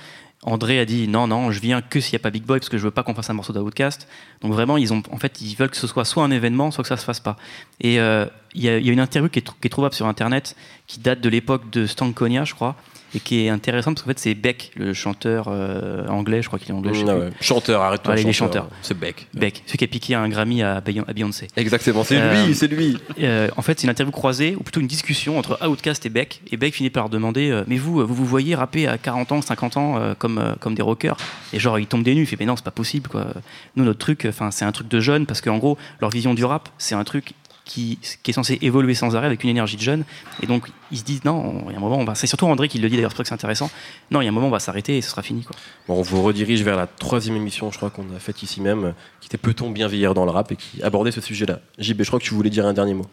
André 0.43 0.79
a 0.79 0.85
dit 0.85 1.07
non 1.07 1.27
non, 1.27 1.51
je 1.51 1.59
viens 1.59 1.81
que 1.81 1.99
s'il 1.99 2.13
n'y 2.13 2.21
a 2.21 2.23
pas 2.23 2.31
Big 2.31 2.43
Boy 2.43 2.59
parce 2.59 2.69
que 2.69 2.77
je 2.79 2.83
veux 2.83 2.91
pas 2.91 3.03
qu'on 3.03 3.13
fasse 3.13 3.29
un 3.29 3.33
morceau 3.33 3.53
d'Outcast. 3.53 4.07
Donc 4.41 4.53
vraiment 4.53 4.77
ils 4.77 4.91
ont 4.91 5.03
en 5.11 5.17
fait 5.17 5.39
ils 5.41 5.55
veulent 5.55 5.69
que 5.69 5.77
ce 5.77 5.85
soit 5.87 6.03
soit 6.05 6.23
un 6.23 6.31
événement, 6.31 6.71
soit 6.71 6.83
que 6.83 6.87
ça 6.87 6.97
se 6.97 7.05
fasse 7.05 7.19
pas. 7.19 7.37
Et 7.79 7.99
euh, 7.99 8.25
il 8.55 8.63
y, 8.63 8.69
a- 8.69 8.77
une 8.77 8.99
interview 8.99 9.29
qui 9.29 9.39
est 9.39 9.69
trouvable 9.69 9.93
sur 9.93 10.07
internet 10.07 10.55
qui 10.87 10.99
date 10.99 11.21
de 11.21 11.29
l'époque 11.29 11.69
de 11.69 11.85
Stankonia 11.85 12.43
je 12.43 12.55
crois 12.55 12.75
et 13.15 13.19
qui 13.19 13.45
est 13.45 13.49
intéressante 13.49 13.95
parce 13.95 14.03
qu'en 14.03 14.09
fait 14.11 14.19
c'est 14.19 14.33
Beck 14.33 14.71
le 14.75 14.93
chanteur 14.93 15.47
euh, 15.49 16.07
anglais, 16.07 16.41
je 16.41 16.47
crois 16.47 16.59
qu'il 16.59 16.69
est 16.69 16.73
anglais. 16.73 16.91
ouais. 17.03 17.29
Chanteur, 17.41 17.81
arrête-toi. 17.81 18.13
Allez, 18.13 18.23
les 18.23 18.33
chanteur. 18.33 18.63
chanteurs. 18.63 18.77
C'est 18.81 18.97
Beck. 18.97 19.27
Beck, 19.33 19.63
celui 19.65 19.77
qui 19.77 19.83
a 19.83 19.87
piqué 19.87 20.15
un 20.15 20.29
Grammy 20.29 20.63
à 20.63 20.79
Beyon- 20.81 21.05
à 21.07 21.13
Beyoncé. 21.13 21.47
Exactement, 21.57 22.03
c'est 22.03 22.17
Euh, 22.17 22.45
lui, 22.45 22.55
c'est 22.55 22.67
lui. 22.67 22.97
Euh, 23.19 23.49
en 23.57 23.61
fait, 23.61 23.79
c'est 23.79 23.85
une 23.85 23.91
interview 23.91 24.11
croisée, 24.11 24.55
ou 24.55 24.63
plutôt 24.63 24.79
une 24.79 24.87
discussion 24.87 25.37
entre 25.37 25.59
Outcast 25.67 26.05
et 26.05 26.09
Beck. 26.09 26.41
Et 26.51 26.57
Beck 26.57 26.73
finit 26.73 26.89
par 26.89 27.03
leur 27.03 27.09
demander 27.09 27.49
euh, 27.51 27.63
Mais 27.67 27.77
vous, 27.77 27.99
euh, 28.01 28.03
vous 28.03 28.13
vous 28.15 28.25
voyez 28.25 28.55
rapper 28.55 28.87
à 28.87 28.97
40 28.97 29.31
ans, 29.31 29.41
50 29.41 29.77
ans 29.77 29.97
euh, 29.97 30.13
comme, 30.17 30.37
euh, 30.37 30.53
comme 30.59 30.75
des 30.75 30.81
rockers? 30.81 31.17
Et 31.53 31.59
genre, 31.59 31.79
il 31.79 31.87
tombe 31.87 32.03
des 32.03 32.15
nues. 32.15 32.21
Il 32.21 32.27
fait 32.27 32.37
Mais 32.39 32.45
non, 32.45 32.55
c'est 32.55 32.63
pas 32.65 32.71
possible. 32.71 33.09
Quoi. 33.09 33.27
Nous, 33.75 33.83
notre 33.83 33.99
truc, 33.99 34.25
enfin, 34.27 34.51
c'est 34.51 34.65
un 34.65 34.71
truc 34.71 34.87
de 34.87 34.99
jeune, 34.99 35.25
parce 35.25 35.41
qu'en 35.41 35.57
gros, 35.57 35.77
leur 35.99 36.09
vision 36.09 36.33
du 36.33 36.45
rap, 36.45 36.69
c'est 36.77 36.95
un 36.95 37.03
truc 37.03 37.33
qui, 37.71 37.97
est 38.27 38.31
censé 38.33 38.57
évoluer 38.61 38.93
sans 38.93 39.15
arrêt 39.15 39.27
avec 39.27 39.43
une 39.43 39.49
énergie 39.49 39.77
de 39.77 39.81
jeune. 39.81 40.03
Et 40.41 40.47
donc, 40.47 40.67
ils 40.91 40.97
se 40.97 41.03
disent 41.03 41.23
Non, 41.23 41.63
il 41.67 41.71
y 41.71 41.75
a 41.75 41.77
un 41.77 41.81
moment, 41.81 41.97
on 41.97 42.03
va. 42.03 42.15
C'est 42.15 42.27
surtout 42.27 42.45
André 42.47 42.67
qui 42.67 42.79
le 42.79 42.89
dit 42.89 42.95
d'ailleurs, 42.95 43.11
c'est 43.11 43.15
pour 43.15 43.23
que 43.23 43.29
c'est 43.29 43.33
intéressant. 43.33 43.69
Non, 44.09 44.21
il 44.21 44.25
y 44.25 44.27
a 44.27 44.31
un 44.31 44.33
moment, 44.33 44.47
on 44.47 44.51
va 44.51 44.59
s'arrêter 44.59 44.97
et 44.97 45.01
ce 45.01 45.09
sera 45.09 45.21
fini. 45.21 45.43
Quoi. 45.43 45.55
Bon, 45.87 45.95
on 45.95 46.01
vous 46.01 46.21
redirige 46.21 46.63
vers 46.63 46.75
la 46.75 46.87
troisième 46.87 47.37
émission, 47.37 47.71
je 47.71 47.77
crois 47.77 47.89
qu'on 47.89 48.13
a 48.15 48.19
faite 48.19 48.43
ici 48.43 48.61
même, 48.61 48.93
qui 49.21 49.27
était 49.27 49.37
Peut-on 49.37 49.71
bien 49.71 49.87
vieillir 49.87 50.13
dans 50.13 50.25
le 50.25 50.31
rap 50.31 50.51
et 50.51 50.55
qui 50.55 50.83
abordait 50.83 51.11
ce 51.11 51.21
sujet-là. 51.21 51.61
JB, 51.79 52.01
je 52.01 52.07
crois 52.07 52.19
que 52.19 52.25
tu 52.25 52.33
voulais 52.33 52.49
dire 52.49 52.65
un 52.65 52.73
dernier 52.73 52.93
mot. 52.93 53.05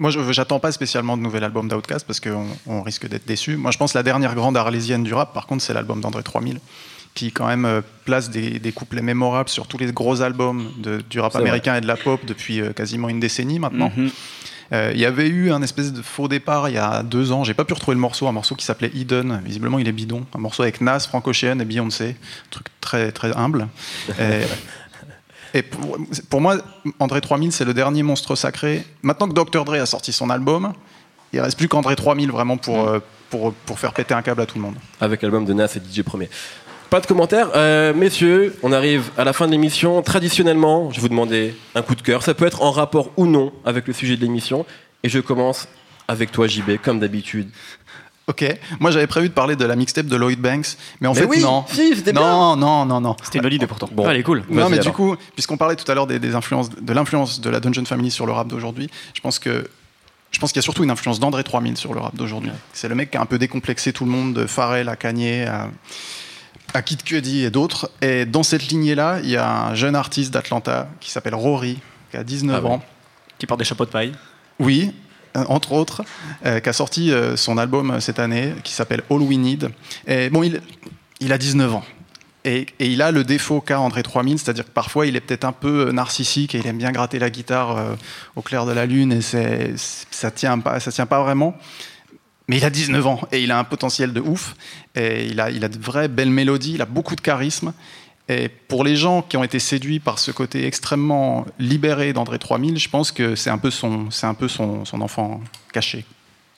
Moi, 0.00 0.10
je 0.10 0.18
j'attends 0.32 0.58
pas 0.58 0.72
spécialement 0.72 1.16
de 1.16 1.22
nouvel 1.22 1.44
album 1.44 1.68
d'Outcast 1.68 2.06
parce 2.06 2.18
qu'on 2.20 2.46
on 2.66 2.82
risque 2.82 3.06
d'être 3.06 3.26
déçu. 3.26 3.56
Moi, 3.56 3.70
je 3.70 3.78
pense 3.78 3.92
que 3.92 3.98
la 3.98 4.02
dernière 4.02 4.34
grande 4.34 4.56
arlésienne 4.56 5.04
du 5.04 5.14
rap, 5.14 5.32
par 5.32 5.46
contre, 5.46 5.62
c'est 5.62 5.74
l'album 5.74 6.00
d'André 6.00 6.22
3000, 6.22 6.58
qui 7.14 7.30
quand 7.32 7.46
même 7.46 7.64
euh, 7.66 7.82
place 8.06 8.30
des, 8.30 8.58
des 8.58 8.72
couplets 8.72 9.02
mémorables 9.02 9.48
sur 9.50 9.66
tous 9.68 9.76
les 9.78 9.92
gros 9.92 10.22
albums 10.22 10.72
de- 10.78 11.02
du 11.10 11.20
rap 11.20 11.32
vrai. 11.32 11.42
américain 11.42 11.76
et 11.76 11.80
de 11.80 11.86
la 11.86 11.96
pop 11.96 12.20
depuis 12.26 12.60
euh, 12.60 12.72
quasiment 12.72 13.08
une 13.08 13.20
décennie 13.20 13.58
maintenant. 13.58 13.92
Mhm. 13.96 14.10
Euh, 14.72 14.92
Il 14.94 15.00
y 15.00 15.04
avait 15.04 15.26
eu 15.28 15.50
un 15.50 15.60
espèce 15.62 15.92
de 15.92 16.00
faux 16.00 16.28
départ 16.28 16.68
il 16.68 16.76
y 16.76 16.78
a 16.78 17.02
deux 17.02 17.32
ans. 17.32 17.42
J'ai 17.44 17.54
pas 17.54 17.64
pu 17.64 17.74
retrouver 17.74 17.96
le 17.96 18.00
morceau, 18.00 18.28
un 18.28 18.32
morceau 18.32 18.54
qui 18.54 18.64
s'appelait 18.64 18.92
Eden. 18.94 19.42
Visiblement, 19.44 19.80
il 19.80 19.88
est 19.88 19.92
bidon. 19.92 20.24
Un 20.32 20.38
morceau 20.38 20.62
avec 20.62 20.80
Nas, 20.80 21.00
Frank 21.00 21.26
Ocean 21.26 21.58
et 21.58 21.64
Beyoncé. 21.64 22.10
Un 22.10 22.50
truc 22.50 22.66
très 22.80 23.10
très 23.12 23.36
humble. 23.36 23.66
Et, 24.20 24.42
et 25.54 25.62
pour, 25.62 25.98
pour 26.28 26.40
moi, 26.40 26.56
André 26.98 27.20
3000, 27.20 27.52
c'est 27.52 27.64
le 27.64 27.74
dernier 27.74 28.02
monstre 28.02 28.34
sacré. 28.34 28.84
Maintenant 29.02 29.28
que 29.28 29.34
Dr. 29.34 29.64
Dre 29.64 29.74
a 29.74 29.86
sorti 29.86 30.12
son 30.12 30.30
album, 30.30 30.72
il 31.32 31.40
reste 31.40 31.56
plus 31.56 31.68
qu'André 31.68 31.96
3000 31.96 32.30
vraiment 32.30 32.56
pour, 32.56 32.88
euh, 32.88 33.00
pour, 33.30 33.52
pour 33.52 33.78
faire 33.78 33.92
péter 33.92 34.14
un 34.14 34.22
câble 34.22 34.40
à 34.40 34.46
tout 34.46 34.56
le 34.56 34.62
monde. 34.62 34.74
avec 35.00 35.22
l'album 35.22 35.44
de 35.44 35.52
Nas 35.52 35.76
et 35.76 35.80
DJ 35.80 36.02
Premier. 36.02 36.28
Pas 36.90 37.00
de 37.00 37.06
commentaires. 37.06 37.50
Euh, 37.54 37.94
messieurs, 37.94 38.56
on 38.64 38.72
arrive 38.72 39.10
à 39.16 39.22
la 39.22 39.32
fin 39.32 39.46
de 39.46 39.52
l'émission. 39.52 40.02
Traditionnellement, 40.02 40.90
je 40.90 40.96
vais 40.96 41.02
vous 41.02 41.08
demander 41.08 41.54
un 41.76 41.82
coup 41.82 41.94
de 41.94 42.02
cœur. 42.02 42.24
Ça 42.24 42.34
peut 42.34 42.46
être 42.46 42.62
en 42.62 42.72
rapport 42.72 43.10
ou 43.16 43.26
non 43.26 43.52
avec 43.64 43.86
le 43.86 43.92
sujet 43.92 44.16
de 44.16 44.22
l'émission. 44.22 44.66
Et 45.04 45.08
je 45.08 45.20
commence 45.20 45.68
avec 46.08 46.32
toi, 46.32 46.48
JB, 46.48 46.78
comme 46.82 46.98
d'habitude. 46.98 47.48
Ok. 48.30 48.44
Moi, 48.78 48.92
j'avais 48.92 49.08
prévu 49.08 49.28
de 49.28 49.34
parler 49.34 49.56
de 49.56 49.64
la 49.64 49.74
mixtape 49.74 50.06
de 50.06 50.14
Lloyd 50.16 50.38
Banks, 50.40 50.76
mais 51.00 51.08
en 51.08 51.14
Mais 51.14 51.20
fait, 51.20 51.26
oui, 51.26 51.40
non. 51.40 51.64
si, 51.68 51.94
bien. 51.94 52.12
non, 52.12 52.54
non, 52.56 52.86
non, 52.86 53.00
non. 53.00 53.16
C'était 53.24 53.38
une 53.38 53.42
bonne 53.42 53.52
idée 53.52 53.66
pourtant. 53.66 53.88
Bon. 53.90 54.04
Ah, 54.06 54.12
elle 54.12 54.18
est 54.20 54.22
cool. 54.22 54.44
Non, 54.48 54.68
mais 54.68 54.78
alors. 54.78 54.84
du 54.84 54.92
coup, 54.92 55.16
puisqu'on 55.34 55.56
parlait 55.56 55.74
tout 55.74 55.90
à 55.90 55.94
l'heure 55.94 56.06
des, 56.06 56.20
des 56.20 56.34
influences, 56.36 56.70
de 56.70 56.92
l'influence 56.92 57.40
de 57.40 57.50
la 57.50 57.58
Dungeon 57.58 57.84
Family 57.84 58.10
sur 58.12 58.26
le 58.26 58.32
rap 58.32 58.46
d'aujourd'hui, 58.46 58.88
je 59.14 59.20
pense 59.20 59.38
que 59.40 59.68
je 60.30 60.38
pense 60.38 60.52
qu'il 60.52 60.58
y 60.60 60.62
a 60.62 60.62
surtout 60.62 60.84
une 60.84 60.92
influence 60.92 61.18
d'André 61.18 61.42
3000 61.42 61.76
sur 61.76 61.92
le 61.92 61.98
rap 61.98 62.14
d'aujourd'hui. 62.14 62.52
C'est 62.72 62.88
le 62.88 62.94
mec 62.94 63.10
qui 63.10 63.16
a 63.16 63.20
un 63.20 63.26
peu 63.26 63.36
décomplexé 63.36 63.92
tout 63.92 64.04
le 64.04 64.12
monde, 64.12 64.32
de 64.32 64.46
Pharrell 64.46 64.88
à 64.88 64.94
Kanye 64.94 65.42
à, 65.42 65.68
à 66.72 66.82
Kid 66.82 67.02
Cudi 67.02 67.42
et 67.44 67.50
d'autres. 67.50 67.90
Et 68.00 68.26
dans 68.26 68.44
cette 68.44 68.68
lignée-là, 68.68 69.18
il 69.24 69.30
y 69.30 69.36
a 69.36 69.66
un 69.66 69.74
jeune 69.74 69.96
artiste 69.96 70.32
d'Atlanta 70.32 70.88
qui 71.00 71.10
s'appelle 71.10 71.34
Rory, 71.34 71.78
qui 72.12 72.16
a 72.16 72.22
19 72.22 72.62
Ah 72.64 72.68
ans. 72.68 72.82
Qui 73.38 73.46
porte 73.46 73.58
des 73.58 73.64
chapeaux 73.64 73.86
de 73.86 73.90
paille. 73.90 74.12
Oui, 74.60 74.92
entre 75.34 75.72
autres, 75.72 76.02
euh, 76.44 76.60
qui 76.60 76.68
a 76.68 76.72
sorti 76.72 77.12
euh, 77.12 77.36
son 77.36 77.58
album 77.58 77.90
euh, 77.90 78.00
cette 78.00 78.18
année, 78.18 78.54
qui 78.64 78.72
s'appelle 78.72 79.02
All 79.10 79.22
We 79.22 79.38
Need. 79.38 79.70
Bon, 80.30 80.42
il, 80.42 81.32
a 81.32 81.38
19 81.38 81.74
ans. 81.74 81.84
Et, 82.44 82.66
il 82.78 83.02
a 83.02 83.12
le 83.12 83.22
défaut 83.22 83.60
qu'a 83.60 83.80
André 83.80 84.02
3000, 84.02 84.38
c'est-à-dire 84.38 84.64
que 84.64 84.70
parfois 84.70 85.06
il 85.06 85.14
est 85.16 85.20
peut-être 85.20 85.44
un 85.44 85.52
peu 85.52 85.90
narcissique 85.92 86.54
et 86.54 86.58
il 86.58 86.66
aime 86.66 86.78
bien 86.78 86.90
gratter 86.90 87.18
la 87.18 87.30
guitare 87.30 87.76
euh, 87.76 87.94
au 88.34 88.42
clair 88.42 88.64
de 88.64 88.72
la 88.72 88.86
lune 88.86 89.12
et 89.12 89.20
ça 89.76 90.30
tient 90.30 90.58
pas, 90.58 90.80
ça 90.80 90.90
tient 90.90 91.06
pas 91.06 91.22
vraiment. 91.22 91.56
Mais 92.48 92.56
il 92.56 92.64
a 92.64 92.70
19 92.70 93.06
ans 93.06 93.20
et 93.30 93.42
il 93.42 93.52
a 93.52 93.58
un 93.58 93.64
potentiel 93.64 94.12
de 94.12 94.20
ouf. 94.20 94.56
Et 94.96 95.26
il 95.26 95.40
a 95.40 95.50
de 95.50 95.78
vraies 95.78 96.08
belles 96.08 96.30
mélodies, 96.30 96.74
il 96.74 96.82
a 96.82 96.86
beaucoup 96.86 97.14
de 97.14 97.20
charisme. 97.20 97.72
Et 98.28 98.48
pour 98.48 98.84
les 98.84 98.94
gens 98.94 99.22
qui 99.22 99.36
ont 99.36 99.44
été 99.44 99.58
séduits 99.58 99.98
par 99.98 100.18
ce 100.18 100.30
côté 100.30 100.66
extrêmement 100.66 101.46
libéré 101.58 102.12
d'André 102.12 102.38
3000, 102.38 102.78
je 102.78 102.88
pense 102.88 103.10
que 103.10 103.34
c'est 103.34 103.50
un 103.50 103.58
peu 103.58 103.70
son, 103.70 104.10
c'est 104.10 104.26
un 104.26 104.34
peu 104.34 104.46
son, 104.46 104.84
son 104.84 105.00
enfant 105.00 105.40
caché. 105.72 106.04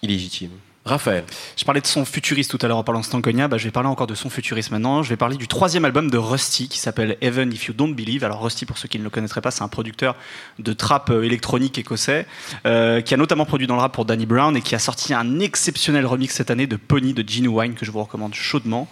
Illégitime. 0.03 0.51
Raphaël. 0.85 1.23
Je 1.57 1.65
parlais 1.65 1.81
de 1.81 1.87
son 1.87 2.05
futuriste 2.05 2.51
tout 2.51 2.59
à 2.61 2.67
l'heure 2.67 2.77
en 2.77 2.83
parlant 2.83 3.01
de 3.01 3.05
Stankonia, 3.05 3.47
bah, 3.47 3.57
je 3.57 3.65
vais 3.65 3.71
parler 3.71 3.89
encore 3.89 4.09
de 4.09 4.17
son 4.17 4.31
futuriste 4.31 4.73
maintenant. 4.73 5.05
Je 5.05 5.11
vais 5.11 5.17
parler 5.17 5.37
du 5.37 5.47
troisième 5.47 5.85
album 5.85 6.11
de 6.11 6.19
Rusty 6.19 6.69
qui 6.69 6.79
s'appelle 6.79 7.17
Even 7.23 7.53
If 7.53 7.67
You 7.67 7.75
Don't 7.75 7.95
Believe. 7.95 8.25
Alors 8.25 8.43
Rusty, 8.43 8.67
pour 8.67 8.79
ceux 8.79 8.89
qui 8.89 8.99
ne 8.99 9.05
le 9.05 9.11
connaîtraient 9.11 9.41
pas, 9.41 9.53
c'est 9.53 9.63
un 9.63 9.69
producteur 9.69 10.17
de 10.59 10.73
trap 10.73 11.11
euh, 11.11 11.23
électronique 11.23 11.79
écossais 11.79 12.27
euh, 12.67 13.01
qui 13.01 13.15
a 13.15 13.17
notamment 13.17 13.45
produit 13.45 13.69
dans 13.69 13.77
le 13.77 13.81
rap 13.81 13.93
pour 13.93 14.05
Danny 14.05 14.27
Brown 14.27 14.57
et 14.57 14.61
qui 14.61 14.75
a 14.75 14.81
sorti 14.81 15.15
un 15.15 15.39
exceptionnel 15.39 16.05
remix 16.05 16.35
cette 16.35 16.51
année 16.51 16.67
de 16.67 16.77
Pony 16.77 17.15
de 17.15 17.29
Genuine 17.29 17.75
que 17.75 17.87
je 17.87 17.93
vous 17.93 18.03
recommande 18.03 18.35
chaudement. 18.35 18.89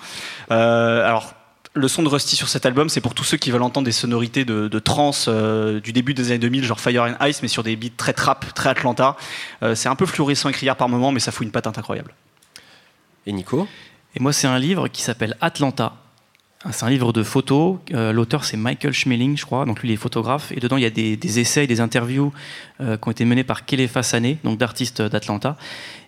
Euh, 0.52 1.04
alors 1.04 1.34
le 1.74 1.88
son 1.88 2.02
de 2.02 2.08
Rusty 2.08 2.34
sur 2.34 2.48
cet 2.48 2.66
album, 2.66 2.88
c'est 2.88 3.00
pour 3.00 3.14
tous 3.14 3.24
ceux 3.24 3.36
qui 3.36 3.50
veulent 3.50 3.62
entendre 3.62 3.84
des 3.84 3.92
sonorités 3.92 4.44
de, 4.44 4.66
de 4.66 4.78
trance 4.78 5.26
euh, 5.28 5.80
du 5.80 5.92
début 5.92 6.14
des 6.14 6.30
années 6.30 6.38
2000, 6.38 6.64
genre 6.64 6.80
Fire 6.80 7.02
and 7.04 7.26
Ice, 7.26 7.42
mais 7.42 7.48
sur 7.48 7.62
des 7.62 7.76
beats 7.76 7.90
très 7.96 8.12
trap, 8.12 8.52
très 8.54 8.70
Atlanta. 8.70 9.16
Euh, 9.62 9.74
c'est 9.74 9.88
un 9.88 9.94
peu 9.94 10.06
fluorescent 10.06 10.48
et 10.48 10.52
criard 10.52 10.76
par 10.76 10.88
moment, 10.88 11.12
mais 11.12 11.20
ça 11.20 11.30
fout 11.30 11.44
une 11.44 11.52
patate 11.52 11.78
incroyable. 11.78 12.12
Et 13.26 13.32
Nico? 13.32 13.68
Et 14.16 14.20
moi, 14.20 14.32
c'est 14.32 14.48
un 14.48 14.58
livre 14.58 14.88
qui 14.88 15.02
s'appelle 15.02 15.36
Atlanta. 15.40 15.94
Ah, 16.62 16.72
C'est 16.72 16.84
un 16.84 16.90
livre 16.90 17.14
de 17.14 17.22
photos. 17.22 17.78
Euh, 17.94 18.12
L'auteur, 18.12 18.44
c'est 18.44 18.58
Michael 18.58 18.92
Schmeling, 18.92 19.34
je 19.36 19.46
crois. 19.46 19.64
Donc, 19.64 19.80
lui, 19.80 19.88
il 19.88 19.92
est 19.92 19.96
photographe. 19.96 20.52
Et 20.52 20.60
dedans, 20.60 20.76
il 20.76 20.82
y 20.82 20.86
a 20.86 20.90
des, 20.90 21.38
essais 21.38 21.66
des 21.66 21.80
interviews 21.80 22.34
euh, 22.82 22.98
qui 22.98 23.08
ont 23.08 23.10
été 23.10 23.24
menés 23.24 23.44
par 23.44 23.64
Kelefa 23.64 24.02
Sané, 24.02 24.36
donc 24.44 24.58
d'artistes 24.58 25.00
d'Atlanta. 25.00 25.56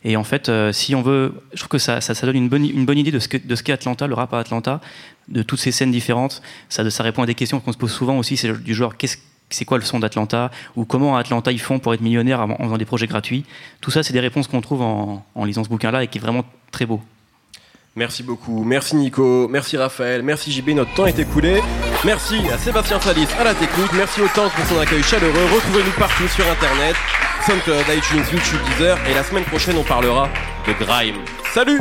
Et 0.05 0.15
en 0.15 0.25
fait, 0.25 0.51
euh, 0.51 0.71
si 0.73 0.95
on 0.95 1.01
veut, 1.01 1.33
je 1.55 1.59
trouve 1.59 1.71
que 1.71 1.79
ça, 1.79 2.03
ça, 2.03 2.27
donne 2.27 2.37
une 2.37 2.51
bonne, 2.51 2.67
une 2.67 2.85
bonne 2.85 2.99
idée 2.99 3.11
de 3.11 3.19
ce 3.19 3.29
qu'est 3.29 3.73
Atlanta, 3.73 4.07
le 4.07 4.15
rap 4.15 4.35
à 4.35 4.41
Atlanta, 4.41 4.83
de 5.29 5.43
toutes 5.43 5.61
ces 5.61 5.73
scènes 5.73 5.91
différentes. 5.91 6.43
Ça, 6.69 6.83
répond 7.03 7.23
à 7.23 7.27
des 7.27 7.35
questions 7.35 7.59
qu'on 7.59 7.73
se 7.73 7.79
pose 7.79 7.93
souvent 7.93 8.19
aussi. 8.19 8.37
C'est 8.37 8.53
du 8.63 8.75
genre, 8.75 8.97
qu'est-ce 8.97 9.17
c'est 9.49 9.67
quoi 9.67 9.77
le 9.77 9.85
son 9.85 9.99
d'Atlanta? 9.99 10.51
Ou 10.77 10.87
comment 10.87 11.17
à 11.17 11.21
Atlanta 11.21 11.53
ils 11.53 11.61
font 11.61 11.79
pour 11.79 11.93
être 11.93 12.01
millionnaires 12.01 12.41
en 12.41 12.57
faisant 12.57 12.79
des 12.79 12.87
projets 12.87 13.07
gratuits? 13.07 13.45
Tout 13.83 13.91
ça, 13.91 14.03
c'est 14.03 14.15
des 14.15 14.21
réponses 14.21 14.49
qu'on 14.49 14.63
trouve 14.63 14.81
en, 14.81 15.27
en 15.35 15.45
lisant 15.45 15.63
ce 15.63 15.69
bouquin-là 15.69 16.05
et 16.05 16.09
qui 16.09 16.17
est 16.17 16.23
vraiment 16.23 16.45
très 16.71 16.87
beau. 16.87 17.03
Merci 17.95 18.23
beaucoup. 18.23 18.65
Merci 18.65 18.97
Nico. 18.97 19.49
Merci 19.49 19.77
Raphaël. 19.77 20.23
Merci 20.23 20.51
JB. 20.51 20.71
Notre 20.71 20.95
temps 20.95 21.07
est 21.07 21.19
écoulé. 21.19 21.63
Merci 22.05 22.37
à 22.53 22.57
Sébastien 22.57 22.99
Salis 23.01 23.29
à 23.39 23.45
la 23.45 23.55
technique. 23.55 23.93
Merci 23.95 24.23
au 24.23 24.29
Tank 24.29 24.51
pour 24.53 24.65
son 24.67 24.81
accueil 24.81 25.03
chaleureux. 25.03 25.45
Retrouvez-nous 25.55 25.93
partout 25.99 26.27
sur 26.29 26.49
Internet. 26.49 26.97
SoundCloud, 27.47 27.85
iTunes, 27.91 28.25
YouTube, 28.33 28.61
Deezer. 28.71 28.99
Et 29.11 29.15
la 29.15 29.23
semaine 29.23 29.45
prochaine, 29.45 29.77
on 29.77 29.83
parlera 29.83 30.29
de 30.67 30.73
Grime. 30.73 31.17
Salut 31.53 31.81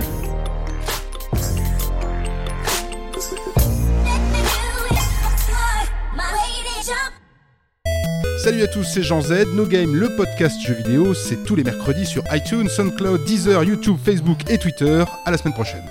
Salut 8.43 8.63
à 8.63 8.67
tous, 8.67 8.83
c'est 8.83 9.03
Jean 9.03 9.21
Z. 9.21 9.53
No 9.53 9.67
Game, 9.67 9.93
le 9.93 10.15
podcast 10.15 10.59
jeux 10.65 10.73
vidéo, 10.73 11.13
c'est 11.13 11.45
tous 11.45 11.55
les 11.55 11.63
mercredis 11.63 12.07
sur 12.07 12.23
iTunes, 12.31 12.67
SoundCloud, 12.67 13.23
Deezer, 13.23 13.63
YouTube, 13.63 13.97
Facebook 14.03 14.39
et 14.49 14.57
Twitter. 14.57 15.03
À 15.25 15.31
la 15.31 15.37
semaine 15.37 15.53
prochaine. 15.53 15.83